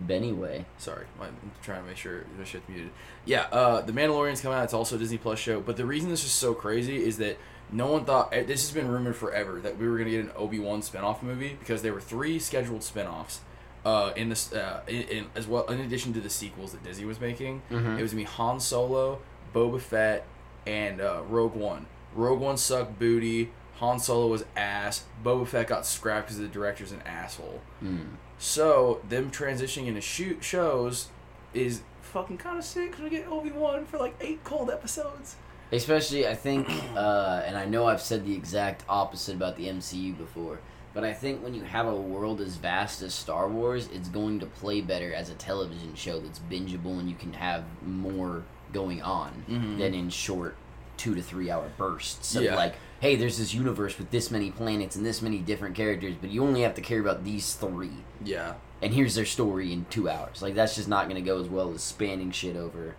Anyway, 0.09 0.65
sorry, 0.79 1.05
I'm 1.21 1.35
trying 1.61 1.81
to 1.83 1.87
make 1.87 1.97
sure 1.97 2.25
my 2.37 2.43
shit's 2.43 2.67
muted. 2.67 2.89
Yeah, 3.25 3.41
uh, 3.51 3.81
the 3.81 3.93
Mandalorian's 3.93 4.41
coming 4.41 4.57
out. 4.57 4.63
It's 4.63 4.73
also 4.73 4.95
a 4.95 4.99
Disney 4.99 5.19
Plus 5.19 5.37
show. 5.37 5.61
But 5.61 5.77
the 5.77 5.85
reason 5.85 6.09
this 6.09 6.25
is 6.25 6.31
so 6.31 6.53
crazy 6.55 6.97
is 7.03 7.17
that 7.19 7.37
no 7.71 7.87
one 7.87 8.03
thought 8.03 8.33
eh, 8.33 8.43
this 8.43 8.61
has 8.67 8.71
been 8.73 8.89
rumored 8.91 9.15
forever 9.15 9.59
that 9.61 9.77
we 9.77 9.87
were 9.87 9.97
gonna 9.99 10.09
get 10.09 10.21
an 10.25 10.31
Obi 10.35 10.59
Wan 10.59 10.81
spinoff 10.81 11.21
movie 11.21 11.55
because 11.59 11.83
there 11.83 11.93
were 11.93 12.01
three 12.01 12.39
scheduled 12.39 12.81
spinoffs. 12.81 13.37
Uh, 13.85 14.13
in 14.15 14.29
this, 14.29 14.53
uh, 14.53 14.81
in, 14.87 15.01
in 15.03 15.25
as 15.35 15.45
well, 15.45 15.65
in 15.65 15.81
addition 15.81 16.13
to 16.13 16.21
the 16.21 16.29
sequels 16.29 16.71
that 16.71 16.83
Disney 16.83 17.03
was 17.05 17.19
making, 17.19 17.61
Mhm. 17.69 17.97
it 17.99 18.01
was 18.01 18.11
gonna 18.11 18.21
be 18.23 18.29
Han 18.29 18.59
Solo, 18.61 19.19
Boba 19.53 19.81
Fett, 19.81 20.25
and 20.65 21.01
uh, 21.01 21.21
Rogue 21.27 21.53
One. 21.55 21.85
Rogue 22.15 22.39
One 22.39 22.55
sucked 22.57 22.97
booty. 22.97 23.51
Han 23.79 23.99
Solo 23.99 24.27
was 24.27 24.45
ass. 24.55 25.03
Boba 25.23 25.45
Fett 25.45 25.67
got 25.67 25.85
scrapped 25.85 26.27
because 26.27 26.39
the 26.39 26.47
director's 26.47 26.91
an 26.93 27.01
asshole. 27.05 27.59
mm. 27.83 28.05
So 28.37 29.01
them 29.09 29.31
transitioning 29.31 29.87
into 29.87 30.01
shoot 30.01 30.43
shows 30.43 31.09
is 31.53 31.81
fucking 32.01 32.37
kind 32.37 32.57
of 32.57 32.63
sick. 32.63 32.91
'cause 32.93 33.01
we 33.01 33.09
get 33.09 33.27
Obi 33.27 33.51
Wan 33.51 33.85
for 33.85 33.97
like 33.97 34.15
eight 34.21 34.43
cold 34.45 34.69
episodes. 34.69 35.35
Especially, 35.71 36.27
I 36.27 36.35
think, 36.35 36.69
uh, 36.95 37.41
and 37.45 37.57
I 37.57 37.65
know 37.65 37.85
I've 37.87 38.01
said 38.01 38.25
the 38.25 38.33
exact 38.35 38.83
opposite 38.87 39.35
about 39.35 39.55
the 39.57 39.67
MCU 39.67 40.13
before, 40.17 40.59
but 40.93 41.03
I 41.03 41.13
think 41.13 41.43
when 41.43 41.53
you 41.53 41.63
have 41.63 41.87
a 41.87 41.95
world 41.95 42.39
as 42.41 42.55
vast 42.55 43.01
as 43.01 43.13
Star 43.13 43.47
Wars, 43.49 43.89
it's 43.93 44.09
going 44.09 44.39
to 44.41 44.45
play 44.45 44.81
better 44.81 45.13
as 45.13 45.29
a 45.29 45.33
television 45.35 45.95
show 45.95 46.19
that's 46.19 46.39
bingeable 46.39 46.99
and 46.99 47.09
you 47.09 47.15
can 47.15 47.33
have 47.33 47.63
more 47.85 48.43
going 48.71 49.01
on 49.01 49.43
Mhm. 49.49 49.77
than 49.77 49.93
in 49.93 50.09
short 50.09 50.55
two 50.97 51.15
to 51.15 51.21
three 51.21 51.49
hour 51.49 51.69
bursts 51.77 52.35
of 52.35 52.43
Yeah. 52.43 52.55
like, 52.55 52.75
hey, 52.99 53.15
there's 53.15 53.37
this 53.39 53.53
universe 53.53 53.97
with 53.97 54.11
this 54.11 54.29
many 54.31 54.51
planets 54.51 54.95
and 54.95 55.03
this 55.05 55.21
many 55.21 55.39
different 55.39 55.75
characters, 55.75 56.13
but 56.21 56.29
you 56.29 56.43
only 56.43 56.61
have 56.61 56.75
to 56.75 56.81
care 56.81 56.99
about 56.99 57.23
these 57.23 57.53
three. 57.55 57.97
Yeah, 58.23 58.53
And 58.81 58.93
here's 58.93 59.15
their 59.15 59.25
story 59.25 59.73
in 59.73 59.85
two 59.89 60.07
hours. 60.09 60.41
Like, 60.41 60.53
that's 60.55 60.75
just 60.75 60.87
not 60.87 61.09
going 61.09 61.21
to 61.21 61.25
go 61.27 61.39
as 61.41 61.47
well 61.49 61.73
as 61.73 61.81
spanning 61.81 62.31
shit 62.31 62.55
over 62.55 62.95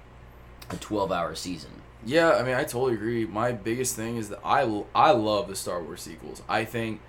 a 0.70 0.76
12 0.76 1.12
hour 1.12 1.34
season. 1.34 1.70
yeah. 2.04 2.32
I 2.32 2.42
mean, 2.42 2.54
I 2.54 2.64
totally 2.64 2.94
agree. 2.94 3.24
My 3.26 3.52
biggest 3.52 3.94
thing 3.96 4.16
is 4.16 4.28
that 4.30 4.40
I 4.44 4.84
I 4.94 5.12
love 5.12 5.48
the 5.48 5.56
Star 5.56 5.80
Wars 5.82 6.02
sequels. 6.02 6.42
I 6.48 6.64
think, 6.64 7.00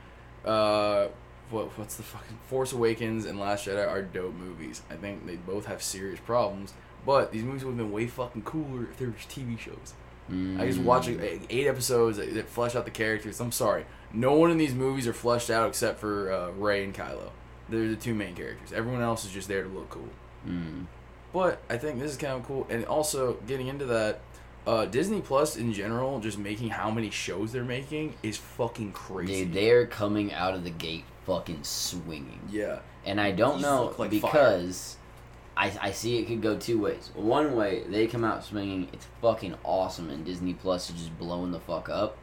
uh, 0.46 1.08
what 1.50 1.78
what's 1.78 1.96
the 1.96 2.04
fucking 2.04 2.38
Force 2.48 2.72
Awakens 2.74 3.26
and 3.26 3.40
Last 3.40 3.68
Jedi 3.68 3.88
are 3.88 4.02
dope 4.02 4.34
movies. 4.34 4.82
I 4.90 4.96
think 4.96 5.26
they 5.26 5.36
both 5.36 5.66
have 5.66 5.82
serious 5.82 6.20
problems, 6.20 6.74
but 7.06 7.32
these 7.32 7.44
movies 7.44 7.64
would 7.64 7.72
have 7.72 7.78
been 7.78 7.92
way 7.92 8.08
fucking 8.08 8.44
cooler 8.44 8.84
if 8.84 8.98
they 8.98 9.06
were 9.06 9.12
just 9.12 9.30
TV 9.30 9.58
shows. 9.60 9.94
I 10.28 10.66
just 10.66 10.80
watch 10.80 11.06
Mm. 11.06 11.46
eight 11.52 11.68
episodes 11.68 12.18
that, 12.18 12.34
that 12.34 12.50
flesh 12.50 12.76
out 12.76 12.86
the 12.86 12.92
characters. 12.92 13.40
I'm 13.40 13.52
sorry, 13.52 13.86
no 14.12 14.34
one 14.34 14.50
in 14.50 14.58
these 14.58 14.74
movies 14.74 15.08
are 15.08 15.14
fleshed 15.14 15.52
out 15.52 15.70
except 15.70 16.00
for 16.00 16.32
uh, 16.32 16.50
Rey 16.52 16.84
and 16.84 16.96
Kylo. 16.96 17.30
They're 17.70 17.88
the 17.90 17.96
two 17.96 18.16
main 18.16 18.34
characters. 18.36 18.74
Everyone 18.74 19.02
else 19.04 19.24
is 19.24 19.32
just 19.32 19.48
there 19.48 19.62
to 19.62 19.70
look 19.70 19.90
cool. 19.92 20.10
Mm. 20.48 20.86
But 21.32 21.62
I 21.70 21.78
think 21.78 22.00
this 22.00 22.10
is 22.12 22.18
kind 22.18 22.34
of 22.34 22.44
cool, 22.44 22.66
and 22.72 22.86
also 22.86 23.34
getting 23.46 23.68
into 23.68 23.86
that, 23.86 24.22
uh, 24.68 24.86
Disney 24.86 25.22
Plus 25.22 25.56
in 25.58 25.74
general, 25.74 26.20
just 26.20 26.38
making 26.38 26.70
how 26.70 26.90
many 26.92 27.10
shows 27.10 27.52
they're 27.52 27.64
making 27.64 28.16
is 28.24 28.38
fucking 28.38 28.92
crazy. 28.94 29.46
Dude, 29.46 29.54
they're 29.54 29.86
coming 29.88 30.34
out 30.34 30.54
of 30.54 30.64
the 30.64 30.70
gate 30.72 31.06
fucking 31.26 31.64
swinging. 31.64 32.40
yeah, 32.50 32.80
And 33.06 33.20
I 33.20 33.32
don't 33.32 33.56
These 33.58 33.64
know 33.64 33.84
look 33.86 34.00
like 34.00 34.12
fire. 34.14 34.32
because 34.32 34.98
I, 35.58 35.72
I 35.82 35.92
see 35.92 36.18
it 36.20 36.26
could 36.28 36.42
go 36.42 36.58
two 36.58 36.80
ways. 36.80 37.12
One 37.16 37.56
way, 37.56 37.84
they 37.88 38.08
come 38.08 38.24
out 38.24 38.44
swinging, 38.44 38.90
it's 38.94 39.08
fucking 39.22 39.56
awesome, 39.64 40.10
and 40.10 40.26
Disney 40.26 40.54
Plus 40.54 40.90
is 40.90 40.96
just 40.98 41.18
blowing 41.18 41.52
the 41.52 41.60
fuck 41.60 41.90
up. 41.90 42.18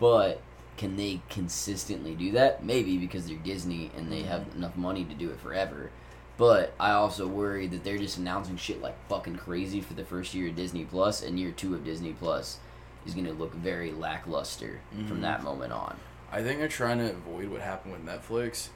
But 0.00 0.40
can 0.76 0.96
they 0.96 1.20
consistently 1.30 2.14
do 2.14 2.32
that? 2.32 2.64
Maybe 2.64 2.96
because 2.98 3.26
they're 3.26 3.36
Disney 3.38 3.90
and 3.96 4.10
they 4.10 4.22
have 4.22 4.44
enough 4.56 4.76
money 4.76 5.04
to 5.04 5.14
do 5.14 5.30
it 5.30 5.38
forever. 5.40 5.90
But 6.36 6.74
I 6.80 6.90
also 6.92 7.26
worry 7.28 7.66
that 7.68 7.84
they're 7.84 7.98
just 7.98 8.18
announcing 8.18 8.56
shit 8.56 8.82
like 8.82 8.96
fucking 9.08 9.36
crazy 9.36 9.80
for 9.80 9.94
the 9.94 10.04
first 10.04 10.34
year 10.34 10.48
of 10.48 10.56
Disney 10.56 10.84
Plus, 10.84 11.22
and 11.22 11.38
year 11.38 11.52
two 11.52 11.74
of 11.74 11.84
Disney 11.84 12.12
Plus 12.12 12.58
is 13.06 13.14
going 13.14 13.26
to 13.26 13.32
look 13.32 13.54
very 13.54 13.92
lackluster 13.92 14.80
from 15.06 15.18
Mhm. 15.18 15.22
that 15.22 15.42
moment 15.44 15.72
on. 15.72 15.96
I 16.32 16.42
think 16.42 16.58
they're 16.58 16.68
trying 16.68 16.98
to 16.98 17.10
avoid 17.10 17.48
what 17.50 17.60
happened 17.60 17.92
with 17.92 18.04
Netflix. 18.04 18.68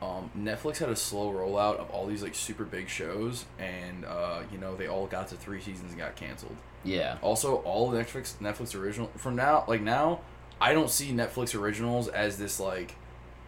um, 0.00 0.30
Netflix 0.36 0.78
had 0.78 0.88
a 0.88 0.96
slow 0.96 1.30
rollout 1.32 1.76
of 1.76 1.88
all 1.90 2.06
these 2.08 2.24
like 2.24 2.34
super 2.34 2.64
big 2.64 2.88
shows, 2.88 3.44
and 3.60 4.04
uh, 4.04 4.42
you 4.50 4.58
know 4.58 4.74
they 4.74 4.88
all 4.88 5.06
got 5.06 5.28
to 5.28 5.36
three 5.36 5.60
seasons 5.60 5.90
and 5.92 5.98
got 6.00 6.16
canceled. 6.16 6.56
Yeah. 6.82 7.18
Also, 7.22 7.56
all 7.58 7.94
of 7.94 8.04
Netflix 8.06 8.34
Netflix 8.40 8.74
original 8.78 9.12
from 9.16 9.36
now 9.36 9.64
like 9.68 9.80
now, 9.80 10.18
I 10.60 10.72
don't 10.74 10.90
see 10.90 11.12
Netflix 11.12 11.54
originals 11.56 12.08
as 12.08 12.36
this 12.36 12.58
like 12.58 12.96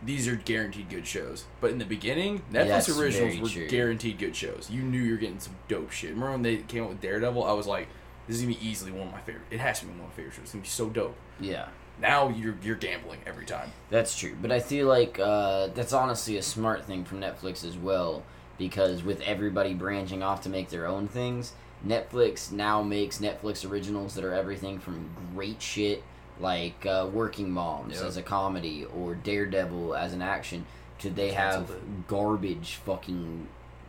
these 0.04 0.28
are 0.28 0.36
guaranteed 0.36 0.88
good 0.90 1.06
shows. 1.06 1.44
But 1.60 1.70
in 1.70 1.78
the 1.78 1.84
beginning, 1.84 2.42
Netflix 2.52 2.68
That's 2.68 2.98
originals 2.98 3.40
were 3.40 3.48
true. 3.48 3.68
guaranteed 3.68 4.18
good 4.18 4.36
shows. 4.36 4.68
You 4.70 4.82
knew 4.82 5.00
you're 5.00 5.16
getting 5.16 5.40
some 5.40 5.56
dope 5.68 5.90
shit. 5.90 6.10
Remember 6.10 6.32
when 6.32 6.42
they 6.42 6.56
came 6.58 6.84
out 6.84 6.90
with 6.90 7.00
Daredevil? 7.00 7.42
I 7.44 7.52
was 7.52 7.66
like, 7.66 7.88
this 8.26 8.36
is 8.36 8.42
gonna 8.42 8.54
be 8.54 8.66
easily 8.66 8.92
one 8.92 9.08
of 9.08 9.12
my 9.12 9.20
favorite. 9.20 9.44
It 9.50 9.60
has 9.60 9.80
to 9.80 9.86
be 9.86 9.92
one 9.92 10.00
of 10.00 10.06
my 10.06 10.12
favorite 10.12 10.34
shows. 10.34 10.42
It's 10.44 10.52
gonna 10.52 10.62
be 10.62 10.68
so 10.68 10.88
dope. 10.88 11.16
Yeah. 11.40 11.68
Now 12.00 12.28
you're 12.28 12.56
you're 12.62 12.76
gambling 12.76 13.20
every 13.26 13.44
time. 13.46 13.70
That's 13.90 14.18
true, 14.18 14.36
but 14.40 14.50
I 14.50 14.58
feel 14.60 14.88
like 14.88 15.18
uh, 15.20 15.68
that's 15.68 15.92
honestly 15.92 16.36
a 16.38 16.42
smart 16.42 16.84
thing 16.84 17.04
from 17.04 17.20
Netflix 17.20 17.64
as 17.64 17.76
well, 17.76 18.24
because 18.58 19.04
with 19.04 19.20
everybody 19.20 19.74
branching 19.74 20.22
off 20.22 20.42
to 20.42 20.48
make 20.48 20.70
their 20.70 20.86
own 20.86 21.06
things, 21.06 21.52
Netflix 21.86 22.50
now 22.50 22.82
makes 22.82 23.18
Netflix 23.18 23.68
originals 23.68 24.14
that 24.14 24.24
are 24.24 24.34
everything 24.34 24.80
from 24.80 25.08
great 25.34 25.62
shit 25.62 26.02
like 26.40 26.84
uh, 26.86 27.08
Working 27.12 27.50
Moms 27.50 27.94
Yep. 27.96 28.04
as 28.04 28.16
a 28.16 28.22
comedy 28.22 28.84
or 28.84 29.14
Daredevil 29.14 29.94
as 29.94 30.12
an 30.12 30.22
action, 30.22 30.66
to 31.00 31.10
they 31.10 31.32
have 31.32 31.70
garbage, 32.08 32.76
fucking 32.84 33.48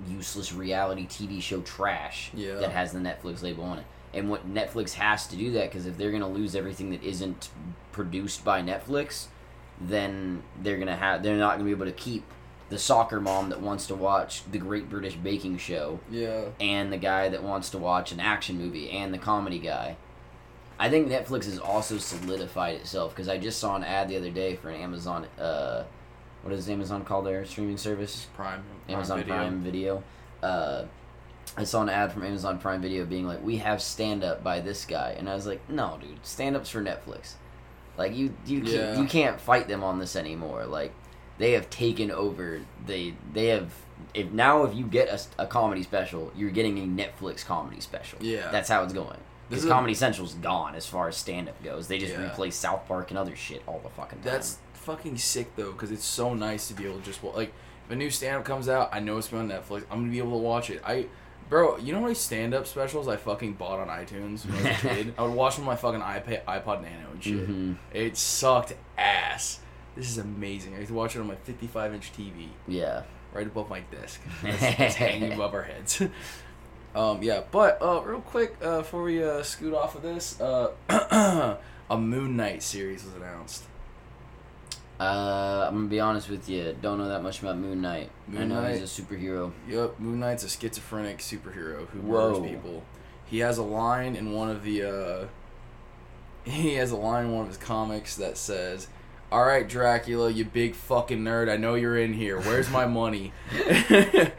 useless 0.09 0.51
reality 0.51 1.07
TV 1.07 1.41
show 1.41 1.61
trash 1.61 2.31
Yeah. 2.33 2.55
that 2.55 2.71
has 2.71 2.91
the 2.91 2.99
Netflix 2.99 3.41
label 3.41 3.63
on 3.63 3.79
it. 3.79 3.85
And 4.13 4.29
what 4.29 4.51
Netflix 4.51 4.93
has 4.93 5.27
to 5.27 5.35
do 5.35 5.51
that 5.51 5.69
because 5.69 5.85
if 5.85 5.97
they're 5.97 6.11
gonna 6.11 6.27
lose 6.29 6.55
everything 6.55 6.89
that 6.91 7.03
isn't 7.03 7.49
produced 7.91 8.43
by 8.45 8.61
Netflix, 8.61 9.27
then 9.79 10.43
they're 10.61 10.77
gonna 10.77 10.95
have 10.95 11.23
they're 11.23 11.37
not 11.37 11.53
gonna 11.53 11.65
be 11.65 11.71
able 11.71 11.85
to 11.85 11.91
keep 11.91 12.23
the 12.69 12.77
soccer 12.79 13.21
mom 13.21 13.49
that 13.49 13.61
wants 13.61 13.85
to 13.87 13.95
watch 13.95 14.41
the 14.51 14.57
Great 14.57 14.89
British 14.89 15.15
Baking 15.15 15.57
Show 15.57 15.99
Yeah. 16.09 16.45
and 16.59 16.91
the 16.91 16.97
guy 16.97 17.29
that 17.29 17.43
wants 17.43 17.69
to 17.71 17.77
watch 17.77 18.11
an 18.11 18.19
action 18.19 18.57
movie 18.57 18.89
and 18.89 19.13
the 19.13 19.17
comedy 19.19 19.59
guy. 19.59 19.97
I 20.77 20.89
think 20.89 21.07
Netflix 21.07 21.45
has 21.45 21.57
also 21.59 21.97
solidified 21.97 22.75
itself 22.75 23.13
because 23.15 23.29
I 23.29 23.37
just 23.37 23.59
saw 23.59 23.75
an 23.75 23.83
ad 23.83 24.09
the 24.09 24.17
other 24.17 24.29
day 24.29 24.55
for 24.55 24.69
an 24.69 24.81
Amazon. 24.81 25.25
Uh, 25.39 25.83
what 26.41 26.53
is 26.53 26.69
Amazon 26.69 27.05
called 27.05 27.25
their 27.25 27.45
streaming 27.45 27.77
service? 27.77 28.27
Prime. 28.35 28.63
Amazon 28.89 29.19
Video. 29.19 29.33
Prime 29.35 29.61
Video. 29.61 30.03
Uh, 30.43 30.83
I 31.57 31.63
saw 31.63 31.81
an 31.81 31.89
ad 31.89 32.11
from 32.11 32.23
Amazon 32.23 32.59
Prime 32.59 32.81
Video 32.81 33.05
being 33.05 33.25
like, 33.25 33.41
"We 33.43 33.57
have 33.57 33.81
stand 33.81 34.23
up 34.23 34.43
by 34.43 34.59
this 34.59 34.83
guy," 34.85 35.15
and 35.17 35.29
I 35.29 35.35
was 35.35 35.47
like, 35.47 35.67
"No, 35.69 35.97
dude, 36.01 36.25
stand 36.25 36.55
up's 36.57 36.69
for 36.69 36.81
Netflix. 36.81 37.33
Like 37.97 38.13
you, 38.13 38.33
you 38.45 38.59
Yeah. 38.59 38.77
can't, 38.87 38.99
you 38.99 39.05
can't 39.05 39.39
fight 39.39 39.67
them 39.69 39.81
on 39.83 39.99
this 39.99 40.15
anymore. 40.17 40.65
Like 40.65 40.91
they 41.37 41.51
have 41.53 41.69
taken 41.69 42.11
over. 42.11 42.61
They 42.85 43.15
they 43.33 43.47
have. 43.47 43.71
If 44.13 44.31
now 44.31 44.63
if 44.65 44.75
you 44.75 44.85
get 44.85 45.27
a 45.39 45.47
comedy 45.47 45.83
special, 45.83 46.31
you're 46.35 46.49
getting 46.51 46.77
a 46.79 46.81
Netflix 46.81 47.45
comedy 47.45 47.79
special. 47.79 48.19
Yeah. 48.21 48.51
that's 48.51 48.67
how 48.67 48.83
it's 48.83 48.91
going. 48.93 49.17
This 49.49 49.59
Because 49.59 49.63
is 49.65 49.69
a- 49.69 49.73
Comedy 49.73 49.93
Central's 49.93 50.33
gone 50.35 50.75
as 50.75 50.85
far 50.87 51.07
as 51.07 51.15
stand 51.17 51.49
up 51.49 51.61
goes. 51.63 51.87
They 51.87 51.97
just 51.99 52.13
Yeah. 52.13 52.25
replace 52.25 52.55
South 52.55 52.87
Park 52.87 53.11
and 53.11 53.17
other 53.17 53.35
shit 53.35 53.61
all 53.67 53.79
the 53.83 53.89
fucking 53.89 54.19
time. 54.19 54.31
That's 54.31 54.57
fucking 54.73 55.17
sick 55.17 55.55
though, 55.55 55.71
because 55.71 55.91
it's 55.91 56.05
so 56.05 56.33
nice 56.33 56.67
to 56.69 56.73
be 56.73 56.85
able 56.85 56.99
to 56.99 57.03
just 57.05 57.23
like 57.23 57.53
if 57.85 57.91
a 57.91 57.95
new 57.95 58.09
stand 58.09 58.37
up 58.37 58.45
comes 58.45 58.67
out, 58.67 58.89
I 58.91 58.99
know 58.99 59.17
it's 59.17 59.27
been 59.27 59.39
on 59.39 59.49
Netflix. 59.49 59.83
I'm 59.91 59.99
gonna 59.99 60.11
be 60.11 60.17
able 60.17 60.31
to 60.31 60.37
watch 60.43 60.69
it. 60.71 60.81
I, 60.83 61.05
bro, 61.49 61.77
you 61.77 61.91
know 61.93 61.99
how 61.99 62.05
many 62.05 62.15
stand 62.15 62.55
up 62.55 62.65
specials 62.65 63.07
I 63.07 63.15
fucking 63.17 63.53
bought 63.53 63.79
on 63.79 63.87
iTunes 63.89 64.45
when 64.45 64.55
I 64.65 64.69
was 64.71 64.83
a 64.83 64.87
kid? 64.95 65.13
I 65.17 65.21
would 65.21 65.33
watch 65.33 65.55
them 65.57 65.65
on 65.65 65.67
my 65.67 65.75
fucking 65.75 66.01
iPad, 66.01 66.43
iPod 66.45 66.81
Nano 66.81 67.11
and 67.13 67.23
shit. 67.23 67.47
Mhm. 67.47 67.75
It 67.93 68.17
sucked 68.17 68.73
ass. 68.97 69.59
This 69.95 70.09
is 70.09 70.17
amazing. 70.17 70.75
I 70.75 70.83
to 70.83 70.93
watch 70.93 71.15
it 71.15 71.19
on 71.19 71.27
my 71.27 71.35
55 71.35 71.93
inch 71.93 72.11
TV 72.11 72.49
yeah. 72.67 73.03
right 73.33 73.45
above 73.45 73.69
my 73.69 73.81
desk. 73.91 74.19
That's, 74.43 74.59
that's 74.77 74.95
hanging 74.95 75.33
above 75.33 75.53
our 75.53 75.63
heads. 75.63 76.01
um, 76.95 77.21
yeah, 77.21 77.41
but 77.51 77.81
uh, 77.81 78.01
real 78.03 78.21
quick 78.21 78.55
uh, 78.61 78.79
before 78.79 79.03
we 79.03 79.23
uh, 79.23 79.43
scoot 79.43 79.73
off 79.73 79.95
of 79.95 80.01
this, 80.01 80.39
uh, 80.39 80.71
a 81.89 81.97
Moon 81.97 82.35
Knight 82.37 82.63
series 82.63 83.03
was 83.03 83.13
announced. 83.15 83.63
Uh, 84.99 85.65
I'm 85.67 85.75
gonna 85.75 85.87
be 85.87 85.99
honest 85.99 86.29
with 86.29 86.47
you. 86.47 86.75
Don't 86.81 86.97
know 86.97 87.09
that 87.09 87.21
much 87.21 87.41
about 87.41 87.57
Moon 87.57 87.81
Knight. 87.81 88.09
I 88.33 88.45
know 88.45 88.61
Knight- 88.61 88.79
he's 88.79 88.97
a 88.97 89.01
superhero. 89.01 89.51
Yep, 89.67 89.99
Moon 89.99 90.21
Knight's 90.21 90.45
a 90.45 90.49
schizophrenic 90.49 91.17
superhero 91.17 91.87
who 91.89 92.01
murders 92.01 92.39
people. 92.39 92.83
He 93.25 93.39
has 93.39 93.57
a 93.57 93.63
line 93.63 94.15
in 94.15 94.31
one 94.31 94.49
of 94.49 94.63
the 94.63 94.83
uh 94.83 95.27
he 96.49 96.75
has 96.75 96.91
a 96.91 96.95
line 96.95 97.25
in 97.25 97.31
one 97.33 97.41
of 97.41 97.47
his 97.49 97.57
comics 97.57 98.15
that 98.15 98.37
says, 98.37 98.87
"All 99.33 99.43
right, 99.43 99.67
Dracula, 99.67 100.29
you 100.29 100.45
big 100.45 100.75
fucking 100.75 101.19
nerd. 101.19 101.49
I 101.51 101.57
know 101.57 101.75
you're 101.75 101.97
in 101.97 102.13
here. 102.13 102.39
Where's 102.39 102.69
my 102.69 102.85
money?" 102.85 103.33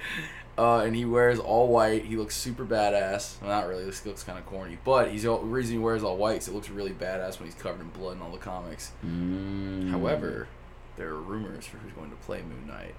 uh, 0.59 0.79
and 0.81 0.97
he 0.97 1.05
wears 1.05 1.39
all 1.39 1.69
white. 1.69 2.05
He 2.05 2.17
looks 2.17 2.37
super 2.37 2.65
badass. 2.65 3.41
Well, 3.41 3.51
not 3.51 3.69
really. 3.69 3.85
This 3.85 4.05
looks 4.07 4.23
kind 4.23 4.39
of 4.39 4.47
corny, 4.47 4.79
but 4.85 5.11
he's 5.11 5.27
all, 5.27 5.39
the 5.39 5.47
reason 5.47 5.77
he 5.77 5.79
wears 5.79 6.03
all 6.03 6.17
white 6.17 6.39
is 6.39 6.49
it 6.49 6.55
looks 6.55 6.71
really 6.71 6.93
badass 6.93 7.39
when 7.39 7.49
he's 7.49 7.61
covered 7.61 7.81
in 7.81 7.89
blood 7.89 8.17
in 8.17 8.23
all 8.23 8.33
the 8.33 8.39
comics. 8.39 8.93
Mm. 9.05 9.91
However, 9.91 10.49
there 10.97 11.09
are 11.09 11.21
rumors 11.21 11.67
for 11.67 11.77
who's 11.79 11.93
going 11.93 12.11
to 12.11 12.17
play 12.17 12.43
Moon 12.43 12.67
Knight. 12.67 12.95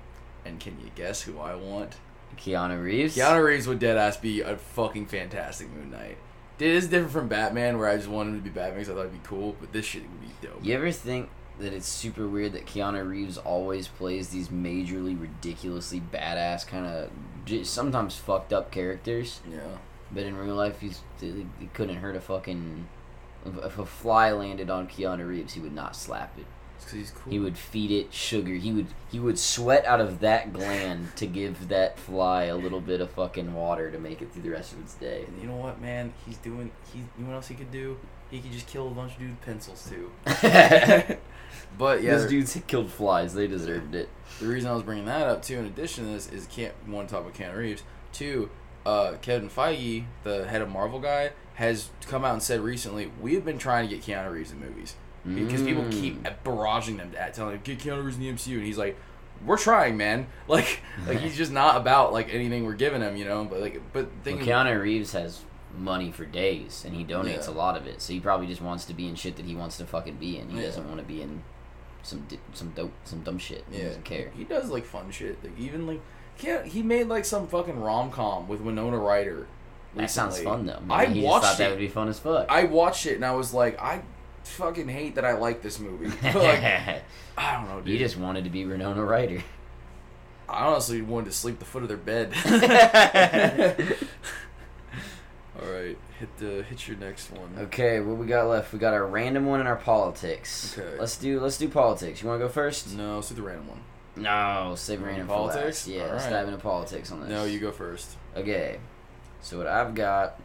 And 0.45 0.59
can 0.59 0.79
you 0.79 0.91
guess 0.95 1.23
who 1.23 1.39
I 1.39 1.55
want? 1.55 1.97
Keanu 2.37 2.83
Reeves. 2.83 3.17
Keanu 3.17 3.43
Reeves 3.43 3.67
would 3.67 3.79
deadass 3.79 4.21
be 4.21 4.41
a 4.41 4.57
fucking 4.57 5.07
fantastic 5.07 5.69
Moon 5.71 5.91
Knight. 5.91 6.17
It 6.59 6.67
is 6.67 6.87
different 6.87 7.11
from 7.11 7.27
Batman, 7.27 7.77
where 7.77 7.87
I 7.87 7.97
just 7.97 8.07
wanted 8.07 8.31
him 8.31 8.37
to 8.37 8.43
be 8.43 8.49
Batman 8.49 8.75
because 8.75 8.89
I 8.89 8.93
thought 8.93 9.01
it'd 9.01 9.13
be 9.13 9.27
cool, 9.27 9.55
but 9.59 9.73
this 9.73 9.85
shit 9.85 10.03
would 10.03 10.21
be 10.21 10.27
dope. 10.41 10.63
You 10.63 10.73
ever 10.73 10.91
think 10.91 11.29
that 11.59 11.73
it's 11.73 11.87
super 11.87 12.27
weird 12.27 12.53
that 12.53 12.65
Keanu 12.65 13.07
Reeves 13.07 13.37
always 13.37 13.87
plays 13.87 14.29
these 14.29 14.49
majorly 14.49 15.19
ridiculously 15.19 16.01
badass 16.13 16.65
kind 16.67 16.85
of 16.85 17.09
sometimes 17.67 18.15
fucked 18.15 18.53
up 18.53 18.71
characters, 18.71 19.39
Yeah. 19.51 19.59
but 20.11 20.23
in 20.23 20.37
real 20.37 20.55
life 20.55 20.79
he's 20.81 21.01
he 21.19 21.45
couldn't 21.73 21.97
hurt 21.97 22.15
a 22.15 22.21
fucking. 22.21 22.87
If 23.45 23.77
a 23.79 23.85
fly 23.85 24.31
landed 24.31 24.69
on 24.69 24.87
Keanu 24.87 25.25
Reeves, 25.27 25.53
he 25.53 25.59
would 25.61 25.73
not 25.73 25.95
slap 25.95 26.37
it. 26.37 26.45
Cool. 26.89 27.31
He 27.31 27.39
would 27.39 27.57
feed 27.57 27.91
it 27.91 28.13
sugar. 28.13 28.53
He 28.53 28.71
would 28.71 28.87
he 29.11 29.19
would 29.19 29.39
sweat 29.39 29.83
out 29.85 29.99
of 29.99 30.19
that 30.19 30.53
gland 30.53 31.15
to 31.15 31.25
give 31.25 31.69
that 31.69 31.97
fly 31.97 32.43
a 32.45 32.55
little 32.55 32.79
bit 32.81 33.01
of 33.01 33.09
fucking 33.11 33.53
water 33.53 33.89
to 33.91 33.97
make 33.99 34.21
it 34.21 34.31
through 34.31 34.43
the 34.43 34.51
rest 34.51 34.73
of 34.73 34.79
its 34.81 34.93
day. 34.93 35.25
And 35.27 35.41
you 35.41 35.47
know 35.47 35.55
what, 35.55 35.81
man? 35.81 36.13
He's 36.25 36.37
doing. 36.37 36.71
He. 36.93 36.99
You 36.99 37.05
know 37.19 37.29
what 37.29 37.35
else 37.35 37.47
he 37.47 37.55
could 37.55 37.71
do? 37.71 37.97
He 38.29 38.39
could 38.39 38.51
just 38.51 38.67
kill 38.67 38.87
a 38.87 38.91
bunch 38.91 39.15
of 39.15 39.21
with 39.21 39.41
pencils 39.41 39.89
too. 39.89 40.11
But 41.77 42.01
yeah, 42.03 42.17
Those 42.17 42.29
dudes 42.29 42.57
killed 42.67 42.91
flies. 42.91 43.33
They 43.33 43.47
deserved 43.47 43.93
it. 43.95 44.09
the 44.39 44.47
reason 44.47 44.69
I 44.69 44.73
was 44.73 44.83
bringing 44.83 45.05
that 45.05 45.27
up 45.27 45.41
too, 45.43 45.57
in 45.57 45.65
addition 45.65 46.05
to 46.05 46.11
this, 46.11 46.27
is 46.31 46.45
can't 46.47 46.73
one 46.87 47.07
talk 47.07 47.21
about 47.21 47.33
Keanu 47.33 47.55
Reeves. 47.57 47.83
Two, 48.13 48.49
uh, 48.85 49.13
Kevin 49.21 49.49
Feige, 49.49 50.05
the 50.23 50.47
head 50.47 50.61
of 50.61 50.69
Marvel 50.69 50.99
guy, 50.99 51.31
has 51.55 51.89
come 52.07 52.23
out 52.25 52.33
and 52.33 52.41
said 52.43 52.61
recently 52.61 53.11
we 53.21 53.33
have 53.35 53.43
been 53.45 53.57
trying 53.57 53.87
to 53.89 53.95
get 53.95 54.03
Keanu 54.05 54.31
Reeves 54.31 54.51
in 54.51 54.59
movies 54.59 54.95
because 55.25 55.61
people 55.61 55.83
Mm. 55.83 55.91
keep 55.91 56.23
barraging 56.45 56.97
them 56.97 57.11
at 57.17 57.33
telling 57.33 57.53
him 57.55 57.61
get 57.63 57.79
Keanu 57.79 58.03
Reeves 58.03 58.15
in 58.17 58.21
the 58.23 58.29
MCU, 58.29 58.57
and 58.57 58.65
he's 58.65 58.77
like, 58.77 58.97
"We're 59.45 59.57
trying, 59.57 59.97
man." 59.97 60.27
Like, 60.47 60.79
like 61.05 61.19
he's 61.19 61.35
just 61.35 61.51
not 61.51 61.75
about 61.77 62.13
like 62.13 62.33
anything 62.33 62.63
we're 62.65 62.73
giving 62.75 63.01
him, 63.01 63.17
you 63.17 63.25
know. 63.25 63.43
But 63.45 63.59
like, 63.59 63.81
but 63.93 64.05
Well, 64.05 64.11
thinking, 64.23 64.47
Keanu 64.47 64.79
Reeves 64.81 65.11
has 65.13 65.41
money 65.77 66.11
for 66.11 66.25
days, 66.25 66.83
and 66.87 66.95
he 66.95 67.03
donates 67.03 67.47
Yeah. 67.47 67.53
a 67.53 67.55
lot 67.55 67.75
of 67.77 67.85
it. 67.87 68.01
So 68.01 68.13
he 68.13 68.19
probably 68.21 68.47
just 68.47 68.61
wants 68.61 68.85
to 68.85 68.93
be 68.93 69.07
in 69.07 69.15
shit 69.15 69.35
that 69.35 69.45
he 69.45 69.53
wants 69.55 69.77
to 69.77 69.85
fucking 69.85 70.15
be 70.15 70.37
in. 70.39 70.49
He 70.49 70.57
Yeah. 70.61 70.67
doesn't 70.67 70.87
want 70.87 70.99
to 71.01 71.05
be 71.05 71.21
in 71.21 71.43
some 72.07 72.25
some 72.53 72.69
dope 72.71 72.93
some 73.03 73.21
dumb 73.21 73.37
shit. 73.37 73.65
He 73.69 73.79
yeah, 73.79 73.87
doesn't 73.87 74.05
care. 74.05 74.31
He 74.35 74.43
does 74.43 74.69
like 74.69 74.85
fun 74.85 75.11
shit. 75.11 75.43
Like, 75.43 75.59
even 75.59 75.85
like, 75.85 76.01
can't 76.37 76.65
he 76.65 76.81
made 76.81 77.07
like 77.07 77.25
some 77.25 77.47
fucking 77.47 77.79
rom 77.79 78.11
com 78.11 78.47
with 78.47 78.61
Winona 78.61 78.97
Ryder. 78.97 79.47
That 79.95 80.09
sounds 80.09 80.39
fun 80.39 80.65
though. 80.65 80.79
Maybe 80.81 80.91
I 80.93 81.05
he 81.07 81.21
watched 81.21 81.43
just 81.43 81.57
thought 81.57 81.63
that 81.63 81.67
it. 81.67 81.71
would 81.71 81.79
be 81.79 81.87
fun 81.87 82.07
as 82.07 82.19
fuck. 82.19 82.45
I 82.49 82.63
watched 82.65 83.05
it 83.05 83.15
and 83.15 83.25
I 83.25 83.31
was 83.31 83.53
like, 83.53 83.81
I 83.81 84.01
fucking 84.43 84.87
hate 84.87 85.15
that 85.15 85.25
I 85.25 85.33
like 85.33 85.61
this 85.61 85.79
movie. 85.79 86.05
Like, 86.23 86.63
I 87.37 87.53
don't 87.53 87.67
know, 87.69 87.81
dude. 87.81 87.93
you 87.93 87.99
just 87.99 88.17
wanted 88.17 88.43
to 88.45 88.49
be 88.49 88.65
Winona 88.65 89.03
Ryder. 89.03 89.43
I 90.49 90.65
honestly 90.65 91.01
wanted 91.01 91.25
to 91.25 91.31
sleep 91.33 91.59
the 91.59 91.65
foot 91.65 91.83
of 91.83 91.89
their 91.89 91.97
bed. 91.97 92.33
All 95.61 95.69
right, 95.69 95.97
hit 96.19 96.37
the 96.37 96.63
hit 96.63 96.87
your 96.87 96.97
next 96.97 97.31
one. 97.31 97.49
okay, 97.59 97.99
what 97.99 98.17
we 98.17 98.25
got 98.25 98.47
left? 98.47 98.73
We 98.73 98.79
got 98.79 98.93
our 98.93 99.05
random 99.05 99.45
one 99.45 99.59
and 99.59 99.67
our 99.69 99.75
politics. 99.75 100.77
Okay. 100.77 100.97
Let's 100.99 101.17
do 101.17 101.39
let's 101.39 101.57
do 101.57 101.69
politics. 101.69 102.21
You 102.21 102.27
want 102.29 102.39
to 102.41 102.45
go 102.45 102.51
first? 102.51 102.95
No, 102.95 103.15
let's 103.15 103.29
do 103.29 103.35
the 103.35 103.41
random 103.41 103.67
one. 103.67 103.81
No, 104.15 104.73
save 104.75 105.03
random 105.03 105.27
for 105.27 105.33
Politics? 105.35 105.63
last. 105.65 105.87
Yeah, 105.87 106.01
let's 106.05 106.25
Alright. 106.25 106.31
dive 106.31 106.47
into 106.47 106.59
politics 106.59 107.11
on 107.11 107.19
this. 107.21 107.29
No, 107.29 107.45
you 107.45 107.59
go 107.59 107.71
first. 107.71 108.15
Okay, 108.35 108.79
so 109.41 109.59
what 109.59 109.67
I've 109.67 109.93
got 109.93 110.39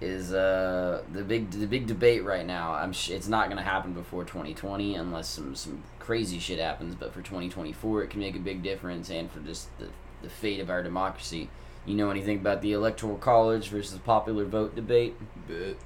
is 0.00 0.32
uh 0.32 1.02
the 1.12 1.22
big 1.22 1.50
the 1.50 1.66
big 1.66 1.86
debate 1.86 2.24
right 2.24 2.46
now. 2.46 2.72
I'm 2.72 2.92
sh- 2.92 3.10
it's 3.10 3.28
not 3.28 3.48
gonna 3.50 3.62
happen 3.62 3.92
before 3.92 4.24
2020 4.24 4.94
unless 4.96 5.28
some 5.28 5.54
some 5.54 5.82
crazy 5.98 6.38
shit 6.38 6.58
happens. 6.58 6.94
But 6.94 7.12
for 7.12 7.20
2024, 7.20 8.04
it 8.04 8.10
can 8.10 8.20
make 8.20 8.36
a 8.36 8.40
big 8.40 8.62
difference, 8.62 9.10
and 9.10 9.30
for 9.30 9.40
just 9.40 9.68
the 9.78 9.88
the 10.22 10.30
fate 10.30 10.60
of 10.60 10.70
our 10.70 10.82
democracy. 10.82 11.50
You 11.86 11.94
know 11.94 12.10
anything 12.10 12.38
about 12.38 12.62
the 12.62 12.72
electoral 12.72 13.16
college 13.18 13.68
versus 13.68 13.98
popular 13.98 14.44
vote 14.44 14.74
debate? 14.74 15.14
Bit. 15.46 15.76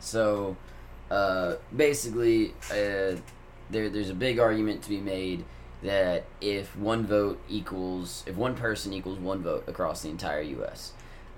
So, 0.00 0.56
uh, 1.10 1.56
basically, 1.74 2.52
uh, 2.70 3.16
there 3.70 3.88
there's 3.88 4.10
a 4.10 4.14
big 4.14 4.38
argument 4.38 4.82
to 4.82 4.88
be 4.88 5.00
made 5.00 5.44
that 5.82 6.24
if 6.40 6.74
one 6.76 7.06
vote 7.06 7.40
equals 7.48 8.24
if 8.26 8.34
one 8.36 8.54
person 8.54 8.92
equals 8.92 9.18
one 9.18 9.42
vote 9.42 9.64
across 9.68 10.02
the 10.02 10.08
entire 10.08 10.40
U.S., 10.40 10.92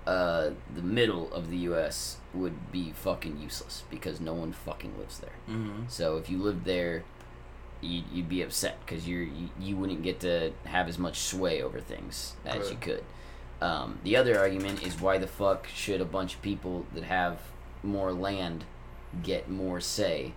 uh, 0.07 0.51
the 0.73 0.81
middle 0.81 1.31
of 1.33 1.51
the 1.51 1.57
U.S. 1.57 2.17
would 2.33 2.71
be 2.71 2.91
fucking 2.91 3.39
useless 3.39 3.83
because 3.91 4.19
no 4.19 4.33
one 4.33 4.53
fucking 4.53 4.97
lives 4.97 5.19
there. 5.19 5.33
Mm-hmm. 5.49 5.83
So 5.87 6.17
if 6.17 6.29
you 6.29 6.39
lived 6.39 6.65
there, 6.65 7.03
you'd, 7.81 8.05
you'd 8.11 8.29
be 8.29 8.41
upset 8.41 8.79
because 8.85 9.07
you, 9.07 9.29
you 9.59 9.75
wouldn't 9.75 10.01
get 10.01 10.19
to 10.21 10.51
have 10.65 10.87
as 10.87 10.97
much 10.97 11.19
sway 11.19 11.61
over 11.61 11.79
things 11.79 12.35
as 12.45 12.63
Right. 12.63 12.71
you 12.71 12.77
could. 12.81 13.03
Um, 13.61 13.99
the 14.03 14.15
other 14.15 14.39
argument 14.39 14.83
is 14.83 14.99
why 14.99 15.17
the 15.17 15.27
fuck 15.27 15.67
should 15.67 16.01
a 16.01 16.05
bunch 16.05 16.35
of 16.35 16.41
people 16.41 16.85
that 16.93 17.03
have 17.03 17.39
more 17.83 18.13
land 18.13 18.65
get 19.23 19.49
more 19.49 19.81
say 19.81 20.33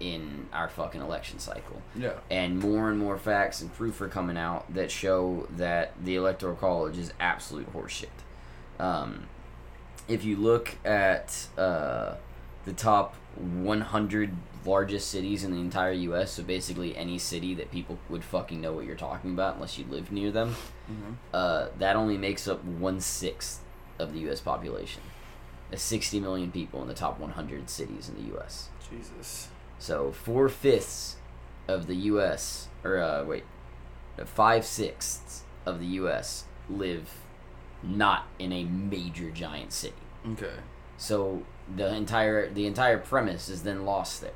in 0.00 0.48
our 0.52 0.68
fucking 0.68 1.00
election 1.00 1.38
cycle? 1.38 1.82
Yeah. 1.94 2.14
And 2.30 2.58
more 2.58 2.90
and 2.90 2.98
more 2.98 3.18
facts 3.18 3.60
and 3.60 3.72
proof 3.72 4.00
are 4.00 4.08
coming 4.08 4.36
out 4.36 4.72
that 4.74 4.90
show 4.90 5.46
that 5.56 5.92
the 6.02 6.16
electoral 6.16 6.56
college 6.56 6.98
is 6.98 7.12
absolute 7.20 7.72
horseshit. 7.72 8.08
Um, 8.78 9.28
if 10.08 10.24
you 10.24 10.36
look 10.36 10.76
at 10.84 11.46
uh, 11.56 12.14
the 12.64 12.72
top 12.72 13.14
100 13.36 14.32
largest 14.64 15.10
cities 15.10 15.44
in 15.44 15.50
the 15.52 15.58
entire 15.60 15.92
U.S., 15.92 16.32
so 16.32 16.42
basically 16.42 16.96
any 16.96 17.18
city 17.18 17.54
that 17.54 17.70
people 17.70 17.98
would 18.08 18.22
fucking 18.24 18.60
know 18.60 18.72
what 18.72 18.84
you're 18.86 18.94
talking 18.96 19.32
about 19.32 19.54
unless 19.56 19.78
you 19.78 19.84
live 19.90 20.10
near 20.12 20.30
them, 20.30 20.56
Mm-hmm. 20.90 21.12
uh, 21.32 21.66
that 21.78 21.94
only 21.96 22.18
makes 22.18 22.46
up 22.48 22.62
one 22.64 23.00
sixth 23.00 23.60
of 23.98 24.12
the 24.12 24.18
U.S. 24.20 24.40
population. 24.40 25.02
There's 25.70 25.80
60 25.82 26.20
million 26.20 26.50
people 26.52 26.82
in 26.82 26.88
the 26.88 26.94
top 26.94 27.18
100 27.20 27.70
cities 27.70 28.08
in 28.08 28.16
the 28.16 28.32
U.S. 28.34 28.68
Jesus. 28.90 29.48
So 29.78 30.12
four 30.12 30.48
fifths 30.48 31.16
of 31.68 31.86
the 31.86 31.94
U.S. 31.96 32.68
or 32.84 32.98
uh, 32.98 33.24
wait, 33.24 33.44
five 34.26 34.64
sixths 34.66 35.44
of 35.64 35.78
the 35.78 35.86
U.S. 35.86 36.44
live 36.68 37.08
not 37.82 38.26
in 38.38 38.52
a 38.52 38.64
major 38.64 39.30
giant 39.30 39.72
city. 39.72 39.94
Okay. 40.32 40.54
So 40.98 41.42
the 41.74 41.94
entire 41.94 42.50
the 42.50 42.66
entire 42.66 42.98
premise 42.98 43.48
is 43.48 43.62
then 43.62 43.84
lost 43.86 44.20
there. 44.20 44.32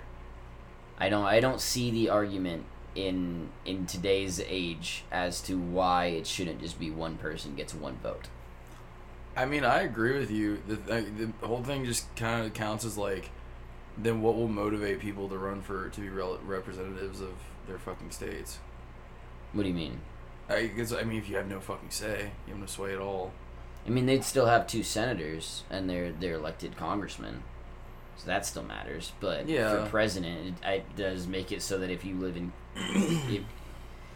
I 0.98 1.08
don't 1.08 1.24
I 1.24 1.40
don't 1.40 1.60
see 1.60 1.90
the 1.90 2.08
argument 2.10 2.64
in 2.94 3.50
in 3.64 3.86
today's 3.86 4.40
age 4.40 5.04
as 5.12 5.40
to 5.42 5.58
why 5.58 6.06
it 6.06 6.26
shouldn't 6.26 6.60
just 6.60 6.78
be 6.78 6.90
one 6.90 7.16
person 7.16 7.54
gets 7.54 7.74
one 7.74 7.96
vote. 8.02 8.28
I 9.36 9.44
mean, 9.44 9.64
I 9.64 9.82
agree 9.82 10.18
with 10.18 10.30
you. 10.30 10.62
The, 10.66 10.76
the 10.76 11.46
whole 11.46 11.62
thing 11.62 11.84
just 11.84 12.14
kind 12.16 12.46
of 12.46 12.54
counts 12.54 12.86
as 12.86 12.96
like, 12.96 13.28
then 13.98 14.22
what 14.22 14.34
will 14.34 14.48
motivate 14.48 14.98
people 14.98 15.28
to 15.28 15.36
run 15.36 15.60
for 15.60 15.90
to 15.90 16.00
be 16.00 16.08
rel- 16.08 16.38
representatives 16.42 17.20
of 17.20 17.34
their 17.66 17.78
fucking 17.78 18.12
states? 18.12 18.58
What 19.52 19.64
do 19.64 19.68
you 19.68 19.74
mean? 19.74 20.00
I 20.48 20.66
guess 20.66 20.92
I 20.92 21.02
mean 21.02 21.18
if 21.18 21.28
you 21.28 21.36
have 21.36 21.48
no 21.48 21.60
fucking 21.60 21.90
say, 21.90 22.30
you 22.46 22.54
have 22.54 22.60
no 22.60 22.66
sway 22.66 22.94
at 22.94 23.00
all. 23.00 23.32
I 23.86 23.90
mean 23.90 24.06
they'd 24.06 24.24
still 24.24 24.46
have 24.46 24.66
two 24.66 24.82
senators 24.82 25.64
and 25.70 25.88
they're 25.88 26.12
they're 26.12 26.34
elected 26.34 26.76
congressmen. 26.76 27.42
So 28.16 28.26
that 28.26 28.46
still 28.46 28.62
matters, 28.62 29.12
but 29.20 29.46
Yeah. 29.48 29.84
for 29.84 29.90
president, 29.90 30.58
it, 30.64 30.68
it 30.68 30.96
does 30.96 31.26
make 31.26 31.52
it 31.52 31.60
so 31.62 31.78
that 31.78 31.90
if 31.90 32.04
you 32.04 32.14
live 32.16 32.36
in, 32.36 32.52
if, 32.76 33.42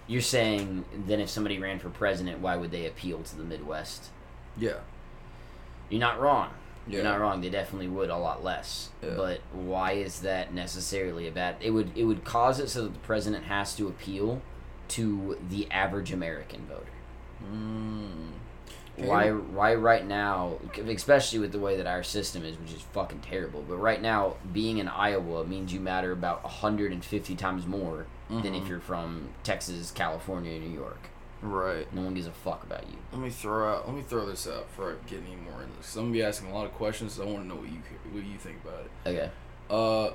you're 0.06 0.20
saying 0.22 0.84
then 1.06 1.20
if 1.20 1.28
somebody 1.28 1.58
ran 1.58 1.78
for 1.78 1.90
president, 1.90 2.40
why 2.40 2.56
would 2.56 2.70
they 2.70 2.86
appeal 2.86 3.22
to 3.22 3.36
the 3.36 3.44
Midwest? 3.44 4.08
Yeah. 4.56 4.78
You're 5.90 6.00
not 6.00 6.20
wrong. 6.20 6.50
Yeah. 6.86 6.94
You're 6.96 7.04
not 7.04 7.20
wrong. 7.20 7.40
They 7.40 7.50
definitely 7.50 7.88
would 7.88 8.10
a 8.10 8.16
lot 8.16 8.42
less. 8.42 8.88
Yeah. 9.02 9.10
But 9.16 9.40
why 9.52 9.92
is 9.92 10.20
that 10.20 10.52
necessarily 10.54 11.28
a 11.28 11.30
bad? 11.30 11.56
It 11.60 11.70
would 11.70 11.96
it 11.96 12.04
would 12.04 12.24
cause 12.24 12.58
it 12.58 12.68
so 12.70 12.82
that 12.84 12.94
the 12.94 12.98
president 13.00 13.44
has 13.44 13.76
to 13.76 13.86
appeal 13.86 14.40
to 14.88 15.38
the 15.48 15.70
average 15.70 16.10
American 16.12 16.66
voter. 16.66 16.86
Mm. 17.52 18.30
Why 19.08 19.30
why 19.30 19.74
right 19.74 20.06
now, 20.06 20.58
especially 20.86 21.38
with 21.38 21.52
the 21.52 21.58
way 21.58 21.76
that 21.76 21.86
our 21.86 22.02
system 22.02 22.44
is, 22.44 22.56
which 22.58 22.72
is 22.72 22.82
fucking 22.92 23.20
terrible. 23.20 23.62
But 23.66 23.76
right 23.76 24.00
now, 24.00 24.36
being 24.52 24.78
in 24.78 24.88
Iowa 24.88 25.44
means 25.44 25.72
you 25.72 25.80
matter 25.80 26.12
about 26.12 26.42
150 26.44 27.34
times 27.36 27.66
more 27.66 28.06
than 28.28 28.54
if 28.54 28.64
Mhm. 28.64 28.68
you're 28.68 28.80
from 28.80 29.30
Texas, 29.42 29.90
California, 29.90 30.58
New 30.60 30.70
York. 30.70 31.08
Right. 31.42 31.92
No 31.92 32.02
one 32.02 32.14
gives 32.14 32.26
a 32.26 32.32
fuck 32.32 32.62
about 32.62 32.86
you. 32.86 32.96
Let 33.12 33.20
me 33.22 33.30
throw 33.30 33.72
out. 33.74 33.86
Let 33.88 33.96
me 33.96 34.02
throw 34.02 34.26
this 34.26 34.46
out 34.46 34.66
before 34.68 34.92
I 34.92 35.08
get 35.08 35.20
any 35.26 35.36
more 35.36 35.62
into 35.62 35.76
this. 35.78 35.96
I'm 35.96 36.02
gonna 36.02 36.12
be 36.12 36.22
asking 36.22 36.50
a 36.50 36.54
lot 36.54 36.66
of 36.66 36.72
questions. 36.74 37.14
So 37.14 37.22
I 37.22 37.26
want 37.26 37.42
to 37.44 37.48
know 37.48 37.56
what 37.56 37.68
you 37.70 37.78
what 38.12 38.24
you 38.24 38.36
think 38.38 38.58
about 38.64 38.80
it. 38.84 39.08
Okay. 39.08 39.30
Uh, 39.70 40.12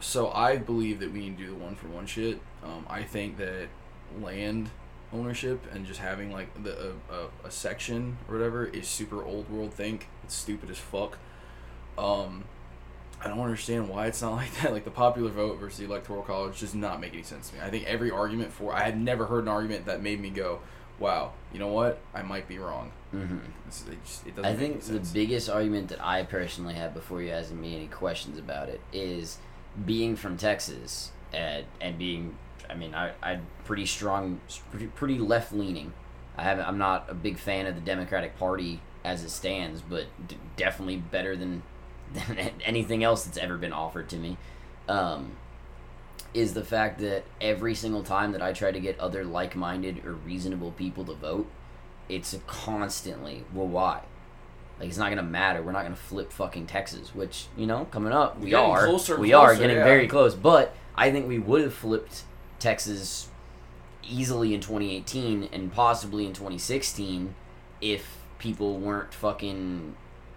so 0.00 0.30
I 0.32 0.56
believe 0.56 1.00
that 1.00 1.12
we 1.12 1.20
need 1.20 1.36
to 1.38 1.44
do 1.44 1.50
the 1.50 1.56
one 1.56 1.74
for 1.74 1.88
one 1.88 2.06
shit. 2.06 2.40
Um, 2.64 2.86
I 2.88 3.02
think 3.02 3.36
that 3.38 3.68
land 4.20 4.70
ownership 5.12 5.64
and 5.72 5.86
just 5.86 6.00
having 6.00 6.32
like 6.32 6.62
the 6.62 6.94
a, 7.10 7.46
a, 7.46 7.50
section 7.50 8.18
or 8.28 8.36
whatever 8.36 8.64
is 8.64 8.88
super 8.88 9.22
old 9.22 9.50
world 9.50 9.72
think. 9.72 10.08
It's 10.24 10.34
stupid 10.34 10.70
as 10.70 10.78
fuck. 10.78 11.18
Um, 11.98 12.44
I 13.20 13.28
don't 13.28 13.40
understand 13.40 13.88
why 13.88 14.06
it's 14.06 14.22
not 14.22 14.32
like 14.36 14.54
that. 14.62 14.72
Like 14.72 14.84
the 14.84 14.90
popular 14.90 15.30
vote 15.30 15.58
versus 15.58 15.78
the 15.78 15.84
electoral 15.84 16.22
college 16.22 16.60
does 16.60 16.74
not 16.74 17.00
make 17.00 17.12
any 17.12 17.22
sense 17.22 17.50
to 17.50 17.56
me. 17.56 17.62
I 17.62 17.70
think 17.70 17.86
every 17.86 18.10
argument 18.10 18.52
for 18.52 18.72
I 18.72 18.82
had 18.82 19.00
never 19.00 19.26
heard 19.26 19.44
an 19.44 19.48
argument 19.48 19.86
that 19.86 20.02
made 20.02 20.20
me 20.20 20.30
go, 20.30 20.60
"Wow, 20.98 21.32
you 21.52 21.58
know 21.58 21.68
what? 21.68 22.00
I 22.14 22.22
might 22.22 22.48
be 22.48 22.58
wrong." 22.58 22.92
Mm-hmm. 23.14 23.36
It, 23.90 24.04
just, 24.04 24.26
it 24.26 24.36
doesn't. 24.36 24.50
I 24.50 24.56
think 24.56 24.82
the 24.82 25.00
biggest 25.12 25.50
argument 25.50 25.88
that 25.88 26.04
I 26.04 26.22
personally 26.22 26.74
have 26.74 26.94
before 26.94 27.22
you 27.22 27.30
asking 27.30 27.60
me 27.60 27.76
any 27.76 27.86
questions 27.86 28.38
about 28.38 28.68
it 28.68 28.80
is 28.92 29.38
being 29.84 30.16
from 30.16 30.36
Texas 30.36 31.12
and, 31.32 31.64
and 31.80 31.98
being, 31.98 32.36
I 32.72 32.76
mean, 32.76 32.94
I, 32.94 33.12
I'm 33.22 33.46
pretty 33.64 33.86
strong, 33.86 34.40
pretty, 34.94 35.18
left 35.18 35.52
leaning. 35.52 35.92
I 36.36 36.42
haven't, 36.42 36.66
I'm 36.66 36.78
not 36.78 37.06
a 37.08 37.14
big 37.14 37.38
fan 37.38 37.66
of 37.66 37.74
the 37.74 37.80
Democratic 37.80 38.38
Party 38.38 38.80
as 39.04 39.22
it 39.22 39.30
stands, 39.30 39.82
but 39.82 40.06
d- 40.26 40.38
definitely 40.56 40.96
better 40.96 41.36
than, 41.36 41.62
than 42.12 42.52
anything 42.64 43.04
else 43.04 43.24
that's 43.24 43.38
ever 43.38 43.56
been 43.56 43.72
offered 43.72 44.08
to 44.10 44.16
me. 44.16 44.38
Um, 44.88 45.32
is 46.34 46.54
the 46.54 46.64
fact 46.64 46.98
that 47.00 47.24
every 47.40 47.74
single 47.74 48.02
time 48.02 48.32
that 48.32 48.40
I 48.40 48.52
try 48.52 48.72
to 48.72 48.80
get 48.80 48.98
other 48.98 49.22
like 49.24 49.54
minded 49.54 50.04
or 50.04 50.14
reasonable 50.14 50.72
people 50.72 51.04
to 51.04 51.14
vote, 51.14 51.46
it's 52.08 52.36
constantly, 52.46 53.44
well, 53.52 53.66
why? 53.66 54.02
Like 54.80 54.88
it's 54.88 54.98
not 54.98 55.10
gonna 55.10 55.22
matter. 55.22 55.62
We're 55.62 55.72
not 55.72 55.82
gonna 55.84 55.94
flip 55.94 56.32
fucking 56.32 56.66
Texas, 56.66 57.14
which 57.14 57.46
you 57.56 57.66
know, 57.66 57.84
coming 57.90 58.12
up, 58.12 58.40
we 58.40 58.54
are. 58.54 58.86
closer 58.86 59.18
we 59.18 59.32
are 59.32 59.54
getting 59.54 59.76
yeah. 59.76 59.84
very 59.84 60.08
close. 60.08 60.34
But 60.34 60.74
I 60.94 61.10
think 61.10 61.28
we 61.28 61.38
would 61.38 61.60
have 61.60 61.74
flipped 61.74 62.24
Texas 62.62 63.28
easily 64.04 64.54
in 64.54 64.60
2018 64.60 65.48
and 65.52 65.72
possibly 65.72 66.26
in 66.26 66.32
2016 66.32 67.34
if 67.80 68.18
people 68.38 68.78
weren't 68.78 69.12
fucking. 69.14 69.94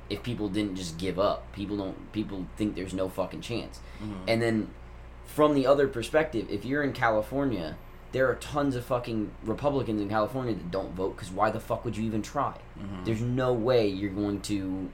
If 0.07 0.21
people 0.21 0.49
didn't 0.49 0.75
just 0.75 0.97
give 0.99 1.17
up, 1.17 1.51
people 1.53 1.77
don't. 1.77 2.11
People 2.11 2.45
think 2.57 2.75
there's 2.75 2.93
no 2.93 3.09
fucking 3.09 3.41
chance. 3.41 3.79
Mhm. 4.01 4.13
And 4.27 4.41
then 4.41 4.67
from 5.25 5.55
the 5.55 5.65
other 5.65 5.87
perspective, 5.87 6.45
if 6.49 6.63
you're 6.63 6.83
in 6.83 6.93
California, 6.93 7.77
there 8.11 8.29
are 8.29 8.35
tons 8.35 8.75
of 8.75 8.85
fucking 8.85 9.31
Republicans 9.43 9.99
in 10.01 10.07
California 10.09 10.53
that 10.53 10.69
don't 10.71 10.93
vote 10.93 11.15
because 11.15 11.31
why 11.31 11.49
the 11.49 11.59
fuck 11.59 11.83
would 11.83 11.97
you 11.97 12.03
even 12.05 12.21
try? 12.21 12.53
Mhm. 12.79 13.05
There's 13.05 13.21
no 13.21 13.51
way 13.51 13.87
you're 13.87 14.11
going 14.11 14.41
to 14.41 14.89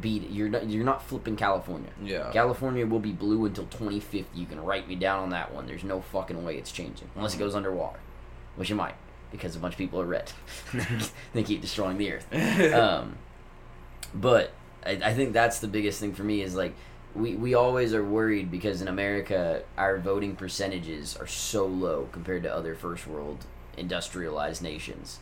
beat. 0.00 0.30
You're 0.30 0.48
not. 0.48 0.68
You're 0.68 0.84
not 0.84 1.02
flipping 1.02 1.36
California. 1.36 1.90
yeah. 2.02 2.30
California 2.32 2.86
will 2.86 2.98
be 3.00 3.12
blue 3.12 3.44
until 3.46 3.64
2050. 3.66 4.38
You 4.38 4.46
can 4.46 4.62
write 4.64 4.88
me 4.88 4.94
down 4.96 5.22
on 5.22 5.30
that 5.30 5.52
one. 5.54 5.66
There's 5.66 5.84
no 5.84 6.00
fucking 6.00 6.44
way 6.44 6.56
it's 6.58 6.72
changing 6.72 7.08
unless 7.14 7.34
it 7.34 7.36
Mhm. 7.36 7.40
goes 7.40 7.54
underwater, 7.54 7.98
which 8.56 8.70
it 8.70 8.74
might 8.74 8.94
because 9.32 9.56
a 9.56 9.58
bunch 9.58 9.74
of 9.74 9.78
people 9.78 10.00
are 10.00 10.06
red. 10.06 10.32
they 11.32 11.42
keep 11.42 11.60
destroying 11.60 11.98
the 11.98 12.12
earth 12.12 12.26
um, 12.74 13.16
but 14.14 14.52
I, 14.84 14.92
I 15.02 15.14
think 15.14 15.32
that's 15.32 15.58
the 15.58 15.66
biggest 15.68 15.98
thing 16.00 16.14
for 16.14 16.22
me 16.22 16.42
is 16.42 16.54
like 16.54 16.74
we, 17.14 17.34
we 17.34 17.54
always 17.54 17.92
are 17.94 18.04
worried 18.04 18.50
because 18.50 18.80
in 18.82 18.88
America 18.88 19.62
our 19.76 19.98
voting 19.98 20.36
percentages 20.36 21.16
are 21.16 21.26
so 21.26 21.66
low 21.66 22.08
compared 22.12 22.42
to 22.44 22.54
other 22.54 22.74
first 22.74 23.06
world 23.06 23.46
industrialized 23.76 24.62
nations 24.62 25.18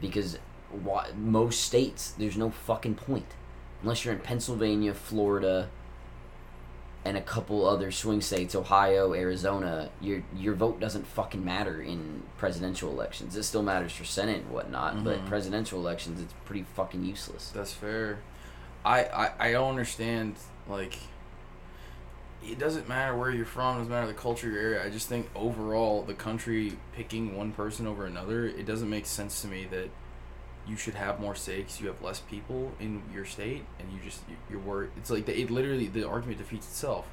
because 0.00 0.38
why, 0.70 1.08
most 1.16 1.60
states 1.62 2.10
there's 2.18 2.36
no 2.36 2.50
fucking 2.50 2.94
point 2.96 3.26
unless 3.84 4.02
you're 4.02 4.14
in 4.14 4.20
Pennsylvania, 4.20 4.94
Florida, 4.94 5.68
and 7.04 7.18
a 7.18 7.20
couple 7.20 7.66
other 7.68 7.90
swing 7.92 8.22
states, 8.22 8.54
Ohio, 8.54 9.12
Arizona, 9.12 9.90
your 10.00 10.22
your 10.34 10.54
vote 10.54 10.80
doesn't 10.80 11.06
fucking 11.06 11.44
matter 11.44 11.82
in 11.82 12.22
presidential 12.38 12.90
elections. 12.90 13.36
It 13.36 13.42
still 13.42 13.62
matters 13.62 13.92
for 13.92 14.06
Senate 14.06 14.38
and 14.42 14.50
whatnot, 14.50 15.04
but 15.04 15.18
Mhm. 15.18 15.26
presidential 15.26 15.78
elections, 15.78 16.18
it's 16.22 16.32
pretty 16.46 16.64
fucking 16.74 17.04
useless. 17.04 17.50
That's 17.54 17.72
fair. 17.74 18.20
I, 18.86 19.04
I 19.04 19.30
I 19.48 19.52
don't 19.52 19.68
understand 19.68 20.36
like 20.66 20.96
it 22.42 22.58
doesn't 22.58 22.88
matter 22.88 23.14
where 23.14 23.30
you're 23.30 23.44
from, 23.46 23.76
it 23.76 23.78
doesn't 23.80 23.92
matter 23.92 24.06
the 24.06 24.14
culture 24.14 24.46
of 24.48 24.54
your 24.54 24.62
area. 24.62 24.84
I 24.84 24.88
just 24.88 25.06
think 25.08 25.28
overall 25.34 26.02
the 26.02 26.14
country 26.14 26.78
picking 26.94 27.36
one 27.36 27.52
person 27.52 27.86
over 27.86 28.06
another, 28.06 28.46
it 28.46 28.64
doesn't 28.64 28.88
make 28.88 29.04
sense 29.04 29.42
to 29.42 29.48
me 29.48 29.66
that 29.70 29.90
you 30.66 30.76
should 30.76 30.94
have 30.94 31.20
more 31.20 31.34
say 31.34 31.62
'cause 31.62 31.80
you 31.80 31.86
have 31.88 32.00
less 32.02 32.20
people 32.20 32.72
in 32.80 33.02
your 33.12 33.24
state 33.24 33.64
and 33.78 33.92
you 33.92 33.98
just 34.04 34.20
you- 34.28 34.36
you're 34.50 34.60
worried. 34.60 34.90
It's 34.96 35.10
like 35.10 35.26
the, 35.26 35.38
it 35.38 35.50
literally 35.50 35.86
the 35.88 36.08
argument 36.08 36.38
defeats 36.38 36.66
itself. 36.66 37.06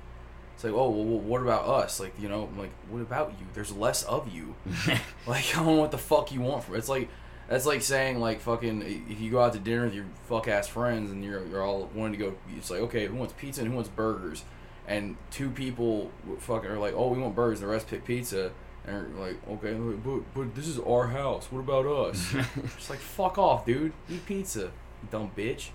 It's 0.56 0.64
like, 0.64 0.74
oh, 0.74 0.90
well, 0.90 1.06
well, 1.06 1.20
what 1.20 1.42
about 1.42 1.66
us? 1.68 2.00
Like, 2.00 2.14
you 2.20 2.30
know, 2.30 2.44
I'm 2.52 2.58
like, 2.58 2.72
what 2.90 3.02
about 3.02 3.32
you? 3.40 3.48
There's 3.54 3.72
less 3.76 4.04
of 4.04 4.32
you. 4.34 4.54
like, 5.28 5.46
I 5.56 5.64
don't 5.64 5.66
know 5.66 5.82
what 5.82 5.92
the 5.92 5.98
fuck 5.98 6.32
you 6.32 6.42
want 6.42 6.64
from 6.64 6.76
It's 6.76 6.90
like, 6.90 7.10
that's 7.50 7.66
like 7.66 7.82
saying, 7.82 8.20
like, 8.20 8.40
fucking, 8.42 8.82
if 9.10 9.20
you 9.20 9.32
go 9.32 9.42
out 9.42 9.54
to 9.54 9.60
dinner 9.60 9.86
with 9.86 9.94
your 9.96 10.06
fuck 10.30 10.48
ass 10.48 10.68
friends 10.68 11.10
and 11.12 11.24
you're, 11.24 11.46
you're 11.48 11.64
all 11.64 11.90
wanting 11.96 12.20
to 12.20 12.26
go, 12.26 12.36
it's 12.56 12.70
like, 12.70 12.80
okay, 12.82 13.08
who 13.08 13.16
wants 13.16 13.34
pizza 13.38 13.62
and 13.62 13.70
who 13.70 13.76
wants 13.76 13.90
burgers? 13.90 14.44
And 14.88 15.18
two 15.32 15.50
people 15.50 16.12
fucking 16.40 16.70
are 16.70 16.78
like, 16.80 16.94
oh, 16.96 17.08
we 17.08 17.20
want 17.20 17.34
burgers, 17.36 17.60
and 17.60 17.68
the 17.68 17.72
rest 17.74 17.88
pick 17.88 18.06
pizza. 18.06 18.52
And 18.88 19.20
like, 19.20 19.38
okay, 19.48 19.74
but, 19.74 20.20
but 20.34 20.56
this 20.56 20.68
is 20.68 20.80
our 20.80 21.08
house. 21.08 21.48
What 21.52 21.60
about 21.60 21.86
us? 21.86 22.34
It's 22.78 22.90
like, 22.90 23.00
fuck 23.00 23.38
off, 23.38 23.66
dude. 23.66 23.94
Eat 24.10 24.26
pizza, 24.26 24.60
you 24.62 25.08
dumb 25.12 25.32
bitch. 25.38 25.70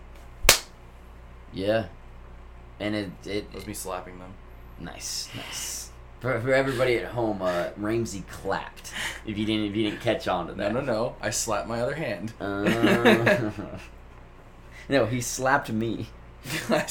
Yeah, 1.52 1.86
and 2.80 2.94
it 2.94 3.10
it 3.24 3.48
That 3.50 3.54
was 3.54 3.66
me 3.66 3.74
slapping 3.74 4.18
them. 4.18 4.34
nice 4.80 5.28
nice. 5.36 5.90
For, 6.20 6.40
for 6.40 6.52
everybody 6.52 6.96
at 6.96 7.12
home, 7.12 7.40
uh, 7.42 7.68
Ramzi 7.78 8.26
clapped. 8.26 8.92
If 9.24 9.38
you 9.38 9.44
didn't 9.46 9.66
if 9.70 9.76
you 9.76 9.84
didn't 9.90 10.00
catch 10.00 10.26
on 10.26 10.48
to 10.48 10.56
No, 10.56 10.64
that. 10.64 10.72
no, 10.74 10.80
no. 10.80 10.92
No. 10.92 11.16
I 11.20 11.30
slapped 11.30 11.68
my 11.68 11.80
other 11.80 11.94
hand. 11.94 12.32
Uh, 12.40 13.50
no, 14.88 15.06
he 15.06 15.20
slapped 15.20 15.70
me. 15.70 16.08
I 16.70 16.86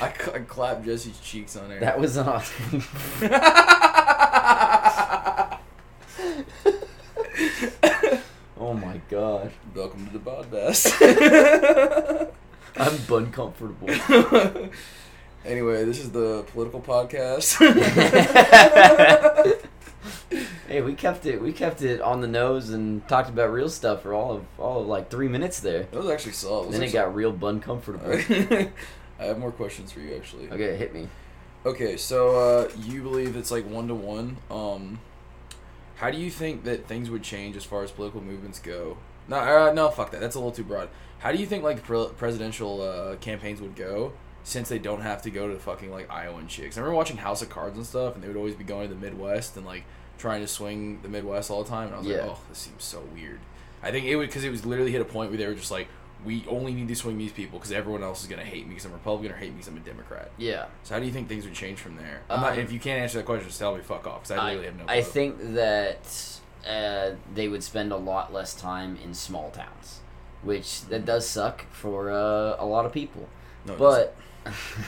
I 0.00 0.08
clapped 0.08 0.84
Jesse's 0.84 1.18
cheeks 1.20 1.56
on 1.56 1.70
air. 1.72 1.80
That 1.80 1.98
was 1.98 2.18
awesome. 2.18 2.82
oh 8.58 8.74
my 8.74 9.00
god. 9.10 9.52
Welcome 9.74 10.06
to 10.06 10.12
the 10.12 10.20
podcast. 10.20 10.92
I'm 12.76 12.96
bun 13.08 13.32
comfortable. 13.32 13.88
anyway, 15.44 15.84
this 15.84 15.98
is 15.98 16.12
the 16.12 16.44
political 16.52 16.80
podcast. 16.80 17.58
hey, 20.68 20.80
we 20.80 20.94
kept 20.94 21.26
it 21.26 21.42
we 21.42 21.52
kept 21.52 21.82
it 21.82 22.00
on 22.00 22.20
the 22.20 22.28
nose 22.28 22.70
and 22.70 23.06
talked 23.08 23.28
about 23.28 23.50
real 23.50 23.68
stuff 23.68 24.02
for 24.02 24.14
all 24.14 24.36
of 24.36 24.44
all 24.60 24.82
of 24.82 24.86
like 24.86 25.10
three 25.10 25.26
minutes 25.26 25.58
there. 25.58 25.88
that 25.90 25.98
was 25.98 26.08
actually 26.08 26.32
solid. 26.32 26.72
Then 26.72 26.84
it 26.84 26.92
got 26.92 27.12
real 27.12 27.32
bun 27.32 27.58
comfortable. 27.58 28.12
I 28.12 29.24
have 29.24 29.40
more 29.40 29.50
questions 29.50 29.90
for 29.90 29.98
you, 29.98 30.14
actually. 30.14 30.50
Okay, 30.50 30.76
hit 30.76 30.94
me. 30.94 31.08
Okay, 31.66 31.96
so 31.96 32.36
uh, 32.38 32.70
you 32.78 33.02
believe 33.02 33.34
it's 33.34 33.50
like 33.50 33.68
one 33.68 33.88
to 33.88 33.94
one. 33.96 34.36
Um, 34.52 35.00
how 35.96 36.12
do 36.12 36.18
you 36.18 36.30
think 36.30 36.62
that 36.62 36.86
things 36.86 37.10
would 37.10 37.24
change 37.24 37.56
as 37.56 37.64
far 37.64 37.82
as 37.82 37.90
political 37.90 38.20
movements 38.20 38.60
go? 38.60 38.98
No, 39.28 39.36
uh, 39.36 39.72
no, 39.72 39.88
fuck 39.90 40.10
that. 40.10 40.20
That's 40.20 40.34
a 40.34 40.38
little 40.38 40.52
too 40.52 40.64
broad. 40.64 40.88
How 41.18 41.32
do 41.32 41.38
you 41.38 41.46
think 41.46 41.64
like 41.64 41.82
pre- 41.82 42.08
presidential 42.16 42.82
uh, 42.82 43.16
campaigns 43.16 43.60
would 43.60 43.74
go 43.76 44.12
since 44.42 44.68
they 44.68 44.78
don't 44.78 45.00
have 45.00 45.22
to 45.22 45.30
go 45.30 45.48
to 45.48 45.58
fucking 45.58 45.90
like 45.90 46.10
Iowa 46.10 46.38
and 46.38 46.50
shit? 46.50 46.66
'Cause 46.66 46.76
I 46.78 46.80
remember 46.82 46.96
watching 46.96 47.16
House 47.16 47.40
of 47.42 47.48
Cards 47.50 47.76
and 47.76 47.86
stuff, 47.86 48.14
and 48.14 48.22
they 48.22 48.28
would 48.28 48.36
always 48.36 48.54
be 48.54 48.64
going 48.64 48.88
to 48.88 48.94
the 48.94 49.00
Midwest 49.00 49.56
and 49.56 49.64
like 49.64 49.84
trying 50.18 50.40
to 50.42 50.46
swing 50.48 51.00
the 51.02 51.08
Midwest 51.08 51.50
all 51.50 51.62
the 51.62 51.68
time. 51.70 51.86
And 51.88 51.96
I 51.96 51.98
was 51.98 52.06
Yeah. 52.06 52.16
like, 52.22 52.30
oh, 52.32 52.38
this 52.48 52.58
seems 52.58 52.84
so 52.84 53.02
weird. 53.14 53.40
I 53.82 53.90
think 53.90 54.06
it 54.06 54.16
would 54.16 54.28
because 54.28 54.44
it 54.44 54.50
was 54.50 54.64
literally 54.66 54.92
hit 54.92 55.00
a 55.00 55.04
point 55.06 55.30
where 55.30 55.38
they 55.38 55.46
were 55.46 55.54
just 55.54 55.70
like, 55.70 55.88
we 56.24 56.42
only 56.48 56.72
need 56.72 56.88
to 56.88 56.94
swing 56.94 57.18
these 57.18 57.32
people 57.32 57.58
because 57.58 57.72
everyone 57.72 58.02
else 58.02 58.22
is 58.22 58.28
gonna 58.28 58.42
hate 58.44 58.64
me 58.66 58.70
because 58.70 58.84
I'm 58.86 58.92
a 58.92 58.94
Republican 58.94 59.32
or 59.34 59.38
hate 59.38 59.48
me 59.50 59.56
because 59.56 59.68
I'm 59.68 59.76
a 59.76 59.80
Democrat. 59.80 60.30
Yeah. 60.38 60.66
So 60.82 60.94
how 60.94 61.00
do 61.00 61.06
you 61.06 61.12
think 61.12 61.28
things 61.28 61.44
would 61.44 61.52
change 61.54 61.78
from 61.80 61.96
there? 61.96 62.22
I'm 62.30 62.40
not, 62.40 62.52
Um, 62.54 62.58
if 62.60 62.72
you 62.72 62.80
can't 62.80 63.00
answer 63.02 63.18
that 63.18 63.24
question, 63.26 63.46
just 63.46 63.58
tell 63.58 63.74
me 63.76 63.82
fuck 63.82 64.06
off. 64.06 64.22
Because 64.22 64.30
I 64.30 64.36
I, 64.36 64.44
literally 64.50 64.66
have 64.66 64.76
no. 64.76 64.82
Idea. 64.84 64.96
I 64.96 65.02
clue. 65.02 65.10
think 65.12 65.54
that 65.54 66.38
uh, 66.68 67.12
they 67.34 67.48
would 67.48 67.62
spend 67.62 67.92
a 67.92 67.96
lot 67.96 68.32
less 68.32 68.54
time 68.54 68.98
in 69.02 69.14
small 69.14 69.50
towns, 69.50 70.00
which 70.42 70.82
that 70.86 71.04
does 71.04 71.26
suck 71.28 71.66
for 71.70 72.10
uh, 72.10 72.56
a 72.58 72.66
lot 72.66 72.86
of 72.86 72.92
people. 72.92 73.28
No, 73.66 73.76
but 73.76 74.16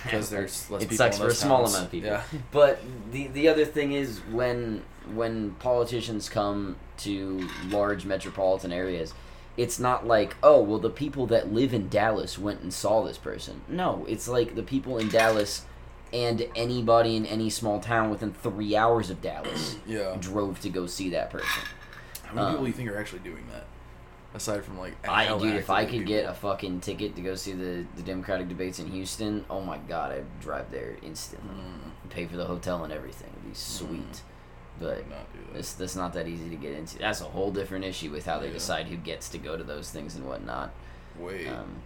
because 0.05 0.31
there's 0.31 0.71
less 0.71 0.83
it 0.83 0.91
people 0.91 0.97
sucks 0.97 1.19
for 1.19 1.29
a 1.29 1.35
small 1.35 1.61
towns. 1.63 1.75
amount 1.75 1.85
of 1.87 1.91
people. 1.91 2.11
Yeah. 2.11 2.23
But 2.51 2.81
the 3.11 3.29
the 3.29 3.49
other 3.49 3.65
thing 3.65 3.93
is 3.93 4.21
when 4.31 4.83
when 5.15 5.53
politicians 5.53 6.29
come 6.29 6.77
to 6.99 7.49
large 7.69 8.05
metropolitan 8.05 8.73
areas, 8.73 9.15
it's 9.57 9.79
not 9.79 10.07
like 10.07 10.37
oh 10.43 10.61
well 10.61 10.79
the 10.79 10.91
people 10.91 11.27
that 11.29 11.53
live 11.53 11.73
in 11.73 11.89
Dallas 11.89 12.39
went 12.39 12.61
and 12.61 12.73
saw 12.73 13.03
this 13.05 13.19
person. 13.19 13.63
No, 13.69 14.05
it's 14.09 14.29
like 14.29 14.55
the 14.55 14.63
people 14.63 14.99
in 14.99 15.09
Dallas 15.09 15.65
and 16.13 16.47
anybody 16.55 17.17
in 17.17 17.27
any 17.27 17.51
small 17.51 17.81
town 17.81 18.11
within 18.11 18.33
three 18.33 18.77
hours 18.77 19.11
of 19.11 19.21
Dallas 19.23 19.77
Yeah. 19.87 20.17
drove 20.21 20.61
to 20.61 20.69
go 20.69 20.87
see 20.87 21.11
that 21.11 21.31
person. 21.31 21.63
How 22.25 22.35
many 22.35 22.47
people 22.47 22.59
Um, 22.59 22.65
do 22.65 22.67
you 22.69 22.73
think 22.73 22.91
are 22.91 22.99
actually 22.99 23.21
doing 23.21 23.45
that? 23.53 23.65
Aside 24.35 24.65
from 24.65 24.79
like, 24.79 24.95
I 25.09 25.29
dude, 25.39 25.55
if 25.55 25.71
I 25.71 25.87
could 25.87 26.05
get 26.07 26.27
a 26.29 26.35
fucking 26.35 26.81
ticket 26.81 27.17
to 27.17 27.23
go 27.23 27.35
see 27.37 27.53
the, 27.53 27.87
the 27.97 28.03
Democratic 28.03 28.49
debates 28.49 28.79
in 28.79 28.87
Houston, 28.89 29.45
oh 29.49 29.63
my 29.63 29.79
god, 29.79 30.13
I'd 30.13 30.41
drive 30.41 30.71
there 30.71 30.97
instantly. 31.03 31.55
Mm, 31.55 32.11
Pay 32.11 32.27
for 32.27 32.37
the 32.37 32.45
hotel 32.45 32.85
and 32.85 32.93
everything. 32.93 33.31
It'd 33.33 33.49
be 33.49 33.55
sweet. 33.55 34.23
I 34.79 34.79
But 34.81 34.97
would 34.99 35.09
not 35.11 35.33
do 35.33 35.39
that. 35.53 35.59
It's 35.59 35.73
that's 35.73 35.97
not 35.97 36.13
that 36.13 36.29
easy 36.29 36.51
to 36.51 36.57
get 36.57 36.73
into. 36.75 36.99
That's 36.99 37.23
a 37.23 37.25
whole 37.25 37.51
different 37.51 37.87
issue 37.87 38.11
with 38.11 38.27
how 38.27 38.39
they 38.39 38.49
Yeah. 38.49 38.53
decide 38.55 38.87
who 38.89 38.97
gets 38.97 39.31
to 39.31 39.39
go 39.39 39.57
to 39.57 39.65
those 39.65 39.89
things 39.91 40.17
and 40.17 40.27
whatnot. 40.27 40.71
Wait. 41.19 41.47
Um, 41.49 41.77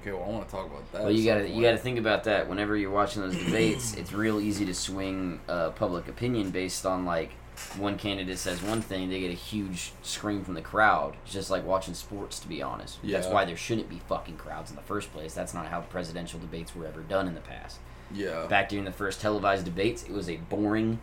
okay, 0.00 0.12
well 0.12 0.24
I 0.24 0.28
want 0.28 0.46
to 0.46 0.50
talk 0.50 0.66
about 0.66 0.92
that. 0.92 1.02
well, 1.02 1.10
you 1.10 1.24
gotta 1.24 1.46
some 1.46 1.56
you 1.56 1.62
gotta 1.62 1.78
think 1.78 1.98
about 1.98 2.24
that. 2.24 2.48
Whenever 2.48 2.76
you're 2.76 2.90
watching 2.90 3.22
those 3.22 3.36
debates, 3.36 3.94
it's 3.94 4.12
real 4.12 4.40
easy 4.40 4.64
to 4.66 4.74
swing 4.74 5.40
uh, 5.48 5.70
public 5.70 6.08
opinion 6.08 6.50
based 6.50 6.86
on 6.86 7.04
like 7.04 7.32
one 7.76 7.98
candidate 7.98 8.38
says 8.38 8.62
one 8.62 8.80
thing, 8.80 9.10
they 9.10 9.20
get 9.20 9.30
a 9.30 9.34
huge 9.34 9.92
scream 10.02 10.44
from 10.44 10.54
the 10.54 10.62
crowd. 10.62 11.16
It's 11.24 11.32
just 11.32 11.50
like 11.50 11.64
watching 11.64 11.94
sports, 11.94 12.38
to 12.40 12.48
be 12.48 12.62
honest. 12.62 12.98
That's 13.02 13.26
why 13.26 13.44
there 13.44 13.56
shouldn't 13.56 13.88
be 13.88 14.00
fucking 14.08 14.36
crowds 14.36 14.70
in 14.70 14.76
the 14.76 14.82
first 14.82 15.12
place. 15.12 15.34
That's 15.34 15.54
not 15.54 15.66
how 15.66 15.80
presidential 15.80 16.38
debates 16.38 16.74
were 16.74 16.86
ever 16.86 17.00
done 17.00 17.26
in 17.26 17.34
the 17.34 17.40
past. 17.40 17.78
Yeah. 18.14 18.46
Back 18.46 18.68
during 18.68 18.84
the 18.84 18.92
first 18.92 19.20
televised 19.20 19.64
debates, 19.64 20.04
it 20.04 20.12
was 20.12 20.28
a 20.28 20.36
boring 20.36 21.00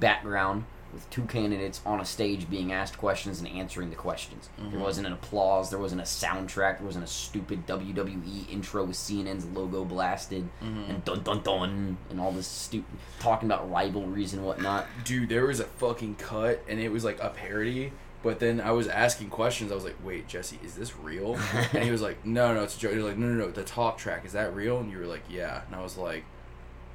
background 0.00 0.64
with 0.96 1.08
two 1.10 1.22
candidates 1.22 1.80
on 1.86 2.00
a 2.00 2.04
stage 2.04 2.48
being 2.50 2.72
asked 2.72 2.96
questions 2.98 3.38
and 3.38 3.48
answering 3.48 3.90
the 3.90 3.96
questions. 3.96 4.48
There 4.58 4.78
Mhm. 4.80 4.82
wasn't 4.82 5.06
an 5.06 5.12
applause, 5.12 5.70
there 5.70 5.78
wasn't 5.78 6.00
a 6.00 6.04
soundtrack, 6.04 6.78
there 6.78 6.86
wasn't 6.86 7.04
a 7.04 7.08
stupid 7.08 7.66
WWE 7.66 8.46
intro 8.50 8.84
with 8.84 8.96
CNN's 8.96 9.44
logo 9.44 9.84
blasted 9.84 10.48
Mhm. 10.62 10.88
and 10.90 11.04
dun 11.04 11.22
dun 11.22 11.42
dun 11.42 11.96
and 12.10 12.20
all 12.20 12.32
this 12.32 12.46
stupid 12.46 12.98
talking 13.20 13.48
about 13.48 13.70
rivalries 13.70 14.32
and 14.32 14.44
whatnot. 14.44 14.86
Dude, 15.04 15.28
there 15.28 15.46
was 15.46 15.60
a 15.60 15.64
fucking 15.64 16.16
cut, 16.16 16.62
and 16.68 16.80
it 16.80 16.90
was 16.90 17.04
like 17.04 17.22
a 17.22 17.28
parody. 17.28 17.92
But 18.22 18.40
then 18.40 18.60
I 18.60 18.72
was 18.72 18.88
asking 18.88 19.28
questions. 19.28 19.70
I 19.70 19.74
was 19.76 19.84
like, 19.84 19.96
"Wait, 20.02 20.26
Jesse, 20.26 20.58
is 20.64 20.74
this 20.74 20.96
real?" 20.96 21.34
and 21.72 21.84
he 21.84 21.90
was 21.92 22.00
like, 22.02 22.24
"No, 22.26 22.52
no, 22.54 22.62
it's 22.64 22.76
a 22.76 22.80
joke." 22.80 22.90
He 22.92 22.96
was 22.96 23.06
like, 23.06 23.18
"No, 23.18 23.26
no, 23.26 23.44
no, 23.46 23.50
the 23.52 23.62
talk 23.62 23.98
track 23.98 24.24
is 24.24 24.32
that 24.32 24.52
real?" 24.54 24.78
And 24.80 24.90
you 24.90 24.98
were 24.98 25.06
like, 25.06 25.22
"Yeah." 25.28 25.60
And 25.66 25.76
I 25.76 25.82
was 25.82 25.96
like, 25.96 26.24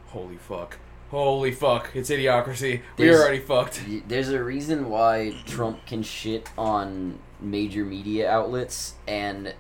"Holy 0.08 0.36
fuck, 0.36 0.78
holy 1.12 1.52
fuck, 1.52 1.92
it's 1.94 2.10
idiocracy. 2.10 2.82
We 2.98 3.10
are 3.10 3.22
already 3.22 3.40
fucked." 3.40 3.82
There's 4.08 4.30
a 4.30 4.44
reason 4.44 4.90
why 4.90 5.36
Trump 5.46 5.86
can 5.86 6.02
shit 6.04 6.50
on 6.58 7.20
major 7.40 7.86
media 7.86 8.30
outlets 8.30 8.96
and 9.08 9.54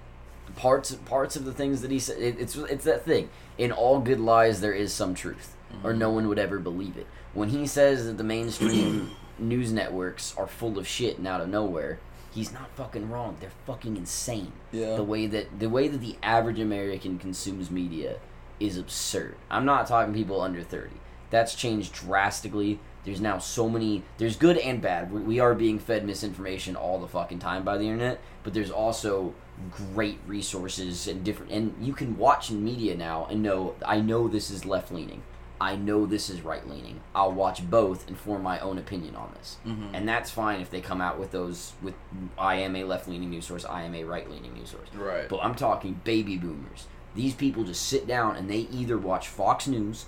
parts 0.55 0.95
parts 1.05 1.35
of 1.35 1.45
the 1.45 1.53
things 1.53 1.81
that 1.81 1.91
he 1.91 1.99
said. 1.99 2.17
It, 2.17 2.39
it's 2.39 2.55
it's 2.55 2.85
that 2.85 3.05
thing. 3.05 3.29
In 3.57 3.71
all 3.71 3.99
good 3.99 4.19
lies, 4.19 4.61
there 4.61 4.73
is 4.73 4.93
some 4.93 5.13
truth, 5.13 5.55
or 5.83 5.93
no 5.93 6.07
mm-hmm. 6.07 6.15
one 6.15 6.27
would 6.29 6.39
ever 6.39 6.57
believe 6.57 6.97
it. 6.97 7.07
When 7.33 7.49
he 7.49 7.67
says 7.67 8.05
that 8.05 8.17
the 8.17 8.23
mainstream 8.23 9.11
news 9.37 9.71
networks 9.71 10.35
are 10.37 10.47
full 10.47 10.77
of 10.79 10.87
shit 10.87 11.17
and 11.17 11.27
out 11.27 11.41
of 11.41 11.49
nowhere, 11.49 11.99
he's 12.33 12.51
not 12.51 12.69
fucking 12.75 13.09
wrong. 13.09 13.37
They're 13.39 13.51
fucking 13.65 13.97
insane. 13.97 14.53
Yeah. 14.71 14.95
The 14.95 15.03
way 15.03 15.27
that 15.27 15.59
the 15.59 15.69
way 15.69 15.87
that 15.87 15.99
the 15.99 16.17
average 16.23 16.59
American 16.59 17.19
consumes 17.19 17.69
media 17.69 18.17
is 18.59 18.77
absurd. 18.77 19.35
I'm 19.49 19.65
not 19.65 19.87
talking 19.87 20.13
people 20.13 20.41
under 20.41 20.61
30. 20.61 20.91
That's 21.31 21.55
changed 21.55 21.93
drastically. 21.93 22.79
There's 23.03 23.19
now 23.21 23.39
so 23.39 23.67
many. 23.67 24.03
There's 24.17 24.35
good 24.35 24.57
and 24.59 24.79
bad. 24.81 25.11
We, 25.11 25.21
we 25.21 25.39
are 25.39 25.55
being 25.55 25.79
fed 25.79 26.05
misinformation 26.05 26.75
all 26.75 26.99
the 26.99 27.07
fucking 27.07 27.39
time 27.39 27.63
by 27.63 27.77
the 27.79 27.85
internet, 27.85 28.19
but 28.43 28.53
there's 28.53 28.69
also 28.69 29.33
great 29.71 30.19
resources 30.27 31.07
and 31.07 31.23
different. 31.23 31.51
And 31.51 31.75
you 31.81 31.93
can 31.93 32.17
watch 32.17 32.51
media 32.51 32.95
now 32.95 33.25
and 33.29 33.41
know. 33.41 33.75
I 33.85 33.99
know 34.01 34.27
this 34.27 34.51
is 34.51 34.65
left 34.65 34.91
leaning. 34.91 35.23
I 35.59 35.75
know 35.75 36.07
this 36.07 36.29
is 36.31 36.41
right 36.41 36.67
leaning. 36.67 37.01
I'll 37.13 37.31
watch 37.31 37.69
both 37.69 38.07
and 38.07 38.17
form 38.17 38.41
my 38.41 38.59
own 38.59 38.79
opinion 38.79 39.15
on 39.15 39.31
this. 39.37 39.57
Mhm. 39.65 39.89
And 39.93 40.09
that's 40.09 40.31
fine 40.31 40.59
if 40.59 40.71
they 40.71 40.81
come 40.81 41.01
out 41.01 41.19
with 41.19 41.31
those. 41.31 41.73
With 41.83 41.93
I 42.37 42.55
am 42.55 42.75
a 42.75 42.83
left 42.83 43.07
leaning 43.07 43.29
news 43.29 43.45
source. 43.45 43.63
I 43.65 43.83
am 43.83 43.93
a 43.93 44.03
right 44.03 44.29
leaning 44.29 44.53
news 44.55 44.71
source. 44.71 44.89
Right. 44.95 45.29
But 45.29 45.39
I'm 45.43 45.53
talking 45.55 46.01
baby 46.03 46.37
boomers. 46.37 46.87
These 47.13 47.35
people 47.35 47.63
just 47.63 47.85
sit 47.87 48.07
down 48.07 48.35
and 48.37 48.49
they 48.49 48.67
either 48.71 48.97
watch 48.97 49.27
Fox 49.27 49.67
News 49.67 50.05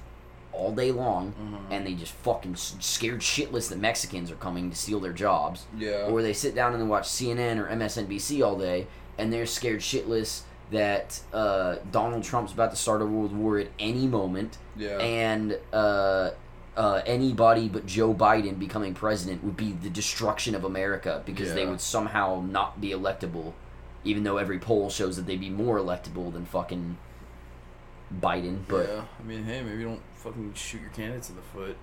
all 0.53 0.71
day 0.71 0.91
long 0.91 1.33
Mhm. 1.41 1.73
and 1.73 1.85
they 1.87 1.93
just 1.93 2.11
fucking 2.13 2.55
scared 2.55 3.21
shitless 3.21 3.69
that 3.69 3.79
Mexicans 3.79 4.29
are 4.31 4.35
coming 4.35 4.69
to 4.69 4.75
steal 4.75 4.99
their 4.99 5.13
jobs. 5.13 5.65
Yeah. 5.77 6.07
Or 6.09 6.21
they 6.21 6.33
sit 6.33 6.53
down 6.55 6.73
and 6.73 6.81
they 6.81 6.87
watch 6.87 7.07
CNN 7.09 7.57
or 7.59 7.67
MSNBC 7.67 8.41
all 8.43 8.57
day 8.57 8.87
and 9.17 9.31
they're 9.33 9.45
scared 9.45 9.79
shitless 9.81 10.41
that 10.71 11.19
uh, 11.33 11.75
Donald 11.91 12.23
Trump's 12.23 12.53
about 12.53 12.71
to 12.71 12.77
start 12.77 13.01
a 13.01 13.05
world 13.05 13.35
war 13.35 13.59
at 13.59 13.67
any 13.79 14.07
moment 14.07 14.57
yeah. 14.75 14.97
and 14.97 15.57
uh, 15.71 16.31
uh, 16.75 17.01
anybody 17.05 17.67
but 17.69 17.85
Joe 17.85 18.13
Biden 18.13 18.57
becoming 18.57 18.93
president 18.95 19.43
would 19.43 19.57
be 19.57 19.71
the 19.73 19.89
destruction 19.89 20.55
of 20.55 20.63
America 20.63 21.21
because 21.25 21.53
they 21.53 21.65
would 21.65 21.81
somehow 21.81 22.41
not 22.47 22.81
be 22.81 22.89
electable, 22.89 23.53
even 24.03 24.23
though 24.23 24.37
every 24.37 24.57
poll 24.57 24.89
shows 24.89 25.15
that 25.17 25.27
they'd 25.27 25.39
be 25.39 25.49
more 25.51 25.77
electable 25.77 26.33
than 26.33 26.45
fucking 26.45 26.97
Biden. 28.21 28.59
But 28.67 28.87
yeah. 28.89 29.03
I 29.19 29.23
mean, 29.23 29.43
hey, 29.43 29.61
maybe 29.61 29.83
don't 29.83 30.01
fucking 30.23 30.53
shoot 30.55 30.81
your 30.81 30.89
candidates 30.91 31.29
in 31.29 31.35
the 31.35 31.41
foot. 31.41 31.77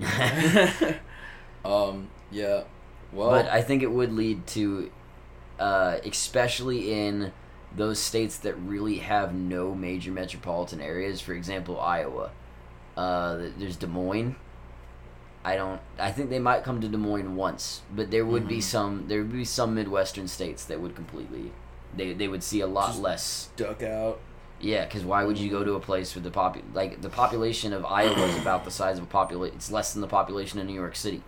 um, 1.64 2.08
yeah. 2.30 2.64
Well, 3.12 3.30
but 3.30 3.46
I 3.48 3.62
think 3.62 3.82
it 3.82 3.90
would 3.90 4.12
lead 4.12 4.46
to, 4.48 4.90
uh, 5.58 5.98
especially 6.04 6.92
in 6.92 7.32
those 7.76 7.98
states 7.98 8.38
that 8.38 8.54
really 8.54 8.98
have 8.98 9.34
no 9.34 9.74
major 9.74 10.10
metropolitan 10.10 10.80
areas. 10.80 11.20
For 11.20 11.32
example, 11.32 11.80
Iowa. 11.80 12.30
Uh, 12.96 13.48
there's 13.58 13.76
Des 13.76 13.86
Moines. 13.86 14.36
I 15.44 15.56
don't. 15.56 15.80
I 15.98 16.10
think 16.10 16.30
they 16.30 16.38
might 16.38 16.64
come 16.64 16.80
to 16.80 16.88
Des 16.88 16.96
Moines 16.96 17.36
once, 17.36 17.82
but 17.94 18.10
there 18.10 18.24
would 18.24 18.48
be 18.48 18.58
Mhm. 18.58 18.62
some. 18.62 19.04
There 19.08 19.18
would 19.18 19.32
be 19.32 19.44
some 19.44 19.74
Midwestern 19.74 20.26
states 20.28 20.64
that 20.64 20.80
would 20.80 20.94
completely. 20.96 21.52
They, 21.96 22.12
they 22.12 22.26
would 22.28 22.42
see 22.42 22.60
a 22.60 22.66
lot 22.66 22.88
Just- 22.88 23.00
less. 23.02 23.48
duck 23.56 23.82
out. 23.82 24.20
Yeah, 24.64 24.86
because 24.86 25.04
why 25.04 25.24
would 25.24 25.36
you 25.38 25.50
go 25.50 25.62
to 25.62 25.74
a 25.74 25.80
place 25.80 26.14
with 26.14 26.24
the 26.24 26.30
popu- 26.30 26.62
like 26.72 27.02
the 27.02 27.10
population 27.10 27.72
of 27.74 27.84
Iowa 27.84 28.24
is 28.26 28.38
about 28.38 28.64
the 28.64 28.70
size 28.70 28.96
of 28.96 29.04
a 29.04 29.06
population. 29.06 29.56
It's 29.56 29.70
less 29.70 29.92
than 29.92 30.00
the 30.00 30.06
population 30.08 30.58
of 30.58 30.66
New 30.66 30.72
York 30.72 30.96
City, 30.96 31.22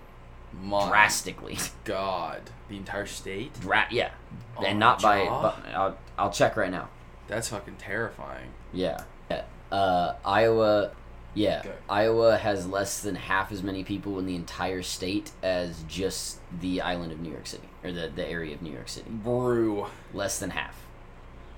My 0.63 0.89
drastically. 0.89 1.59
God, 1.85 2.41
the 2.71 2.77
entire 2.79 3.05
state. 3.05 3.53
Dra- 3.61 3.89
yeah, 3.91 4.11
Oh, 4.57 4.65
and 4.65 4.79
not 4.79 5.03
by. 5.03 5.25
But 5.27 5.59
I'll, 5.75 5.99
I'll 6.19 6.31
check 6.33 6.57
right 6.57 6.71
now. 6.71 6.89
That's 7.29 7.49
fucking 7.49 7.77
terrifying. 7.77 8.49
Yeah. 8.73 9.03
yeah. 9.31 9.43
Uh, 9.71 10.15
Iowa. 10.25 10.93
Yeah, 11.35 11.61
Okay. 11.63 11.75
Iowa 11.91 12.39
has 12.39 12.67
less 12.67 13.03
than 13.03 13.15
half 13.17 13.53
as 13.53 13.63
many 13.63 13.85
people 13.85 14.19
in 14.19 14.25
the 14.25 14.35
entire 14.37 14.81
state 14.83 15.33
as 15.43 15.83
just 15.87 16.39
the 16.63 16.81
island 16.81 17.13
of 17.13 17.21
New 17.21 17.31
York 17.31 17.47
City 17.47 17.69
or 17.85 17.93
the 17.93 18.09
the 18.15 18.27
area 18.27 18.55
of 18.55 18.63
New 18.63 18.73
York 18.73 18.89
City. 18.89 19.11
Brew. 19.11 19.85
Less 20.15 20.39
than 20.39 20.49
half. 20.51 20.86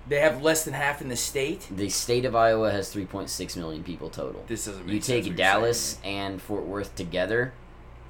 They 0.09 0.21
have 0.21 0.43
less 0.43 0.65
than 0.65 0.75
half 0.75 1.03
in 1.03 1.09
the 1.09 1.17
state. 1.17 1.67
The 1.71 1.89
state 1.91 2.25
of 2.25 2.35
Iowa 2.35 2.71
has 2.71 2.93
3.6 2.95 3.57
million 3.57 3.83
people 3.85 4.09
total. 4.09 4.43
This 4.47 4.65
doesn't 4.65 4.87
make 4.87 4.95
You 4.95 5.01
sense 5.01 5.07
take 5.07 5.23
what 5.25 5.27
you're 5.29 5.37
Dallas 5.37 5.79
saying 6.03 6.17
and 6.31 6.43
Fort 6.43 6.65
Worth 6.65 6.95
together, 6.95 7.53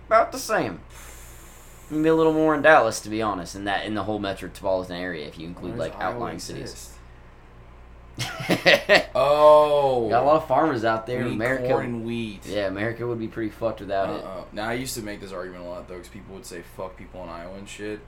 about 0.07 0.31
the 0.33 0.39
same. 0.39 0.81
Maybe 1.91 2.09
a 2.09 2.15
little 2.15 2.35
more 2.35 2.55
in 2.55 2.63
Dallas, 2.63 3.01
to 3.01 3.09
be 3.09 3.21
honest, 3.23 3.57
in 3.57 3.65
that 3.65 3.85
in 3.87 3.95
the 3.95 4.05
whole 4.05 4.19
metropolitan 4.19 4.97
area, 4.97 5.27
if 5.27 5.39
you 5.39 5.47
to 5.47 5.53
me. 5.53 5.57
include 5.57 5.77
like 5.79 5.95
Iowa 5.99 6.15
outlying 6.15 6.39
cities. 6.39 6.63
exist? 6.71 6.91
Oh. 9.15 10.09
Got 10.11 10.23
Oh, 10.23 10.25
a 10.25 10.27
lot 10.27 10.37
of 10.43 10.49
farmers 10.49 10.85
out 10.85 11.07
there. 11.07 11.21
we 11.25 11.31
need 11.31 11.35
America, 11.37 11.69
corn 11.69 11.85
and 11.87 12.05
wheat. 12.05 12.45
yeah, 12.47 12.67
America 12.67 13.07
would 13.07 13.19
be 13.19 13.29
pretty 13.29 13.51
fucked 13.51 13.81
without 13.81 14.11
it. 14.11 14.25
Uh-uh. 14.25 14.45
Now 14.53 14.69
I 14.69 14.75
used 14.75 14.95
to 14.97 15.03
make 15.03 15.21
this 15.21 15.33
argument 15.33 15.65
a 15.65 15.69
lot 15.69 15.89
though, 15.89 15.95
because 15.95 16.09
people 16.09 16.35
would 16.35 16.47
say 16.47 16.63
"fuck 16.77 16.97
people 16.97 17.23
in 17.23 17.29
Iowa" 17.29 17.55
and 17.55 17.69
shit. 17.69 18.01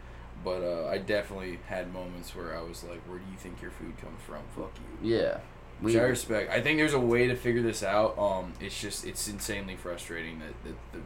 But 0.43 0.63
uh, 0.63 0.89
I 0.89 0.99
definitely 0.99 1.59
had 1.67 1.93
moments 1.93 2.35
where 2.35 2.57
I 2.57 2.63
was 2.63 2.83
like, 2.85 3.01
"Where 3.09 3.19
do 3.19 3.25
you 3.31 3.37
think 3.37 3.61
your 3.61 3.71
food 3.71 3.99
comes 3.99 4.21
from? 4.27 4.43
Fuck 4.57 4.73
you." 5.03 5.17
Yeah, 5.17 5.39
Which 5.81 5.95
we 5.95 6.01
I 6.01 6.05
respect. 6.05 6.51
I 6.51 6.61
think 6.61 6.79
there's 6.79 6.95
a 6.95 7.01
way 7.01 7.27
to 7.27 7.37
figure 7.37 7.63
this 7.63 7.83
out. 7.83 8.19
Um, 8.19 8.55
it's 8.61 8.81
just 8.81 9.05
it's 9.05 9.29
insanely 9.29 9.77
frustrating 9.77 10.39
that, 10.39 10.55
that 10.65 10.77
the 10.93 11.01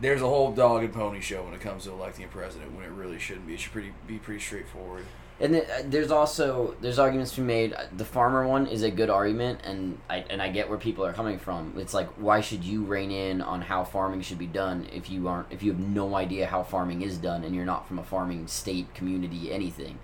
there's 0.00 0.20
a 0.22 0.26
whole 0.26 0.52
dog 0.52 0.84
and 0.84 0.92
pony 0.92 1.20
show 1.20 1.42
when 1.44 1.54
it 1.54 1.60
comes 1.60 1.84
to 1.84 1.90
electing 1.90 2.24
a 2.24 2.28
president 2.28 2.74
when 2.74 2.84
it 2.84 2.90
really 2.90 3.18
shouldn't 3.18 3.46
be. 3.46 3.54
It 3.54 3.60
should 3.60 3.72
pretty 3.72 3.92
be 4.06 4.18
pretty 4.18 4.40
straightforward. 4.40 5.04
And 5.38 5.52
then, 5.54 5.62
uh, 5.70 5.82
there's 5.84 6.10
also 6.10 6.76
there's 6.80 6.98
arguments 6.98 7.32
to 7.34 7.42
be 7.42 7.46
made. 7.46 7.74
The 7.96 8.06
farmer 8.06 8.46
one 8.46 8.66
is 8.66 8.82
a 8.82 8.90
good 8.90 9.10
argument, 9.10 9.60
and 9.64 9.98
I 10.08 10.24
and 10.30 10.40
I 10.40 10.48
get 10.48 10.68
where 10.70 10.78
people 10.78 11.04
are 11.04 11.12
coming 11.12 11.38
from. 11.38 11.74
It's 11.76 11.92
like 11.92 12.08
why 12.16 12.40
should 12.40 12.64
you 12.64 12.84
rein 12.84 13.10
in 13.10 13.42
on 13.42 13.60
how 13.60 13.84
farming 13.84 14.22
should 14.22 14.38
be 14.38 14.46
done 14.46 14.86
if 14.92 15.10
you 15.10 15.28
aren't 15.28 15.52
if 15.52 15.62
you 15.62 15.72
have 15.72 15.80
no 15.80 16.14
idea 16.14 16.46
how 16.46 16.62
farming 16.62 17.02
is 17.02 17.18
done 17.18 17.44
and 17.44 17.54
you're 17.54 17.66
not 17.66 17.86
from 17.86 17.98
a 17.98 18.02
farming 18.04 18.46
state, 18.46 18.94
community, 18.94 19.52
anything. 19.52 19.98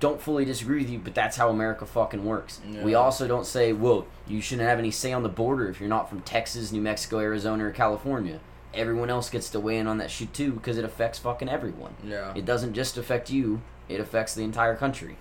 Don't 0.00 0.20
fully 0.20 0.44
disagree 0.44 0.78
with 0.82 0.90
you, 0.90 0.98
but 1.00 1.12
that's 1.14 1.36
how 1.38 1.48
America 1.50 1.84
fucking 1.84 2.24
works. 2.24 2.60
We 2.84 2.94
also 2.94 3.26
don't 3.26 3.44
say, 3.44 3.72
well, 3.72 4.06
you 4.28 4.40
shouldn't 4.40 4.68
have 4.68 4.78
any 4.78 4.92
say 4.92 5.12
on 5.12 5.24
the 5.24 5.28
border 5.28 5.68
if 5.68 5.80
you're 5.80 5.88
not 5.88 6.08
from 6.08 6.20
Texas, 6.20 6.70
New 6.70 6.80
Mexico, 6.80 7.18
Arizona, 7.18 7.64
or 7.66 7.72
California. 7.72 8.38
Everyone 8.72 9.10
else 9.10 9.28
gets 9.28 9.48
to 9.50 9.58
weigh 9.58 9.78
in 9.78 9.88
on 9.88 9.98
that 9.98 10.10
shit 10.12 10.32
too 10.32 10.52
because 10.52 10.78
it 10.78 10.84
affects 10.84 11.18
fucking 11.18 11.48
everyone. 11.48 11.94
Yeah, 12.04 12.32
It 12.36 12.44
doesn't 12.44 12.74
just 12.74 12.96
affect 12.96 13.28
you, 13.30 13.60
it 13.88 14.00
affects 14.00 14.34
the 14.34 14.42
entire 14.42 14.76
country. 14.76 15.16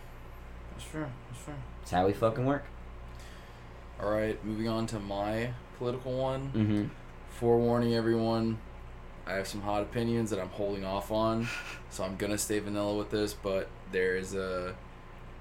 that's 0.73 0.89
true. 0.89 1.05
That's 1.31 1.43
true. 1.43 1.53
It's 1.81 1.91
how 1.91 2.05
we 2.05 2.13
fucking 2.13 2.45
work. 2.45 2.65
All 4.01 4.11
right, 4.11 4.43
moving 4.45 4.67
on 4.67 4.85
to 4.87 4.99
my 4.99 5.51
political 5.77 6.13
one. 6.13 6.51
Mm-hmm. 6.53 6.83
Forewarning 7.29 7.95
everyone, 7.95 8.59
I 9.25 9.33
have 9.33 9.47
some 9.47 9.61
hot 9.61 9.81
opinions 9.83 10.29
that 10.29 10.39
I'm 10.39 10.49
holding 10.49 10.85
off 10.85 11.11
on, 11.11 11.47
so 11.89 12.03
I'm 12.03 12.15
gonna 12.15 12.37
stay 12.37 12.59
vanilla 12.59 12.95
with 12.95 13.09
this. 13.09 13.33
But 13.33 13.69
there 13.91 14.15
is 14.15 14.35
a 14.35 14.75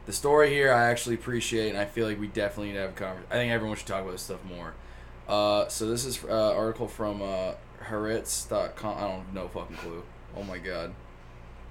the 0.06 0.12
story 0.12 0.50
here 0.50 0.72
I 0.72 0.84
actually 0.84 1.16
appreciate, 1.16 1.68
and 1.70 1.78
I 1.78 1.84
feel 1.84 2.06
like 2.06 2.18
we 2.18 2.28
definitely 2.28 2.68
need 2.68 2.74
to 2.74 2.80
have 2.80 2.90
a 2.90 2.94
conversation. 2.94 3.26
I 3.30 3.34
think 3.34 3.52
everyone 3.52 3.76
should 3.76 3.86
talk 3.86 4.02
about 4.02 4.12
this 4.12 4.22
stuff 4.22 4.44
more. 4.44 4.74
Uh, 5.28 5.68
so 5.68 5.88
this 5.88 6.04
is 6.04 6.22
uh, 6.24 6.54
article 6.54 6.86
from 6.86 7.20
uh, 7.20 7.52
Haaretz.com. 7.88 8.96
I 8.96 9.00
don't 9.00 9.34
know 9.34 9.48
fucking 9.48 9.76
clue. 9.76 10.02
Oh 10.36 10.44
my 10.44 10.58
god, 10.58 10.94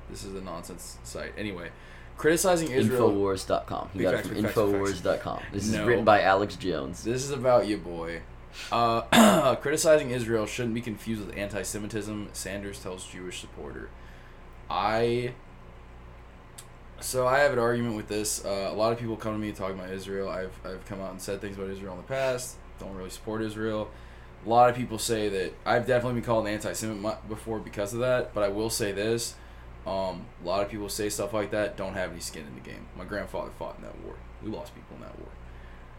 this 0.09 0.23
is 0.23 0.35
a 0.35 0.41
nonsense 0.41 0.97
site. 1.03 1.33
Anyway, 1.37 1.69
criticizing 2.17 2.71
Israel. 2.71 3.09
Infowars.com. 3.11 3.89
You 3.93 4.01
got 4.03 4.13
it 4.15 4.25
from 4.25 4.35
big 4.35 4.43
facts, 4.45 4.55
big 4.55 4.71
facts. 4.71 5.01
Infowars.com. 5.01 5.39
This 5.51 5.71
No. 5.71 5.81
is 5.81 5.87
written 5.87 6.05
by 6.05 6.21
Alex 6.21 6.55
Jones. 6.55 7.03
This 7.03 7.23
is 7.23 7.31
about 7.31 7.67
you, 7.67 7.77
boy. 7.77 8.21
Uh, 8.71 9.55
criticizing 9.61 10.11
Israel 10.11 10.45
shouldn't 10.45 10.73
be 10.75 10.81
confused 10.81 11.25
with 11.25 11.35
anti-Semitism. 11.37 12.29
Sanders 12.33 12.79
tells 12.81 13.05
Jewish 13.05 13.39
supporter. 13.41 13.89
I. 14.69 15.33
So 17.01 17.27
I 17.27 17.39
have 17.39 17.51
an 17.51 17.59
argument 17.59 17.95
with 17.97 18.07
this. 18.07 18.43
Uh, 18.45 18.69
a 18.71 18.73
lot 18.73 18.93
of 18.93 18.99
people 18.99 19.17
come 19.17 19.33
to 19.33 19.39
me 19.39 19.51
talking 19.51 19.77
about 19.77 19.91
Israel. 19.91 20.29
I've 20.29 20.53
I've 20.65 20.85
come 20.85 21.01
out 21.01 21.11
and 21.11 21.21
said 21.21 21.41
things 21.41 21.57
about 21.57 21.69
Israel 21.69 21.91
in 21.93 21.97
the 21.97 22.03
past. 22.07 22.55
Don't 22.79 22.95
really 22.95 23.09
support 23.09 23.41
Israel. 23.41 23.89
A 24.45 24.49
lot 24.49 24.69
of 24.69 24.75
people 24.75 24.97
say 24.97 25.27
that 25.29 25.53
I've 25.65 25.85
definitely 25.85 26.21
been 26.21 26.25
called 26.25 26.47
an 26.47 26.53
anti-Semite 26.53 27.27
before 27.27 27.59
because 27.59 27.93
of 27.93 27.99
that. 27.99 28.33
But 28.33 28.43
I 28.43 28.47
will 28.47 28.69
say 28.69 28.91
this: 28.93 29.35
um, 29.85 30.25
a 30.43 30.47
lot 30.47 30.63
of 30.63 30.69
people 30.69 30.89
say 30.89 31.09
stuff 31.09 31.33
like 31.33 31.51
that. 31.51 31.77
Don't 31.77 31.93
have 31.93 32.11
any 32.11 32.19
skin 32.19 32.45
in 32.47 32.55
the 32.55 32.61
game. 32.67 32.87
My 32.97 33.03
grandfather 33.05 33.51
fought 33.59 33.75
in 33.77 33.83
that 33.83 33.97
war. 34.03 34.15
We 34.43 34.49
lost 34.49 34.73
people 34.75 34.95
in 34.97 35.01
that 35.03 35.17
war. 35.19 35.29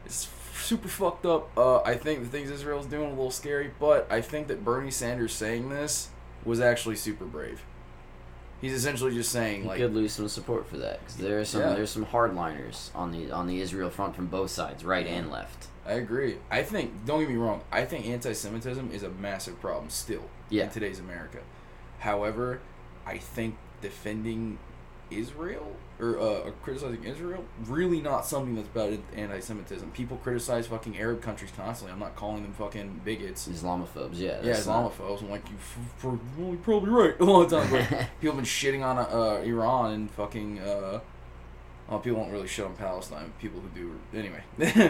It's 0.05 0.29
super 0.55 0.89
fucked 0.89 1.27
up. 1.27 1.57
Uh, 1.57 1.81
I 1.83 1.95
think 1.97 2.21
the 2.21 2.29
things 2.29 2.51
Israel's 2.51 2.87
doing 2.87 3.05
are 3.05 3.07
a 3.07 3.11
little 3.11 3.31
scary, 3.31 3.71
but 3.81 4.07
I 4.11 4.21
think 4.21 4.49
that 4.49 4.65
Bernie 4.65 4.91
Sanders 4.91 5.33
saying 5.33 5.69
this 5.69 6.09
was 6.45 6.61
actually 6.61 6.97
super 6.97 7.25
brave. 7.25 7.63
He's 8.61 8.73
essentially 8.73 9.13
just 9.13 9.31
saying 9.31 9.63
You 9.63 9.69
like, 9.69 9.79
could 9.79 9.95
lose 9.95 10.13
some 10.13 10.29
support 10.29 10.67
for 10.67 10.79
that 10.79 11.01
because 11.01 11.17
there 11.17 11.39
are 11.41 11.45
some 11.45 11.61
Yeah. 11.61 11.75
there's 11.75 11.91
some 11.91 12.07
hardliners 12.07 12.89
on 12.95 13.13
the 13.13 13.31
on 13.31 13.47
the 13.47 13.61
Israel 13.61 13.91
front 13.91 14.17
from 14.17 14.27
both 14.29 14.51
sides, 14.51 14.83
right 14.85 15.07
and 15.07 15.31
left. 15.31 15.67
I 15.85 15.93
agree. 15.95 16.39
I 16.51 16.63
think 16.63 17.05
don't 17.05 17.21
get 17.21 17.29
me 17.29 17.37
wrong. 17.37 17.63
I 17.71 17.85
think 17.85 18.07
anti-Semitism 18.07 18.91
is 18.93 19.03
a 19.03 19.11
massive 19.11 19.61
problem 19.61 19.91
still 19.91 20.23
Yeah. 20.49 20.65
in 20.65 20.71
today's 20.71 20.99
America. 20.99 21.39
However, 21.99 22.61
I 23.05 23.19
think 23.19 23.57
defending 23.81 24.59
Israel 25.11 25.77
or 26.01 26.19
uh, 26.21 26.51
criticizing 26.63 27.05
Israel 27.05 27.45
really 27.65 28.01
not 28.01 28.27
something 28.27 28.55
that's 28.57 28.69
about 28.69 28.93
anti-Semitism. 29.15 29.91
People 29.93 30.17
criticize 30.19 30.67
fucking 30.67 30.99
Arab 30.99 31.23
countries 31.23 31.53
constantly. 31.57 31.93
I'm 31.93 32.01
not 32.01 32.17
calling 32.17 32.43
them 32.43 32.53
fucking 32.53 33.01
bigots. 33.05 33.49
Islamophobes, 33.49 34.11
yeah. 34.19 34.33
Yeah, 34.43 34.53
that's 34.53 34.67
not- 34.67 34.93
Islamophobes. 34.93 35.23
I'm 35.23 35.31
like, 35.31 35.45
you 35.49 35.57
well, 36.03 36.19
you're 36.49 36.57
probably 36.57 36.91
right 36.91 37.15
a 37.21 37.25
lot 37.25 37.43
of 37.45 37.51
times. 37.51 37.71
But 37.71 37.89
people 38.21 38.35
have 38.35 38.37
been 38.37 38.45
shitting 38.45 38.85
on 38.85 38.99
uh, 38.99 39.43
Iran 39.45 39.93
and 39.93 40.11
fucking. 40.11 40.59
Uh, 40.59 41.01
well, 41.89 42.01
people 42.01 42.21
don't 42.21 42.33
really 42.33 42.49
shit 42.49 42.65
on 42.67 42.75
Palestine. 42.75 43.33
People 43.41 43.61
who 43.61 43.69
do, 43.69 44.01
anyway. 44.13 44.43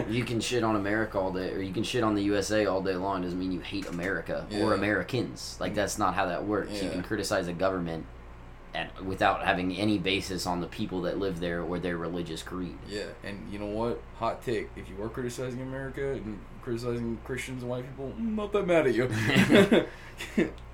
You 0.11 0.23
can 0.23 0.41
shit 0.41 0.63
on 0.63 0.75
America 0.75 1.19
all 1.19 1.31
day, 1.31 1.53
or 1.53 1.61
you 1.61 1.71
can 1.71 1.83
shit 1.83 2.03
on 2.03 2.15
the 2.15 2.23
USA 2.23 2.65
all 2.65 2.81
day 2.81 2.95
long. 2.95 3.21
Doesn't 3.21 3.37
mean 3.37 3.51
you 3.51 3.59
hate 3.59 3.87
America 3.87 4.47
Yeah. 4.49 4.63
or 4.63 4.73
Americans. 4.73 5.57
Like 5.59 5.75
that's 5.75 5.99
not 5.99 6.15
how 6.15 6.25
that 6.25 6.45
works. 6.45 6.81
You 6.81 6.89
can 6.89 7.03
criticize 7.03 7.47
a 7.47 7.53
government, 7.53 8.03
and 8.73 8.89
without 9.05 9.43
having 9.43 9.75
any 9.75 9.97
basis 9.97 10.45
on 10.45 10.61
the 10.61 10.67
people 10.67 11.01
that 11.01 11.17
live 11.17 11.39
there 11.39 11.61
or 11.61 11.79
their 11.79 11.97
religious 11.97 12.43
creed. 12.43 12.77
yeah, 12.87 13.05
and 13.23 13.51
you 13.51 13.57
know 13.59 13.65
what? 13.67 14.01
Hot 14.19 14.43
take: 14.43 14.69
if 14.75 14.89
you 14.89 15.01
are 15.03 15.09
criticizing 15.09 15.61
America 15.61 16.11
and 16.13 16.39
criticizing 16.61 17.17
Christians 17.23 17.63
and 17.63 17.69
white 17.71 17.85
people, 17.87 18.13
I'm 18.17 18.35
not 18.35 18.51
that 18.53 18.67
mad 18.67 18.87
at 18.87 18.93
you. 18.93 19.09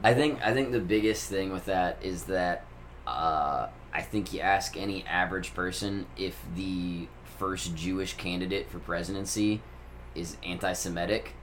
I 0.04 0.14
think 0.14 0.42
I 0.44 0.54
think 0.54 0.72
the 0.72 0.80
biggest 0.80 1.30
thing 1.30 1.52
with 1.52 1.66
that 1.66 1.98
is 2.02 2.24
that 2.26 2.66
uh, 3.08 3.68
I 3.94 4.02
think 4.02 4.34
you 4.34 4.40
ask 4.40 4.76
any 4.78 5.06
average 5.06 5.54
person 5.54 6.06
if 6.18 6.38
the 6.56 7.08
first 7.38 7.76
Jewish 7.76 8.14
candidate 8.16 8.70
for 8.70 8.80
presidency 8.80 9.62
is 10.16 10.38
anti-Semitic. 10.44 11.34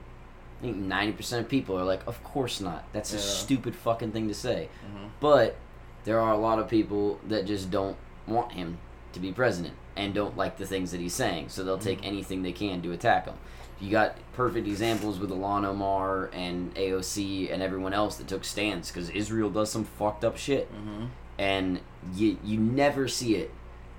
I 0.58 0.62
think 0.62 0.76
ninety 0.76 1.12
percent 1.12 1.44
of 1.44 1.48
people 1.50 1.78
are 1.78 1.84
like, 1.84 2.06
"Of 2.06 2.22
course 2.24 2.60
not. 2.60 2.84
That's 2.92 3.12
a 3.12 3.18
stupid 3.18 3.74
fucking 3.74 4.12
thing 4.12 4.28
to 4.28 4.34
say." 4.34 4.68
Mhm. 4.84 5.10
But 5.20 5.56
there 6.04 6.20
are 6.20 6.32
a 6.32 6.38
lot 6.38 6.58
of 6.58 6.68
people 6.68 7.18
that 7.28 7.46
just 7.46 7.70
don't 7.70 7.96
want 8.26 8.52
him 8.52 8.78
to 9.12 9.20
be 9.20 9.32
president 9.32 9.74
and 9.96 10.14
don't 10.14 10.36
like 10.36 10.56
the 10.56 10.66
things 10.66 10.92
that 10.92 11.00
he's 11.00 11.14
saying, 11.14 11.48
so 11.48 11.64
they'll 11.64 11.76
take 11.78 12.00
Mhm. 12.02 12.06
anything 12.06 12.42
they 12.42 12.52
can 12.52 12.80
to 12.82 12.92
attack 12.92 13.26
him. 13.26 13.34
You 13.80 13.90
got 13.90 14.16
perfect 14.34 14.66
examples 14.68 15.18
with 15.18 15.30
Ilhan 15.30 15.64
Omar 15.64 16.30
and 16.32 16.72
AOC 16.76 17.50
and 17.50 17.62
everyone 17.62 17.92
else 17.92 18.16
that 18.16 18.28
took 18.28 18.44
stands 18.44 18.90
because 18.90 19.10
Israel 19.10 19.50
does 19.50 19.70
some 19.70 19.84
fucked 19.84 20.24
up 20.24 20.36
shit, 20.36 20.70
Mhm. 20.72 21.08
and 21.38 21.80
you 22.14 22.38
you 22.44 22.58
never 22.58 23.08
see 23.08 23.36
it 23.36 23.50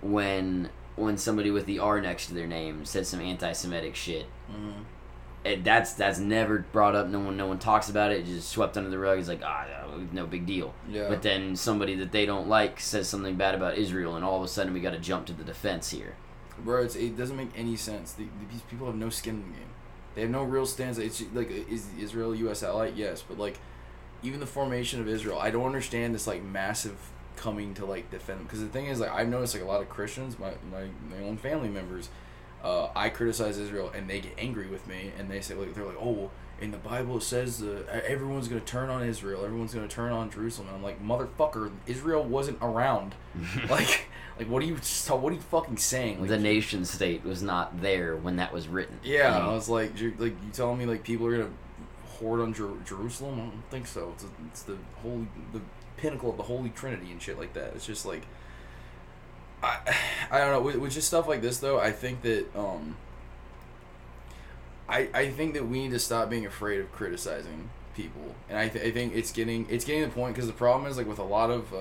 when 0.01 0.69
when 0.95 1.17
somebody 1.17 1.49
with 1.49 1.65
the 1.65 1.79
R 1.79 1.99
next 2.01 2.27
to 2.27 2.33
their 2.33 2.45
name 2.47 2.85
said 2.85 3.07
some 3.07 3.21
anti-Semitic 3.21 3.95
shit. 3.95 4.25
Mhm. 4.51 4.83
It, 5.43 5.63
that's 5.63 5.93
that's 5.93 6.19
never 6.19 6.59
brought 6.71 6.95
up. 6.95 7.07
No 7.07 7.19
one 7.19 7.37
no 7.37 7.47
one 7.47 7.59
talks 7.59 7.89
about 7.89 8.11
it. 8.11 8.21
It's 8.21 8.29
just 8.29 8.49
swept 8.49 8.77
under 8.77 8.89
the 8.89 8.99
rug. 8.99 9.19
It's 9.19 9.27
like 9.27 9.41
ah, 9.43 9.65
no 10.11 10.25
big 10.25 10.45
deal. 10.45 10.73
Yeah. 10.89 11.09
But 11.09 11.21
then 11.21 11.55
somebody 11.55 11.95
that 11.95 12.11
they 12.11 12.25
don't 12.25 12.47
like 12.47 12.79
says 12.79 13.09
something 13.09 13.35
bad 13.35 13.55
about 13.55 13.77
Israel, 13.77 14.15
and 14.15 14.23
all 14.23 14.37
of 14.37 14.43
a 14.43 14.47
sudden 14.47 14.73
we 14.73 14.79
got 14.79 14.91
to 14.91 14.99
jump 14.99 15.25
to 15.27 15.33
the 15.33 15.43
defense 15.43 15.89
here. 15.89 16.15
Bro, 16.59 16.83
it's, 16.83 16.95
it 16.95 17.17
doesn't 17.17 17.37
make 17.37 17.49
any 17.55 17.75
sense. 17.75 18.11
The, 18.11 18.27
these 18.51 18.61
people 18.61 18.85
have 18.85 18.95
no 18.95 19.09
skin 19.09 19.35
in 19.35 19.51
the 19.51 19.57
game. 19.57 19.67
They 20.13 20.21
have 20.21 20.29
no 20.29 20.43
real 20.43 20.65
stance. 20.65 20.97
It's 20.97 21.23
like 21.33 21.49
is 21.49 21.87
Israel 21.99 22.35
U.S. 22.35 22.61
ally? 22.63 22.91
Yes, 22.95 23.23
but 23.27 23.37
like 23.37 23.59
even 24.23 24.39
the 24.39 24.45
formation 24.45 24.99
of 24.99 25.07
Israel, 25.07 25.39
I 25.39 25.49
don't 25.49 25.65
understand 25.65 26.13
this 26.13 26.27
like 26.27 26.43
massive 26.43 26.97
coming 27.35 27.73
to 27.75 27.85
like 27.85 28.11
defend 28.11 28.39
them. 28.39 28.45
Because 28.45 28.59
the 28.59 28.67
thing 28.67 28.85
is, 28.85 28.99
like 28.99 29.11
I've 29.11 29.29
noticed 29.29 29.55
like 29.55 29.63
a 29.63 29.67
lot 29.67 29.81
of 29.81 29.89
Christians, 29.89 30.37
my 30.37 30.51
my, 30.71 30.83
my 31.09 31.23
own 31.23 31.37
family 31.37 31.69
members, 31.69 32.09
uh, 32.63 32.89
I 32.95 33.09
criticize 33.09 33.57
Israel 33.57 33.91
and 33.95 34.09
they 34.09 34.19
get 34.19 34.33
angry 34.37 34.67
with 34.67 34.87
me 34.87 35.11
and 35.17 35.29
they 35.29 35.41
say 35.41 35.55
like 35.55 35.73
they're 35.73 35.85
like 35.85 36.01
oh 36.01 36.29
in 36.59 36.71
the 36.71 36.77
Bible 36.77 37.17
it 37.17 37.23
says 37.23 37.63
uh, 37.63 37.83
everyone's 38.05 38.47
gonna 38.47 38.61
turn 38.61 38.89
on 38.89 39.03
Israel, 39.03 39.43
everyone's 39.43 39.73
gonna 39.73 39.87
turn 39.87 40.11
on 40.11 40.29
Jerusalem. 40.29 40.67
And 40.67 40.77
I'm 40.77 40.83
like 40.83 41.03
motherfucker, 41.03 41.71
Israel 41.87 42.23
wasn't 42.23 42.57
around. 42.61 43.15
like 43.69 44.07
like 44.37 44.47
what 44.47 44.61
are 44.61 44.65
you 44.65 44.75
what 44.75 45.31
are 45.31 45.35
you 45.35 45.41
fucking 45.41 45.77
saying? 45.77 46.19
Like, 46.19 46.29
the 46.29 46.39
nation 46.39 46.85
state 46.85 47.23
was 47.23 47.41
not 47.41 47.81
there 47.81 48.15
when 48.15 48.35
that 48.37 48.53
was 48.53 48.67
written. 48.67 48.99
Yeah, 49.03 49.37
I 49.37 49.51
was 49.51 49.69
like, 49.69 49.99
you 49.99 50.13
like 50.17 50.35
you 50.43 50.51
telling 50.53 50.77
me 50.77 50.85
like 50.85 51.03
people 51.03 51.27
are 51.27 51.37
gonna 51.37 51.49
hoard 52.21 52.39
on 52.39 52.53
Jer- 52.53 52.69
Jerusalem? 52.85 53.39
I 53.39 53.43
don't 53.43 53.69
think 53.69 53.87
so. 53.87 54.11
It's, 54.13 54.23
a, 54.23 54.27
it's 54.47 54.63
the 54.63 54.77
holy, 55.01 55.27
the 55.51 55.61
pinnacle 55.97 56.29
of 56.29 56.37
the 56.37 56.43
Holy 56.43 56.69
Trinity 56.69 57.11
and 57.11 57.21
shit 57.21 57.37
like 57.37 57.53
that. 57.53 57.73
It's 57.75 57.85
just 57.85 58.05
like, 58.05 58.23
I, 59.63 59.77
I 60.31 60.37
don't 60.39 60.51
know. 60.51 60.61
With, 60.61 60.75
with 60.77 60.91
just 60.93 61.07
stuff 61.07 61.27
like 61.27 61.41
this 61.41 61.59
though, 61.59 61.79
I 61.79 61.91
think 61.91 62.21
that 62.23 62.45
um, 62.55 62.95
I 64.89 65.09
I 65.13 65.29
think 65.29 65.53
that 65.53 65.67
we 65.67 65.83
need 65.83 65.91
to 65.91 65.99
stop 65.99 66.29
being 66.29 66.45
afraid 66.45 66.79
of 66.79 66.91
criticizing 66.91 67.69
people, 67.95 68.35
and 68.49 68.57
I, 68.57 68.69
th- 68.69 68.85
I 68.85 68.91
think 68.91 69.13
it's 69.15 69.31
getting 69.31 69.67
it's 69.69 69.85
getting 69.85 70.01
to 70.03 70.07
the 70.09 70.13
point 70.13 70.35
because 70.35 70.47
the 70.47 70.53
problem 70.53 70.89
is 70.89 70.97
like 70.97 71.07
with 71.07 71.19
a 71.19 71.23
lot 71.23 71.49
of 71.49 71.73
uh, 71.73 71.77
I 71.77 71.79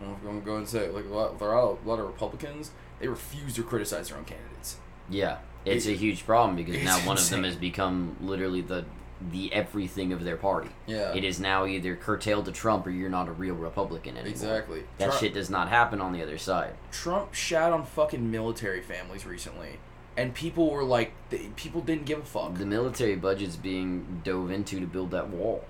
don't 0.00 0.08
know 0.08 0.12
if 0.14 0.18
I'm 0.20 0.24
gonna 0.26 0.40
go 0.40 0.56
and 0.56 0.68
say 0.68 0.80
it, 0.86 0.94
like 0.94 1.04
a 1.06 1.08
lot, 1.08 1.38
there 1.38 1.48
are 1.50 1.58
a 1.58 1.88
lot 1.88 1.98
of 1.98 2.06
Republicans 2.06 2.70
they 3.00 3.08
refuse 3.08 3.54
to 3.54 3.62
criticize 3.64 4.08
their 4.08 4.18
own 4.18 4.24
candidates. 4.24 4.76
Yeah, 5.10 5.38
it's 5.64 5.86
It- 5.86 5.92
a 5.92 5.96
huge 5.96 6.24
problem 6.24 6.56
because 6.56 6.82
now 6.84 6.98
one 7.00 7.18
of 7.18 7.28
them 7.30 7.44
has 7.44 7.56
become 7.56 8.16
literally 8.20 8.60
the 8.60 8.84
the 9.30 9.52
everything 9.52 10.12
of 10.12 10.24
their 10.24 10.36
party. 10.36 10.70
Yeah. 10.86 11.14
It 11.14 11.24
is 11.24 11.38
now 11.38 11.66
either 11.66 11.94
curtailed 11.96 12.46
to 12.46 12.52
Trump 12.52 12.86
or 12.86 12.90
you're 12.90 13.10
not 13.10 13.28
a 13.28 13.32
real 13.32 13.54
Republican 13.54 14.16
anymore. 14.16 14.30
Exactly. 14.30 14.84
That 14.98 15.06
Trump- 15.06 15.20
shit 15.20 15.34
does 15.34 15.50
not 15.50 15.68
happen 15.68 16.00
on 16.00 16.12
the 16.12 16.22
other 16.22 16.38
side. 16.38 16.74
Trump 16.90 17.34
shat 17.34 17.72
on 17.72 17.84
fucking 17.84 18.30
military 18.30 18.80
families 18.80 19.24
recently, 19.26 19.78
and 20.16 20.34
people 20.34 20.70
were 20.70 20.84
like, 20.84 21.12
they, 21.30 21.50
people 21.56 21.80
didn't 21.80 22.06
give 22.06 22.18
a 22.18 22.24
fuck. 22.24 22.54
The 22.54 22.66
military 22.66 23.16
budget's 23.16 23.56
being 23.56 24.20
dove 24.24 24.50
into 24.50 24.80
to 24.80 24.86
build 24.86 25.10
that 25.12 25.28
wall. 25.28 25.64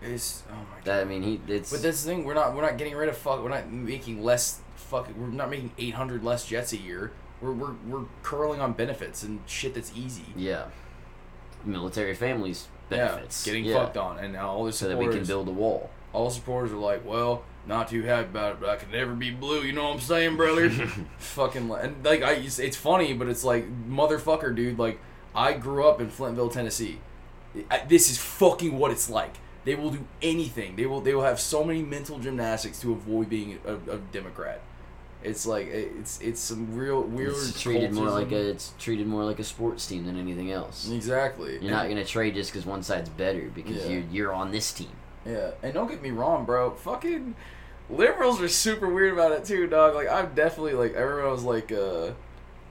It's 0.00 0.42
oh 0.50 0.54
my 0.54 0.76
god. 0.76 0.84
That 0.84 1.00
I 1.00 1.04
mean, 1.04 1.22
he 1.22 1.40
it's 1.46 1.70
But 1.70 1.82
that's 1.82 2.02
the 2.02 2.10
thing. 2.10 2.24
We're 2.24 2.34
not 2.34 2.54
we're 2.56 2.62
not 2.62 2.76
getting 2.76 2.94
rid 2.96 3.08
of 3.08 3.16
fuck. 3.16 3.42
We're 3.42 3.50
not 3.50 3.70
making 3.70 4.22
less 4.24 4.60
fuck. 4.74 5.08
We're 5.16 5.28
not 5.28 5.48
making 5.48 5.72
eight 5.78 5.94
hundred 5.94 6.24
less 6.24 6.44
jets 6.46 6.72
a 6.72 6.76
year. 6.76 7.12
We're, 7.40 7.52
we're 7.52 7.74
we're 7.88 8.04
curling 8.22 8.60
on 8.60 8.72
benefits 8.72 9.22
and 9.22 9.40
shit 9.46 9.74
that's 9.74 9.92
easy. 9.96 10.26
yeah, 10.36 10.66
military 11.64 12.14
families 12.14 12.68
benefits. 12.96 13.46
Yeah, 13.46 13.52
getting 13.52 13.64
yeah. 13.66 13.74
fucked 13.74 13.96
on, 13.96 14.18
and 14.18 14.32
now 14.32 14.50
all 14.50 14.64
the 14.64 14.72
so 14.72 14.88
that 14.88 14.98
we 14.98 15.08
can 15.08 15.24
build 15.24 15.48
a 15.48 15.52
wall. 15.52 15.90
all 16.12 16.28
the 16.28 16.34
supporters 16.34 16.72
are 16.72 16.76
like, 16.76 17.04
well, 17.04 17.44
not 17.66 17.88
too 17.88 18.02
happy 18.02 18.28
about 18.28 18.52
it, 18.52 18.60
but 18.60 18.68
I 18.68 18.76
could 18.76 18.90
never 18.90 19.14
be 19.14 19.30
blue. 19.30 19.62
You 19.62 19.72
know 19.72 19.84
what 19.84 19.94
I'm 19.94 20.00
saying, 20.00 20.36
brother? 20.36 20.70
fucking 21.18 21.68
li- 21.68 21.80
and 21.82 22.04
like 22.04 22.22
I, 22.22 22.32
it's, 22.32 22.58
it's 22.58 22.76
funny, 22.76 23.12
but 23.12 23.28
it's 23.28 23.44
like 23.44 23.66
motherfucker, 23.88 24.54
dude. 24.54 24.78
Like 24.78 24.98
I 25.34 25.52
grew 25.52 25.86
up 25.86 26.00
in 26.00 26.10
Flintville, 26.10 26.52
Tennessee. 26.52 26.98
I, 27.70 27.84
this 27.86 28.10
is 28.10 28.18
fucking 28.18 28.78
what 28.78 28.90
it's 28.90 29.08
like. 29.10 29.34
They 29.64 29.74
will 29.76 29.90
do 29.90 30.04
anything. 30.20 30.74
They 30.76 30.86
will. 30.86 31.00
They 31.00 31.14
will 31.14 31.22
have 31.22 31.38
so 31.38 31.62
many 31.62 31.82
mental 31.82 32.18
gymnastics 32.18 32.80
to 32.80 32.92
avoid 32.92 33.28
being 33.28 33.58
a, 33.64 33.74
a 33.74 33.98
Democrat. 34.10 34.60
It's 35.24 35.46
like 35.46 35.66
it's 35.68 36.20
it's 36.20 36.40
some 36.40 36.74
real 36.76 37.02
weird. 37.02 37.30
It's 37.30 37.60
treated 37.60 37.92
more 37.92 38.10
like 38.10 38.32
a 38.32 38.50
it's 38.50 38.72
treated 38.78 39.06
more 39.06 39.24
like 39.24 39.38
a 39.38 39.44
sports 39.44 39.86
team 39.86 40.04
than 40.06 40.18
anything 40.18 40.50
else. 40.52 40.90
exactly. 40.90 41.58
You're 41.60 41.70
not 41.70 41.88
gonna 41.88 42.04
trade 42.04 42.34
just 42.34 42.52
because 42.52 42.66
one 42.66 42.82
side's 42.82 43.08
better 43.08 43.50
because 43.54 43.76
Yeah. 43.84 43.88
you're 43.90 44.02
you're 44.10 44.32
on 44.32 44.50
this 44.50 44.72
team. 44.72 44.90
Yeah, 45.24 45.52
and 45.62 45.72
don't 45.72 45.88
get 45.88 46.02
me 46.02 46.10
wrong, 46.10 46.44
bro. 46.44 46.70
Fucking 46.72 47.34
liberals 47.90 48.40
are 48.40 48.48
super 48.48 48.88
weird 48.92 49.12
about 49.12 49.32
it 49.32 49.44
too, 49.44 49.66
dog. 49.66 49.94
Like 49.94 50.08
I'm 50.08 50.34
definitely 50.34 50.72
like 50.74 50.94
everyone 50.94 51.30
was 51.32 51.44
like 51.44 51.70
uh 51.72 52.10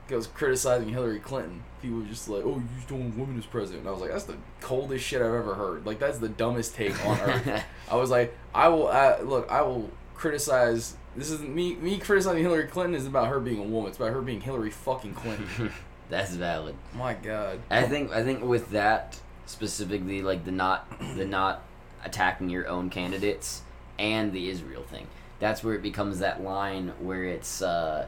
was 0.10 0.28
criticizing 0.28 0.90
Hillary 0.90 1.20
Clinton. 1.20 1.64
People 1.82 2.00
were 2.00 2.06
just 2.06 2.28
like, 2.28 2.44
"Oh, 2.44 2.58
you 2.58 2.64
just 2.76 2.90
don't 2.90 3.00
want 3.00 3.18
women 3.18 3.38
as 3.40 3.46
president." 3.46 3.82
And 3.84 3.88
I 3.90 3.92
was 3.94 4.02
like, 4.02 4.12
"That's 4.12 4.26
the 4.26 4.36
coldest 4.60 5.06
shit 5.06 5.22
I've 5.22 5.34
ever 5.34 5.56
heard. 5.56 5.86
Like 5.86 6.00
that's 6.00 6.18
the 6.18 6.28
dumbest 6.28 6.76
take 6.76 6.94
on 7.06 7.18
earth." 7.22 7.64
I 7.90 7.96
was 7.96 8.10
like, 8.10 8.38
"I 8.54 8.68
will 8.68 8.88
uh, 8.90 9.20
look. 9.24 9.50
I 9.50 9.62
will 9.62 9.90
criticize." 10.14 10.96
This 11.16 11.30
isn't 11.32 11.54
me. 11.54 11.76
Me 11.76 11.98
criticizing 11.98 12.42
Hillary 12.42 12.68
Clinton 12.68 12.96
is 12.96 13.06
about 13.06 13.28
her 13.28 13.40
being 13.40 13.60
a 13.60 13.64
woman. 13.64 13.90
It's 13.90 13.98
about 13.98 14.14
her 14.14 14.22
being 14.22 14.42
Hillary 14.42 14.70
fucking 14.70 15.14
Clinton. 15.14 15.72
That's 16.10 16.36
valid. 16.36 16.76
My 16.94 17.14
God. 17.14 17.60
I 17.70 17.84
think 17.84 18.12
I 18.12 18.24
think 18.24 18.44
with 18.44 18.72
that 18.72 19.20
specifically, 19.46 20.22
like 20.22 20.46
the 20.46 20.52
not 20.52 20.88
the 21.16 21.26
not 21.26 21.64
attacking 22.04 22.50
your 22.50 22.68
own 22.68 22.90
candidates 22.90 23.62
and 23.98 24.34
the 24.34 24.50
Israel 24.50 24.84
thing, 24.84 25.08
that's 25.40 25.64
where 25.64 25.76
it 25.76 25.82
becomes 25.82 26.20
that 26.20 26.42
line 26.44 26.94
where 27.00 27.24
it's 27.24 27.62
uh, 27.62 28.08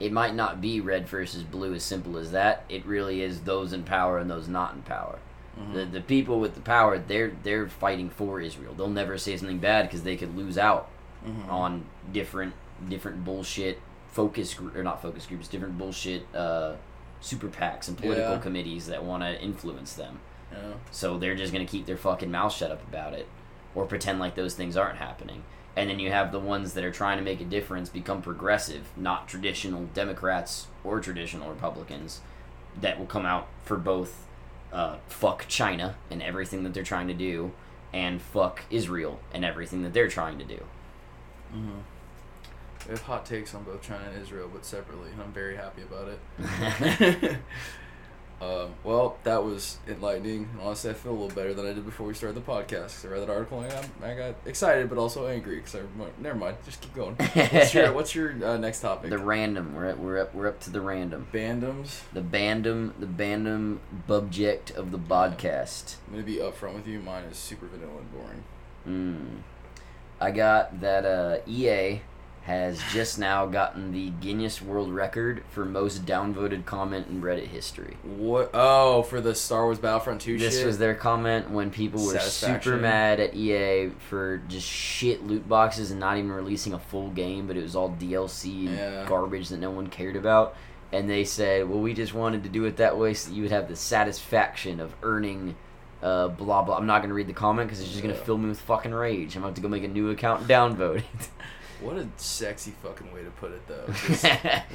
it 0.00 0.12
might 0.12 0.34
not 0.34 0.60
be 0.60 0.80
red 0.80 1.06
versus 1.08 1.44
blue 1.44 1.74
as 1.74 1.84
simple 1.84 2.18
as 2.18 2.32
that. 2.32 2.64
It 2.68 2.84
really 2.84 3.22
is 3.22 3.42
those 3.42 3.72
in 3.72 3.84
power 3.84 4.18
and 4.18 4.28
those 4.28 4.48
not 4.48 4.74
in 4.74 4.82
power. 4.82 5.20
Mm-hmm. 5.56 5.74
The 5.74 5.84
the 5.84 6.00
people 6.00 6.40
with 6.40 6.54
the 6.56 6.60
power, 6.60 6.98
they're 6.98 7.32
they're 7.44 7.68
fighting 7.68 8.10
for 8.10 8.40
Israel. 8.40 8.74
They'll 8.74 8.88
never 8.88 9.16
say 9.16 9.36
something 9.36 9.58
bad 9.58 9.86
because 9.86 10.02
they 10.02 10.16
could 10.16 10.36
lose 10.36 10.58
out 10.58 10.90
Mhm. 11.26 11.48
on 11.50 11.84
different 12.12 12.54
different 12.88 13.24
bullshit 13.24 13.80
focus 14.12 14.54
group 14.54 14.76
or 14.76 14.82
not 14.82 15.02
focus 15.02 15.26
groups, 15.26 15.48
different 15.48 15.76
bullshit 15.78 16.32
uh, 16.34 16.74
super 17.20 17.48
PACs 17.48 17.88
and 17.88 17.98
political 17.98 18.32
Yeah. 18.34 18.38
committees 18.38 18.86
that 18.86 19.02
want 19.04 19.22
to 19.24 19.40
influence 19.40 19.94
them. 19.94 20.20
Yeah. 20.52 20.58
So 20.92 21.18
they're 21.18 21.34
just 21.34 21.52
gonna 21.52 21.66
keep 21.66 21.86
their 21.86 21.96
fucking 21.96 22.30
mouth 22.30 22.52
shut 22.52 22.70
up 22.70 22.82
about 22.88 23.12
it, 23.14 23.26
or 23.74 23.84
pretend 23.86 24.20
like 24.20 24.34
those 24.36 24.54
things 24.54 24.76
aren't 24.76 24.98
happening. 24.98 25.42
And 25.76 25.90
then 25.90 25.98
you 25.98 26.10
have 26.10 26.32
the 26.32 26.40
ones 26.40 26.74
that 26.74 26.84
are 26.84 26.90
trying 26.90 27.18
to 27.18 27.24
make 27.24 27.40
a 27.40 27.44
difference 27.44 27.88
become 27.88 28.22
progressive, 28.22 28.86
not 28.96 29.28
traditional 29.28 29.84
Democrats 29.94 30.68
or 30.84 31.00
traditional 31.00 31.48
Republicans, 31.50 32.20
that 32.80 32.98
will 32.98 33.06
come 33.06 33.26
out 33.26 33.48
for 33.64 33.76
both 33.76 34.24
uh, 34.72 34.96
fuck 35.08 35.46
China 35.48 35.94
and 36.10 36.22
everything 36.22 36.62
that 36.62 36.74
they're 36.74 36.82
trying 36.82 37.08
to 37.08 37.14
do, 37.14 37.52
and 37.92 38.20
fuck 38.20 38.62
Israel 38.70 39.18
and 39.32 39.44
everything 39.44 39.82
that 39.82 39.92
they're 39.94 40.08
trying 40.08 40.38
to 40.38 40.44
do. 40.44 40.62
Mm-hmm. 41.54 41.78
We 42.86 42.92
have 42.92 43.02
hot 43.02 43.26
takes 43.26 43.54
on 43.54 43.64
both 43.64 43.82
China 43.82 44.04
and 44.12 44.22
Israel, 44.22 44.48
but 44.52 44.64
separately, 44.64 45.10
and 45.10 45.20
I'm 45.20 45.32
very 45.32 45.56
happy 45.56 45.82
about 45.82 46.08
it. 46.08 47.38
um, 48.40 48.70
well, 48.84 49.18
that 49.24 49.44
was 49.44 49.78
enlightening. 49.88 50.48
And 50.52 50.60
honestly, 50.62 50.90
I 50.90 50.94
feel 50.94 51.10
a 51.10 51.12
little 51.12 51.28
better 51.28 51.52
than 51.52 51.66
I 51.66 51.72
did 51.72 51.84
before 51.84 52.06
we 52.06 52.14
started 52.14 52.36
the 52.36 52.50
podcast. 52.50 53.04
I 53.04 53.08
read 53.08 53.20
that 53.20 53.30
article 53.30 53.60
and 53.60 53.72
I, 53.72 54.12
I 54.12 54.14
got 54.14 54.36
excited, 54.46 54.88
but 54.88 54.96
also 54.96 55.26
angry. 55.26 55.56
Because 55.56 55.74
I 55.74 55.80
never 56.18 56.38
mind, 56.38 56.56
just 56.64 56.80
keep 56.80 56.94
going. 56.94 57.16
What's 57.16 57.74
your 57.74 57.92
What's 57.94 58.14
your 58.14 58.44
uh, 58.44 58.56
next 58.56 58.80
topic? 58.80 59.10
The 59.10 59.18
random. 59.18 59.74
We're 59.74 59.86
at, 59.86 59.98
we're 59.98 60.18
up 60.20 60.34
we're 60.34 60.48
up 60.48 60.60
to 60.60 60.70
the 60.70 60.80
random. 60.80 61.26
Bandums. 61.32 62.02
The 62.12 62.22
bandom 62.22 62.92
the 62.98 63.06
bandom 63.06 63.78
subject 64.06 64.70
of 64.70 64.92
the 64.92 64.98
podcast. 64.98 65.96
I'm 66.06 66.14
gonna 66.14 66.24
be 66.24 66.36
upfront 66.36 66.74
with 66.74 66.86
you. 66.86 67.00
Mine 67.00 67.24
is 67.24 67.36
super 67.36 67.66
vanilla 67.66 67.98
and 67.98 68.12
boring. 68.12 68.44
Mm. 68.86 69.42
I 70.20 70.30
got 70.30 70.80
that 70.80 71.04
uh, 71.04 71.38
EA 71.46 72.00
has 72.42 72.80
just 72.92 73.18
now 73.18 73.44
gotten 73.44 73.92
the 73.92 74.08
Guinness 74.08 74.62
World 74.62 74.90
Record 74.90 75.42
for 75.50 75.66
most 75.66 76.06
downvoted 76.06 76.64
comment 76.64 77.06
in 77.08 77.20
Reddit 77.20 77.48
history. 77.48 77.98
What? 78.02 78.50
Oh, 78.54 79.02
for 79.02 79.20
the 79.20 79.34
Star 79.34 79.64
Wars 79.64 79.78
Battlefront 79.78 80.22
2 80.22 80.38
This 80.38 80.56
shit. 80.56 80.66
was 80.66 80.78
their 80.78 80.94
comment 80.94 81.50
when 81.50 81.70
people 81.70 82.02
were 82.06 82.18
super 82.18 82.76
mad 82.78 83.20
at 83.20 83.34
EA 83.34 83.90
for 84.08 84.38
just 84.48 84.66
shit 84.66 85.26
loot 85.26 85.46
boxes 85.46 85.90
and 85.90 86.00
not 86.00 86.16
even 86.16 86.32
releasing 86.32 86.72
a 86.72 86.78
full 86.78 87.10
game, 87.10 87.46
but 87.46 87.56
it 87.58 87.62
was 87.62 87.76
all 87.76 87.90
DLC 87.90 88.66
and 88.66 88.76
Yeah. 88.78 89.04
garbage 89.06 89.50
that 89.50 89.58
no 89.58 89.70
one 89.70 89.88
cared 89.88 90.16
about. 90.16 90.56
And 90.90 91.08
they 91.10 91.24
said, 91.24 91.68
well, 91.68 91.80
we 91.80 91.92
just 91.92 92.14
wanted 92.14 92.44
to 92.44 92.48
do 92.48 92.64
it 92.64 92.78
that 92.78 92.96
way 92.96 93.12
so 93.12 93.30
you 93.30 93.42
would 93.42 93.52
have 93.52 93.68
the 93.68 93.76
satisfaction 93.76 94.80
of 94.80 94.94
earning 95.02 95.54
uh, 96.02 96.28
blah 96.28 96.62
blah. 96.62 96.76
I'm 96.76 96.86
not 96.86 96.98
to 97.08 97.14
read 97.14 97.26
the 97.26 97.32
comment 97.32 97.68
because 97.68 97.80
it's 97.80 97.90
just 97.90 98.02
to 98.14 98.18
Yeah. 98.20 98.24
fill 98.26 98.38
me 98.38 98.48
with 98.48 98.60
fucking 98.60 98.92
rage. 98.92 99.36
I'm 99.36 99.42
about 99.44 99.56
to 99.56 99.60
go 99.62 99.68
make 99.68 99.84
a 99.84 99.88
new 99.88 100.10
account 100.10 100.40
and 100.42 100.48
downvote 100.50 101.02
What 101.80 101.96
a 101.96 102.08
sexy 102.16 102.72
fucking 102.82 103.12
way 103.14 103.22
to 103.22 103.30
put 103.30 103.52
it, 103.52 103.62
though. 103.68 103.86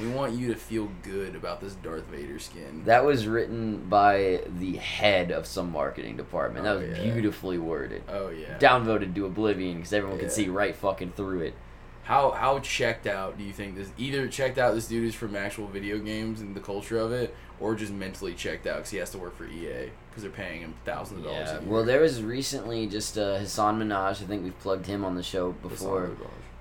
We 0.00 0.08
want 0.08 0.32
you 0.32 0.48
to 0.54 0.58
feel 0.58 0.88
good 1.02 1.36
about 1.36 1.60
this 1.60 1.74
Darth 1.74 2.06
Vader 2.06 2.38
skin. 2.38 2.82
that 2.86 3.04
was 3.04 3.26
written 3.26 3.84
by 3.90 4.40
the 4.58 4.76
head 4.78 5.30
of 5.30 5.44
some 5.46 5.70
marketing 5.70 6.16
department. 6.16 6.64
That 6.64 6.76
Oh, 6.76 6.80
was 6.80 6.98
yeah. 6.98 7.12
beautifully 7.12 7.58
worded. 7.58 8.04
oh 8.08 8.30
yeah. 8.30 8.56
downvoted 8.58 9.14
to 9.14 9.26
oblivion 9.26 9.76
because 9.76 9.92
everyone 9.92 10.18
can 10.18 10.28
Yeah. 10.28 10.34
see 10.34 10.48
right 10.48 10.74
fucking 10.74 11.12
through 11.12 11.40
it. 11.40 11.54
How 12.04 12.30
how 12.32 12.58
checked 12.60 13.06
out 13.06 13.38
do 13.38 13.44
you 13.44 13.52
think 13.52 13.76
this? 13.76 13.90
Either 13.98 14.28
checked 14.28 14.58
out 14.58 14.74
this 14.74 14.86
dude 14.86 15.04
is 15.06 15.14
from 15.14 15.34
actual 15.34 15.66
video 15.66 15.98
games 15.98 16.40
and 16.40 16.54
the 16.54 16.60
culture 16.60 16.98
of 16.98 17.12
it, 17.12 17.34
or 17.60 17.74
just 17.74 17.92
mentally 17.92 18.34
checked 18.34 18.66
out 18.66 18.76
because 18.76 18.90
he 18.90 18.98
has 18.98 19.10
to 19.10 19.18
work 19.18 19.36
for 19.36 19.46
EA 19.46 19.90
because 20.10 20.22
they're 20.22 20.30
paying 20.30 20.60
him 20.60 20.74
thousands 20.84 21.20
of 21.20 21.24
dollars. 21.24 21.48
Yeah. 21.48 21.56
a 21.58 21.60
year. 21.62 21.70
Well, 21.70 21.84
there 21.84 22.00
was 22.00 22.22
recently 22.22 22.86
just 22.86 23.16
uh, 23.16 23.38
Hasan 23.38 23.78
Minhaj. 23.80 24.22
I 24.22 24.26
think 24.26 24.44
we've 24.44 24.58
plugged 24.60 24.86
him 24.86 25.04
on 25.04 25.14
the 25.14 25.22
show 25.22 25.52
before. 25.52 26.10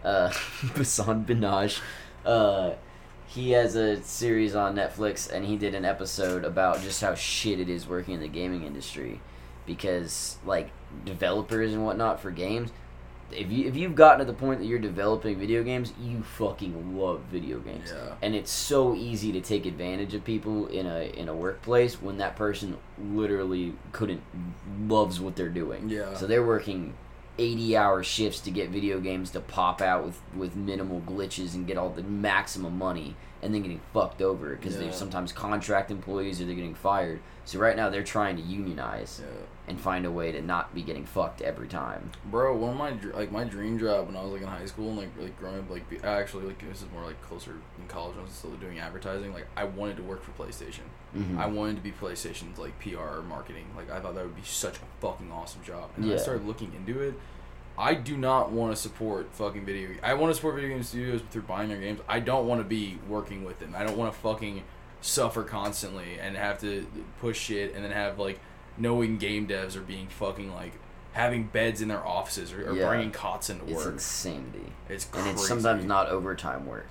uh, 0.03 0.31
Basan 0.75 1.25
Binaj. 1.25 1.79
Uh, 2.25 2.71
he 3.27 3.51
has 3.51 3.75
a 3.75 4.01
series 4.03 4.55
on 4.55 4.75
Netflix, 4.75 5.29
and 5.31 5.45
he 5.45 5.57
did 5.57 5.75
an 5.75 5.83
episode 5.85 6.45
about 6.45 6.81
just 6.81 7.01
how 7.01 7.15
shit 7.15 7.59
it 7.59 7.67
is 7.69 7.87
working 7.87 8.13
in 8.13 8.19
the 8.21 8.27
gaming 8.27 8.63
industry, 8.63 9.19
because 9.65 10.37
like 10.45 10.69
developers 11.03 11.73
and 11.73 11.85
whatnot 11.85 12.21
for 12.21 12.31
games. 12.31 12.69
If 13.35 13.51
you 13.51 13.67
if 13.67 13.75
you've 13.75 13.95
gotten 13.95 14.19
to 14.19 14.25
the 14.25 14.37
point 14.37 14.59
that 14.59 14.65
you're 14.65 14.79
developing 14.79 15.37
video 15.39 15.63
games, 15.63 15.93
you 16.01 16.21
fucking 16.23 16.97
love 16.97 17.21
video 17.31 17.59
games, 17.59 17.91
Yeah. 17.93 18.15
and 18.21 18.35
it's 18.35 18.51
so 18.51 18.95
easy 18.95 19.31
to 19.33 19.41
take 19.41 19.65
advantage 19.65 20.13
of 20.13 20.23
people 20.23 20.67
in 20.67 20.85
a 20.85 21.11
in 21.17 21.27
a 21.29 21.33
workplace 21.35 22.01
when 22.01 22.17
that 22.17 22.35
person 22.35 22.77
literally 22.97 23.73
couldn't 23.91 24.21
loves 24.87 25.19
what 25.19 25.35
they're 25.35 25.49
doing. 25.49 25.89
Yeah. 25.89 26.13
So 26.15 26.27
they're 26.27 26.45
working 26.45 26.93
80 27.39 27.75
hour 27.75 28.03
shifts 28.03 28.39
to 28.41 28.51
get 28.51 28.69
video 28.69 28.99
games 28.99 29.31
to 29.31 29.39
pop 29.39 29.81
out 29.81 30.05
with, 30.05 30.21
with 30.35 30.55
minimal 30.55 31.01
glitches 31.01 31.55
and 31.55 31.65
get 31.65 31.77
all 31.77 31.89
the 31.89 32.03
maximum 32.03 32.77
money 32.77 33.15
and 33.41 33.53
then 33.53 33.63
getting 33.63 33.81
fucked 33.91 34.21
over 34.21 34.55
because 34.55 34.75
Yeah. 34.75 34.81
they're 34.81 34.93
sometimes 34.93 35.31
contract 35.31 35.89
employees 35.89 36.39
or 36.39 36.45
they're 36.45 36.53
getting 36.53 36.75
fired. 36.75 37.21
So 37.45 37.57
right 37.57 37.75
now 37.75 37.89
they're 37.89 38.03
trying 38.03 38.35
to 38.37 38.43
unionize 38.43 39.19
Yeah. 39.23 39.45
And 39.67 39.79
find 39.79 40.05
a 40.05 40.11
way 40.11 40.31
to 40.31 40.41
not 40.41 40.75
be 40.75 40.81
getting 40.81 41.05
fucked 41.05 41.41
every 41.41 41.67
time. 41.69 42.11
Bro, 42.25 42.57
one 42.57 42.71
of 42.71 42.77
my 42.77 42.91
like 43.17 43.31
my 43.31 43.45
dream 43.45 43.79
job 43.79 44.07
when 44.07 44.17
I 44.17 44.21
was 44.23 44.33
like 44.33 44.41
in 44.41 44.47
high 44.47 44.65
school 44.65 44.89
and 44.89 44.97
like 44.97 45.09
like 45.17 45.39
growing 45.39 45.59
up 45.59 45.69
like 45.69 45.89
be- 45.89 45.99
actually 46.03 46.45
like 46.47 46.59
this 46.67 46.81
is 46.81 46.87
more 46.93 47.03
like 47.03 47.21
closer 47.21 47.51
in 47.79 47.87
college 47.87 48.15
when 48.15 48.21
I 48.21 48.27
was 48.27 48.33
still 48.33 48.51
doing 48.51 48.79
advertising 48.79 49.31
like 49.33 49.47
I 49.55 49.63
wanted 49.63 49.97
to 49.97 50.03
work 50.03 50.21
for 50.21 50.31
PlayStation. 50.31 50.81
Mhm. 51.15 51.37
I 51.37 51.45
wanted 51.45 51.77
to 51.77 51.81
be 51.81 51.91
PlayStation's 51.91 52.59
like 52.59 52.77
PR 52.79 52.97
or 53.19 53.21
marketing. 53.21 53.65
Like 53.77 53.89
I 53.89 53.99
thought 54.01 54.15
that 54.15 54.23
would 54.25 54.35
be 54.35 54.41
such 54.43 54.75
a 54.77 54.81
fucking 55.05 55.31
awesome 55.31 55.63
job. 55.63 55.91
And 55.95 56.03
then 56.05 56.13
I 56.13 56.17
started 56.17 56.45
looking 56.45 56.73
into 56.75 56.99
it. 57.01 57.13
I 57.77 57.93
do 57.95 58.17
not 58.17 58.51
want 58.51 58.75
to 58.75 58.79
support 58.81 59.29
fucking 59.31 59.65
video. 59.65 59.89
I 60.03 60.13
want 60.13 60.29
to 60.29 60.35
support 60.35 60.55
video 60.55 60.69
game 60.71 60.83
studios 60.83 61.21
through 61.31 61.41
buying 61.43 61.69
their 61.69 61.79
games. 61.79 62.01
I 62.07 62.19
don't 62.19 62.47
want 62.47 62.59
to 62.61 62.65
be 62.65 62.99
working 63.07 63.43
with 63.45 63.59
them. 63.59 63.73
I 63.75 63.83
don't 63.83 63.97
want 63.97 64.13
to 64.13 64.19
fucking 64.19 64.61
suffer 65.01 65.43
constantly 65.43 66.19
and 66.19 66.35
have 66.37 66.59
to 66.61 66.85
push 67.19 67.39
shit 67.39 67.73
and 67.73 67.83
then 67.83 67.91
have 67.91 68.19
like 68.19 68.39
knowing 68.77 69.17
game 69.17 69.47
devs 69.47 69.75
are 69.75 69.81
being 69.81 70.07
fucking 70.07 70.51
like 70.53 70.73
having 71.13 71.43
beds 71.45 71.81
in 71.81 71.87
their 71.89 72.05
offices 72.05 72.51
or, 72.51 72.69
or 72.71 72.75
Yeah. 72.75 72.87
bringing 72.87 73.11
cots 73.11 73.49
into 73.49 73.65
work. 73.65 73.75
It's 73.95 74.25
insanity. 74.25 74.71
It's 74.89 75.07
And 75.13 75.27
it's 75.27 75.47
sometimes 75.47 75.85
not 75.85 76.09
overtime 76.09 76.65
work. 76.65 76.87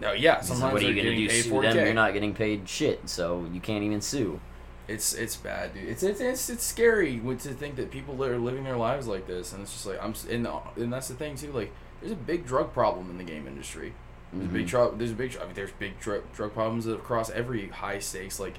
No, 0.00 0.12
yeah. 0.12 0.40
Sometimes 0.40 0.72
what 0.72 0.82
are 0.82 0.86
you 0.86 0.94
going 0.94 1.06
to 1.06 1.16
do? 1.16 1.28
Sue 1.28 1.50
4K. 1.50 1.62
them? 1.74 1.76
You're 1.84 1.94
not 1.94 2.12
getting 2.14 2.32
paid 2.34 2.68
shit, 2.68 3.08
so 3.08 3.46
you 3.52 3.60
can't 3.60 3.84
even 3.84 4.00
sue. 4.00 4.40
It's 4.86 5.12
it's 5.12 5.36
bad, 5.36 5.74
dude. 5.74 5.86
It's 5.88 6.02
it's 6.02 6.20
it's, 6.20 6.48
it's 6.48 6.64
scary 6.64 7.18
to 7.20 7.36
think 7.52 7.76
that 7.76 7.90
people 7.90 8.24
are 8.24 8.38
living 8.38 8.64
their 8.64 8.76
lives 8.78 9.06
like 9.06 9.26
this, 9.26 9.52
and 9.52 9.60
it's 9.60 9.72
just 9.72 9.84
like 9.84 10.02
I'm 10.02 10.14
and 10.30 10.48
and 10.76 10.90
that's 10.90 11.08
the 11.08 11.14
thing 11.14 11.36
too. 11.36 11.52
Like, 11.52 11.72
there's 12.00 12.12
a 12.12 12.16
big 12.16 12.46
drug 12.46 12.72
problem 12.72 13.10
in 13.10 13.18
the 13.18 13.24
game 13.24 13.46
industry. 13.46 13.92
There's 14.32 14.48
a 14.48 14.52
big 14.52 14.66
Mhm. 14.66 14.98
There's 14.98 15.10
a 15.10 15.14
big. 15.14 15.36
I 15.36 15.44
mean, 15.44 15.52
there's 15.54 15.72
big 15.72 16.00
drug 16.00 16.22
drug 16.32 16.54
problems 16.54 16.86
across 16.86 17.28
every 17.28 17.68
high 17.68 17.98
stakes 17.98 18.40
like, 18.40 18.54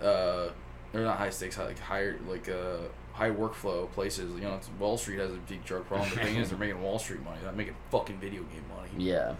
uh, 0.00 0.50
they're 0.94 1.04
not 1.04 1.18
high 1.18 1.30
stakes, 1.30 1.56
high, 1.56 1.66
like 1.66 1.78
higher 1.78 2.16
like 2.28 2.48
uh 2.48 2.78
high 3.12 3.30
workflow 3.30 3.90
places. 3.92 4.32
You 4.34 4.40
know, 4.42 4.54
it's, 4.54 4.68
Wall 4.78 4.96
Street 4.96 5.18
has 5.18 5.30
a 5.30 5.34
big 5.48 5.64
drug 5.64 5.86
problem. 5.86 6.08
The 6.10 6.16
thing 6.16 6.36
is, 6.36 6.48
they're 6.50 6.58
making 6.58 6.80
Wall 6.82 6.98
Street 6.98 7.22
money. 7.22 7.36
They're 7.38 7.46
not 7.50 7.56
making 7.56 7.74
fucking 7.90 8.18
video 8.18 8.42
game 8.44 8.64
money. 8.74 8.88
Yeah. 8.96 9.34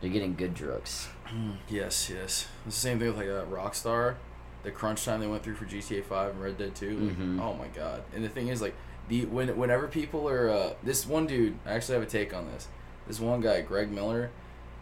They're 0.00 0.10
getting 0.10 0.34
good 0.34 0.54
drugs. 0.54 1.08
Yes, 1.68 2.10
yes. 2.10 2.48
It's 2.66 2.74
the 2.76 2.80
same 2.80 2.98
thing 2.98 3.08
with 3.08 3.16
like 3.16 3.28
uh, 3.28 3.44
Rockstar, 3.44 4.16
the 4.64 4.70
crunch 4.72 5.04
time 5.04 5.20
they 5.20 5.26
went 5.28 5.42
through 5.44 5.54
for 5.54 5.64
GTA 5.64 6.02
Five 6.04 6.30
and 6.32 6.42
Red 6.42 6.58
Dead 6.58 6.74
Two. 6.74 6.98
Like, 6.98 7.16
Mhm. 7.18 7.40
Oh 7.40 7.54
my 7.54 7.68
god! 7.68 8.02
And 8.14 8.24
the 8.24 8.28
thing 8.28 8.48
is, 8.48 8.60
like, 8.60 8.74
the 9.08 9.26
when 9.26 9.56
whenever 9.56 9.86
people 9.86 10.28
are 10.28 10.48
uh, 10.50 10.72
this 10.82 11.06
one 11.06 11.26
dude, 11.26 11.56
I 11.64 11.72
actually 11.74 11.94
have 11.94 12.02
a 12.02 12.06
take 12.10 12.34
on 12.34 12.46
this. 12.50 12.66
This 13.06 13.20
one 13.20 13.40
guy, 13.40 13.60
Greg 13.60 13.90
Miller, 13.92 14.30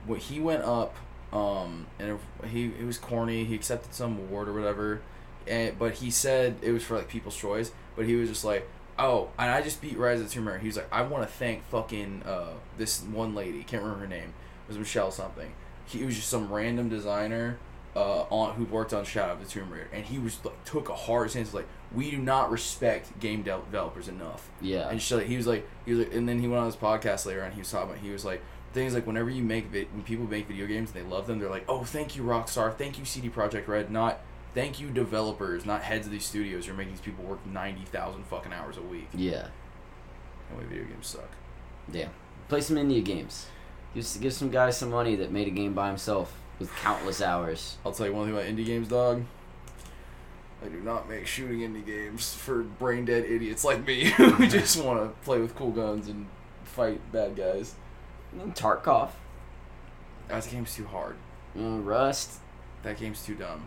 when 0.06 0.20
he 0.20 0.40
went 0.40 0.62
up, 0.62 0.94
um, 1.32 1.86
and 1.98 2.18
he 2.46 2.66
it 2.78 2.84
was 2.86 2.96
corny. 2.96 3.44
He 3.44 3.54
accepted 3.54 3.92
some 3.92 4.16
award 4.18 4.48
or 4.48 4.54
whatever, 4.54 5.02
and 5.48 5.78
but 5.78 5.94
he 5.94 6.10
said 6.10 6.56
it 6.62 6.72
was 6.72 6.82
for 6.82 6.96
like 6.96 7.08
People's 7.08 7.36
Choice. 7.36 7.72
But 7.96 8.06
he 8.06 8.14
was 8.14 8.28
just 8.28 8.44
like, 8.44 8.68
oh, 8.98 9.30
and 9.38 9.50
I 9.50 9.60
just 9.62 9.80
beat 9.80 9.96
Rise 9.98 10.20
of 10.20 10.28
the 10.28 10.32
Tomb 10.32 10.46
Raider. 10.46 10.58
He 10.58 10.68
was 10.68 10.76
like, 10.76 10.88
I 10.92 11.02
want 11.02 11.24
to 11.24 11.32
thank 11.32 11.64
fucking 11.70 12.22
uh 12.24 12.54
this 12.76 13.02
one 13.02 13.34
lady. 13.34 13.62
Can't 13.64 13.82
remember 13.82 14.04
her 14.04 14.08
name. 14.08 14.34
It 14.66 14.68
was 14.68 14.78
Michelle 14.78 15.10
something. 15.10 15.52
He 15.86 16.04
was 16.04 16.16
just 16.16 16.28
some 16.28 16.52
random 16.52 16.88
designer 16.88 17.58
uh, 17.96 18.22
on 18.30 18.54
who 18.54 18.64
worked 18.64 18.92
on 18.92 19.04
Shadow 19.04 19.32
of 19.32 19.40
the 19.40 19.46
Tomb 19.46 19.70
Raider, 19.70 19.88
and 19.92 20.04
he 20.04 20.18
was 20.18 20.44
like 20.44 20.62
took 20.64 20.88
a 20.88 20.94
hard 20.94 21.30
stance 21.30 21.52
like 21.54 21.66
we 21.92 22.10
do 22.10 22.18
not 22.18 22.50
respect 22.50 23.18
game 23.18 23.42
de- 23.42 23.50
developers 23.50 24.08
enough. 24.08 24.50
Yeah. 24.60 24.88
And 24.88 25.00
so 25.00 25.18
he 25.18 25.36
was 25.36 25.46
like 25.46 25.66
he 25.84 25.92
was 25.94 26.06
like, 26.06 26.14
and 26.14 26.28
then 26.28 26.38
he 26.40 26.46
went 26.46 26.60
on 26.60 26.66
his 26.66 26.76
podcast 26.76 27.26
later 27.26 27.40
and 27.40 27.54
he 27.54 27.60
was 27.60 27.70
talking 27.70 27.90
about 27.90 28.02
he 28.02 28.10
was 28.10 28.24
like 28.24 28.42
things 28.72 28.94
like 28.94 29.06
whenever 29.06 29.30
you 29.30 29.42
make 29.42 29.66
vi- 29.68 29.88
when 29.92 30.02
people 30.02 30.26
make 30.26 30.46
video 30.46 30.66
games 30.66 30.92
and 30.92 31.02
they 31.02 31.10
love 31.10 31.26
them 31.26 31.38
they're 31.38 31.48
like 31.48 31.64
oh 31.68 31.82
thank 31.84 32.14
you 32.16 32.22
Rockstar 32.22 32.76
thank 32.76 32.98
you 32.98 33.04
CD 33.06 33.30
Projekt 33.30 33.66
Red 33.66 33.90
not 33.90 34.20
thank 34.54 34.80
you 34.80 34.90
developers 34.90 35.64
not 35.66 35.82
heads 35.82 36.06
of 36.06 36.12
these 36.12 36.24
studios 36.24 36.66
you're 36.66 36.76
making 36.76 36.94
these 36.94 37.00
people 37.00 37.24
work 37.24 37.44
ninety 37.46 37.84
thousand 37.84 38.24
fucking 38.26 38.52
hours 38.52 38.76
a 38.76 38.82
week. 38.82 39.08
Yeah. 39.14 39.48
And 40.50 40.58
way 40.58 40.64
video 40.64 40.84
games 40.84 41.06
suck. 41.06 41.30
Yeah. 41.92 42.08
Play 42.48 42.60
some 42.60 42.76
indie 42.76 43.04
games. 43.04 43.46
Give, 43.94 44.06
give 44.20 44.32
some 44.32 44.50
guy 44.50 44.70
some 44.70 44.90
money 44.90 45.16
that 45.16 45.30
made 45.30 45.46
a 45.48 45.50
game 45.50 45.74
by 45.74 45.88
himself 45.88 46.38
with 46.58 46.74
countless 46.76 47.22
hours. 47.22 47.76
I'll 47.84 47.92
tell 47.92 48.06
you 48.06 48.12
one 48.12 48.26
thing 48.26 48.34
about 48.34 48.46
indie 48.46 48.66
games, 48.66 48.88
dog. 48.88 49.24
I 50.64 50.68
do 50.68 50.80
not 50.80 51.08
make 51.08 51.26
shooting 51.26 51.60
indie 51.60 51.86
games 51.86 52.34
for 52.34 52.62
brain 52.62 53.04
dead 53.04 53.24
idiots 53.24 53.64
like 53.64 53.86
me 53.86 54.04
who 54.16 54.46
just 54.48 54.82
want 54.82 55.00
to 55.00 55.24
play 55.24 55.40
with 55.40 55.54
cool 55.54 55.70
guns 55.70 56.08
and 56.08 56.26
fight 56.64 57.00
bad 57.12 57.36
guys. 57.36 57.74
Tarkov. 58.54 59.10
That 60.28 60.46
game's 60.50 60.74
too 60.74 60.86
hard. 60.86 61.16
Uh, 61.58 61.78
Rust. 61.78 62.40
That 62.82 62.98
game's 62.98 63.24
too 63.24 63.34
dumb. 63.34 63.64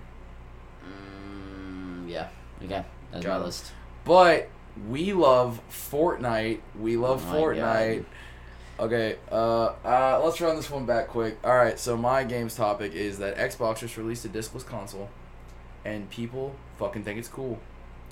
Mm, 0.85 2.09
yeah. 2.09 2.27
Okay. 2.63 2.83
That's 3.11 3.25
Got 3.25 3.37
my 3.39 3.43
it. 3.43 3.45
list. 3.47 3.71
But 4.05 4.49
we 4.89 5.13
love 5.13 5.59
Fortnite. 5.69 6.59
We 6.79 6.97
love 6.97 7.23
Oh 7.29 7.35
Fortnite. 7.35 8.05
Okay, 8.79 9.17
uh, 9.31 9.73
uh, 9.85 10.21
let's 10.23 10.41
run 10.41 10.55
this 10.55 10.69
one 10.69 10.85
back 10.87 11.09
quick. 11.09 11.37
All 11.43 11.55
right, 11.55 11.77
so 11.77 11.95
my 11.95 12.23
game's 12.23 12.55
topic 12.55 12.93
is 12.93 13.19
that 13.19 13.37
Xbox 13.37 13.79
just 13.79 13.95
released 13.95 14.25
a 14.25 14.29
discless 14.29 14.65
console, 14.65 15.09
and 15.85 16.09
people 16.09 16.55
fucking 16.79 17.03
think 17.03 17.19
it's 17.19 17.27
cool. 17.27 17.59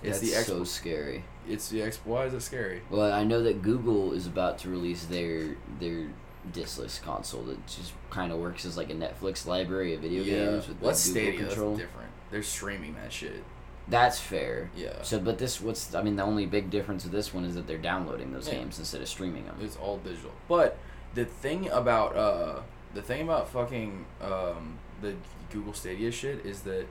It's 0.04 0.20
That's 0.20 0.32
the 0.32 0.38
X. 0.38 0.48
so 0.48 0.64
scary. 0.66 1.24
It's 1.48 1.70
the 1.70 1.82
X. 1.82 2.00
Why 2.06 2.26
is 2.26 2.34
it 2.36 2.42
scary? 2.42 2.84
Well, 2.92 3.12
I 3.12 3.24
know 3.24 3.42
that 3.42 3.64
Google 3.64 4.14
is 4.14 4.28
about 4.28 4.60
to 4.60 4.70
release 4.70 5.06
their 5.06 5.56
their 5.80 6.10
discless 6.54 7.02
console 7.02 7.42
that 7.44 7.66
just 7.66 7.94
kind 8.12 8.32
of 8.32 8.38
works 8.38 8.64
as 8.64 8.78
like 8.78 8.92
a 8.92 8.94
Netflix 8.96 9.48
library 9.48 9.96
of 9.96 10.02
video 10.02 10.24
games 10.24 10.68
with 10.68 10.80
What's 10.82 11.04
the 11.10 11.14
Google 11.14 11.32
Stadia? 11.32 11.48
control. 11.48 11.76
That's 11.76 11.88
different. 11.90 12.10
They're 12.32 12.44
streaming 12.44 12.96
that 12.96 13.12
shit. 13.12 13.44
That's 13.88 14.20
fair. 14.20 14.70
Yeah. 14.76 15.02
So, 15.02 15.20
but 15.20 15.40
this, 15.40 15.60
what's 15.60 15.96
I 15.96 16.04
mean, 16.04 16.16
the 16.16 16.24
only 16.24 16.46
big 16.46 16.70
difference 16.70 17.04
with 17.04 17.12
this 17.12 17.34
one 17.34 17.44
is 17.44 17.56
that 17.56 17.66
they're 17.66 17.78
downloading 17.80 18.32
those 18.32 18.48
Yeah. 18.48 18.56
games 18.56 18.78
instead 18.78 19.02
of 19.02 19.08
streaming 19.08 19.46
them. 19.46 19.58
It's 19.62 19.78
all 19.78 19.98
digital. 19.98 20.32
But 20.48 20.78
the 21.16 21.26
thing 21.26 21.70
about 21.70 22.16
uh 22.16 22.60
the 22.94 23.02
thing 23.02 23.24
about 23.24 23.50
fucking 23.50 24.06
um 24.22 24.78
the 25.02 25.16
Google 25.52 25.74
Stadia 25.74 26.12
shit 26.12 26.46
is 26.46 26.62
that 26.62 26.86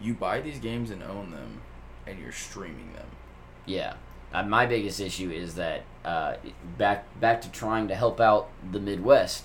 you 0.00 0.12
buy 0.14 0.40
these 0.40 0.58
games 0.58 0.90
and 0.90 1.02
own 1.02 1.30
them, 1.30 1.60
and 2.06 2.18
you're 2.18 2.32
streaming 2.32 2.92
them. 2.92 3.06
Yeah. 3.64 3.94
Uh, 4.34 4.42
my 4.42 4.66
biggest 4.66 4.98
issue 5.00 5.30
is 5.30 5.54
that 5.54 5.84
uh, 6.04 6.34
back 6.76 7.04
back 7.20 7.40
to 7.42 7.50
trying 7.50 7.88
to 7.88 7.94
help 7.94 8.20
out 8.20 8.48
the 8.72 8.80
Midwest. 8.80 9.44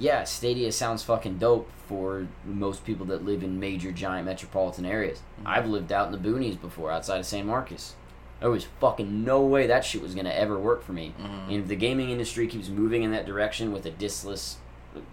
Yeah, 0.00 0.24
Stadia 0.24 0.72
sounds 0.72 1.02
fucking 1.04 1.38
dope 1.38 1.70
for 1.86 2.26
most 2.44 2.84
people 2.84 3.04
that 3.06 3.24
live 3.24 3.42
in 3.42 3.60
major 3.60 3.92
giant 3.92 4.26
metropolitan 4.26 4.86
areas. 4.86 5.18
Mhm. 5.42 5.46
I've 5.46 5.66
lived 5.68 5.92
out 5.92 6.06
in 6.06 6.12
the 6.12 6.28
boonies 6.28 6.58
before, 6.60 6.90
outside 6.90 7.18
of 7.18 7.26
San 7.26 7.46
Marcos. 7.46 7.94
There 8.40 8.50
was 8.50 8.64
fucking 8.80 9.22
no 9.24 9.42
way 9.42 9.66
that 9.66 9.84
shit 9.84 10.00
was 10.00 10.14
gonna 10.14 10.30
ever 10.30 10.58
work 10.58 10.82
for 10.82 10.92
me. 10.94 11.12
Mhm. 11.20 11.48
And 11.48 11.56
if 11.62 11.68
the 11.68 11.76
gaming 11.76 12.08
industry 12.10 12.46
keeps 12.46 12.70
moving 12.70 13.02
in 13.02 13.12
that 13.12 13.26
direction 13.26 13.70
with 13.72 13.84
a 13.84 13.90
diskless 13.90 14.54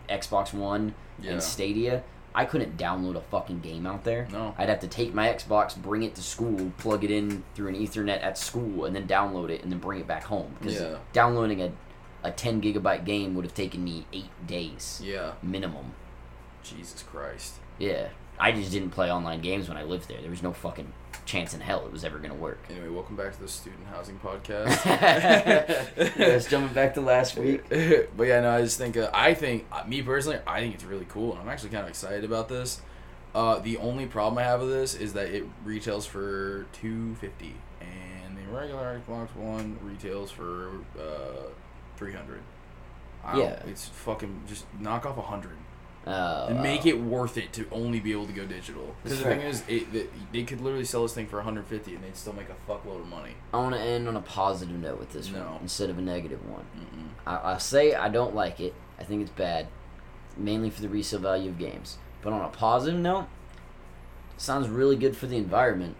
Xbox 0.09 0.53
One 0.53 0.93
Yeah. 1.19 1.31
and 1.33 1.43
Stadia, 1.43 2.03
I 2.33 2.45
couldn't 2.45 2.77
download 2.77 3.15
a 3.15 3.21
fucking 3.21 3.59
game 3.61 3.85
out 3.87 4.03
there. 4.03 4.27
No. 4.31 4.53
I'd 4.57 4.69
have 4.69 4.79
to 4.81 4.87
take 4.87 5.13
my 5.13 5.27
Xbox, 5.27 5.75
bring 5.75 6.03
it 6.03 6.15
to 6.15 6.21
school, 6.23 6.71
plug 6.77 7.03
it 7.03 7.11
in 7.11 7.43
through 7.55 7.69
an 7.69 7.75
Ethernet 7.75 8.23
at 8.23 8.37
school, 8.37 8.85
and 8.85 8.95
then 8.95 9.07
download 9.07 9.49
it 9.49 9.63
and 9.63 9.71
then 9.71 9.79
bring 9.79 9.99
it 9.99 10.07
back 10.07 10.23
home. 10.25 10.55
Because 10.59 10.79
Yeah. 10.79 10.95
downloading 11.13 11.61
a, 11.61 11.71
a 12.23 12.31
10 12.31 12.61
gigabyte 12.61 13.05
game 13.05 13.35
would 13.35 13.45
have 13.45 13.53
taken 13.53 13.83
me 13.83 14.05
eight 14.11 14.29
days 14.47 15.01
Yeah. 15.03 15.33
minimum. 15.41 15.93
Jesus 16.63 17.03
Christ. 17.03 17.55
Yeah. 17.77 18.09
I 18.39 18.51
just 18.51 18.71
didn't 18.71 18.91
play 18.91 19.11
online 19.11 19.41
games 19.41 19.67
when 19.67 19.77
I 19.77 19.83
lived 19.83 20.07
there. 20.07 20.21
There 20.21 20.29
was 20.29 20.43
no 20.43 20.53
fucking 20.53 20.93
chance 21.25 21.53
in 21.53 21.59
hell 21.59 21.85
it 21.85 21.91
was 21.91 22.03
ever 22.05 22.19
gonna 22.19 22.35
work. 22.35 22.59
Anyway, 22.69 22.89
welcome 22.89 23.15
back 23.15 23.33
to 23.33 23.39
the 23.41 23.47
student 23.47 23.87
housing 23.87 24.19
podcast. 24.19 24.85
yes, 26.17 26.47
jumping 26.47 26.73
back 26.73 26.93
to 26.93 27.01
last 27.01 27.35
week. 27.37 27.67
but 27.69 28.23
yeah, 28.27 28.41
no, 28.41 28.51
I 28.51 28.61
just 28.61 28.77
think 28.77 28.95
uh, 28.95 29.09
I 29.13 29.33
think 29.33 29.65
uh, 29.71 29.83
me 29.87 30.01
personally, 30.03 30.39
I 30.45 30.59
think 30.59 30.75
it's 30.75 30.83
really 30.83 31.05
cool, 31.09 31.31
and 31.33 31.41
I'm 31.41 31.49
actually 31.49 31.69
kind 31.71 31.83
of 31.83 31.89
excited 31.89 32.23
about 32.23 32.47
this. 32.47 32.81
Uh, 33.33 33.59
the 33.59 33.77
only 33.77 34.05
problem 34.05 34.37
I 34.37 34.43
have 34.43 34.61
with 34.61 34.69
this 34.69 34.93
is 34.95 35.13
that 35.13 35.29
it 35.29 35.43
retails 35.65 36.05
for 36.05 36.67
two 36.73 37.15
fifty, 37.15 37.55
and 37.81 38.37
the 38.37 38.43
regular 38.55 39.01
Xbox 39.07 39.35
One 39.35 39.77
retails 39.81 40.29
for 40.31 40.69
uh, 40.99 41.49
three 41.97 42.13
hundred. 42.13 42.41
Yeah. 43.35 43.59
it's 43.65 43.89
fucking 43.89 44.43
just 44.47 44.65
knock 44.79 45.05
off 45.05 45.17
a 45.17 45.21
hundred 45.21 45.57
Uh, 46.05 46.45
and 46.49 46.63
make 46.63 46.85
it 46.85 46.93
worth 46.97 47.37
it 47.37 47.51
to 47.51 47.67
only 47.73 47.99
be 47.99 48.13
able 48.13 48.25
to 48.25 48.31
go 48.31 48.45
digital. 48.45 48.95
Because 49.03 49.17
the 49.17 49.23
fair. 49.25 49.35
thing 49.37 49.45
is, 49.45 49.63
it, 49.67 49.91
they, 49.91 50.07
they 50.31 50.43
could 50.43 50.61
literally 50.61 50.85
sell 50.85 51.01
this 51.03 51.13
thing 51.13 51.27
for 51.27 51.35
150 51.35 51.93
and 51.93 52.01
they'd 52.05 52.15
still 52.15 52.31
make 52.31 52.47
a 52.49 52.71
fuckload 52.71 53.01
of 53.01 53.07
money. 53.07 53.33
I 53.53 53.57
want 53.57 53.75
to 53.75 53.81
end 53.81 54.07
on 54.07 54.15
a 54.15 54.21
positive 54.21 54.77
note 54.79 54.97
with 54.99 55.11
this 55.11 55.29
No. 55.29 55.39
one 55.43 55.59
instead 55.63 55.89
of 55.89 55.97
a 55.97 56.01
negative 56.01 56.39
one. 56.49 56.63
I, 57.25 57.55
I 57.55 57.57
say 57.57 57.93
I 57.93 58.07
don't 58.07 58.33
like 58.33 58.61
it. 58.61 58.73
I 58.97 59.03
think 59.03 59.21
it's 59.23 59.31
bad, 59.31 59.67
mainly 60.37 60.69
for 60.69 60.81
the 60.81 60.87
resale 60.87 61.19
value 61.19 61.49
of 61.49 61.59
games. 61.59 61.97
But 62.21 62.31
on 62.31 62.39
a 62.45 62.47
positive 62.49 62.99
note, 63.01 63.27
sounds 64.37 64.69
really 64.69 64.95
good 64.95 65.17
for 65.17 65.27
the 65.27 65.35
environment. 65.35 65.97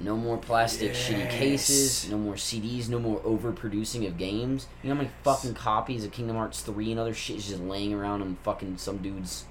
No 0.00 0.16
more 0.16 0.36
plastic 0.36 0.92
shitty 0.92 1.28
cases. 1.30 2.08
No 2.08 2.18
more 2.18 2.34
CDs. 2.34 2.88
No 2.88 2.98
more 3.00 3.18
overproducing 3.20 4.06
of 4.06 4.16
games. 4.16 4.66
You 4.82 4.88
know 4.90 4.94
how 4.94 5.02
many 5.02 5.10
fucking 5.24 5.54
copies 5.54 6.04
of 6.04 6.12
Kingdom 6.12 6.36
Hearts 6.36 6.60
three 6.60 6.90
and 6.92 7.00
other 7.00 7.14
shit 7.14 7.36
is 7.36 7.48
just 7.48 7.60
laying 7.60 7.92
around 7.92 8.22
in 8.22 8.36
fucking 8.44 8.78
some 8.78 8.98
dude's 8.98 9.44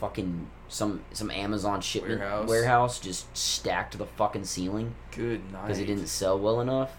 fucking 0.00 0.48
some 0.68 1.02
some 1.12 1.30
Amazon 1.30 1.80
shipment 1.80 2.20
Warehouse. 2.20 2.48
warehouse 2.48 2.98
just 3.00 3.36
stacked 3.36 3.92
to 3.92 3.98
the 3.98 4.06
fucking 4.06 4.44
ceiling 4.44 4.94
Good 5.14 5.52
night. 5.52 5.62
because 5.66 5.78
it 5.78 5.86
didn't 5.86 6.06
sell 6.08 6.38
well 6.38 6.60
enough. 6.60 6.92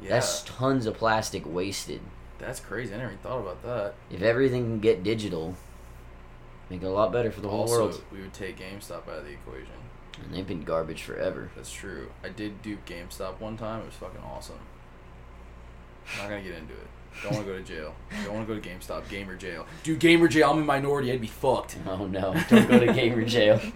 Yeah, 0.00 0.10
That's 0.10 0.42
tons 0.42 0.86
of 0.86 0.94
plastic 0.94 1.42
wasted. 1.46 2.00
that's 2.38 2.60
crazy. 2.60 2.94
I 2.94 2.98
never 2.98 3.10
even 3.10 3.22
thought 3.22 3.40
about 3.40 3.62
that. 3.64 3.94
If 4.10 4.22
everything 4.22 4.64
can 4.64 4.80
get 4.80 5.02
digital, 5.02 5.56
make 6.70 6.82
it 6.82 6.86
a 6.86 6.90
lot 6.90 7.12
better 7.12 7.30
for 7.32 7.40
the 7.40 7.48
whole 7.48 7.60
also, 7.62 7.86
world. 7.86 8.04
we 8.12 8.20
would 8.20 8.32
take 8.34 8.58
GameStop 8.58 9.08
out 9.08 9.18
of 9.18 9.24
the 9.24 9.32
equation. 9.32 9.66
And 10.24 10.34
they've 10.34 10.46
been 10.46 10.62
garbage 10.62 11.02
forever. 11.02 11.50
That's 11.54 11.72
true. 11.72 12.10
I 12.24 12.28
did 12.28 12.62
do 12.62 12.78
GameStop 12.86 13.40
one 13.40 13.56
time. 13.56 13.82
It 13.82 13.86
was 13.86 13.94
fucking 13.94 14.20
awesome. 14.20 14.58
I'm 16.14 16.22
not 16.22 16.30
gonna 16.30 16.42
get 16.42 16.54
into 16.54 16.74
it. 16.74 16.86
Don't 17.22 17.32
want 17.32 17.46
to 17.46 17.52
go 17.52 17.58
to 17.58 17.64
jail. 17.64 17.94
Don't 18.24 18.34
want 18.34 18.46
to 18.46 18.54
go 18.54 18.60
to 18.60 18.68
GameStop. 18.68 19.08
Gamer 19.08 19.36
jail. 19.36 19.66
Dude, 19.82 19.98
gamer 19.98 20.28
jail. 20.28 20.50
I'm 20.50 20.58
a 20.58 20.64
minority. 20.64 21.12
I'd 21.12 21.20
be 21.20 21.26
fucked. 21.26 21.76
Oh 21.88 22.06
no! 22.06 22.34
Don't 22.48 22.68
go 22.68 22.78
to 22.78 22.92
gamer 22.92 23.24
jail. 23.24 23.60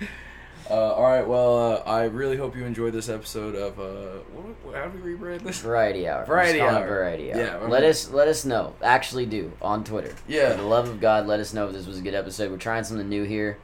Uh, 0.70 0.92
all 0.92 1.02
right. 1.02 1.26
Well, 1.26 1.58
uh, 1.58 1.90
I 1.90 2.04
really 2.04 2.36
hope 2.36 2.54
you 2.54 2.64
enjoyed 2.64 2.92
this 2.92 3.08
episode 3.08 3.56
of 3.56 3.80
uh, 3.80 4.20
what, 4.32 4.44
what, 4.64 4.74
how 4.76 4.86
do 4.86 5.02
we 5.02 5.14
rebrand 5.14 5.42
this? 5.42 5.58
Variety 5.58 6.06
hour. 6.06 6.24
Variety 6.24 6.60
Just 6.60 6.70
call 6.70 6.76
it 6.76 6.82
hour. 6.82 6.88
Variety 6.88 7.32
hour. 7.32 7.40
Yeah, 7.40 7.56
Let 7.66 7.82
us 7.82 8.08
let 8.10 8.28
us 8.28 8.44
know. 8.44 8.74
Actually, 8.80 9.26
do 9.26 9.50
on 9.60 9.82
Twitter. 9.82 10.14
Yeah. 10.28 10.52
For 10.52 10.58
the 10.58 10.68
love 10.68 10.88
of 10.88 11.00
God, 11.00 11.26
let 11.26 11.40
us 11.40 11.52
know 11.52 11.66
if 11.66 11.72
this 11.72 11.86
was 11.86 11.98
a 11.98 12.02
good 12.02 12.14
episode. 12.14 12.52
We're 12.52 12.58
trying 12.58 12.84
something 12.84 13.08
new 13.08 13.24
here. 13.24 13.58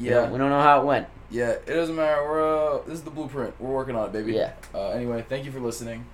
We 0.00 0.06
Yeah. 0.08 0.14
don't, 0.22 0.32
we 0.32 0.38
don't 0.38 0.50
know 0.50 0.62
how 0.62 0.80
it 0.80 0.86
went. 0.86 1.06
Yeah. 1.30 1.50
It 1.50 1.66
doesn't 1.66 1.94
matter. 1.94 2.22
We're 2.22 2.78
uh, 2.78 2.82
this 2.86 2.94
is 2.94 3.02
the 3.02 3.10
blueprint. 3.10 3.54
We're 3.60 3.70
working 3.70 3.94
on 3.96 4.06
it, 4.06 4.12
baby. 4.12 4.32
Yeah. 4.32 4.52
Uh, 4.74 4.88
anyway, 4.90 5.24
thank 5.28 5.44
you 5.44 5.52
for 5.52 5.60
listening. 5.60 6.06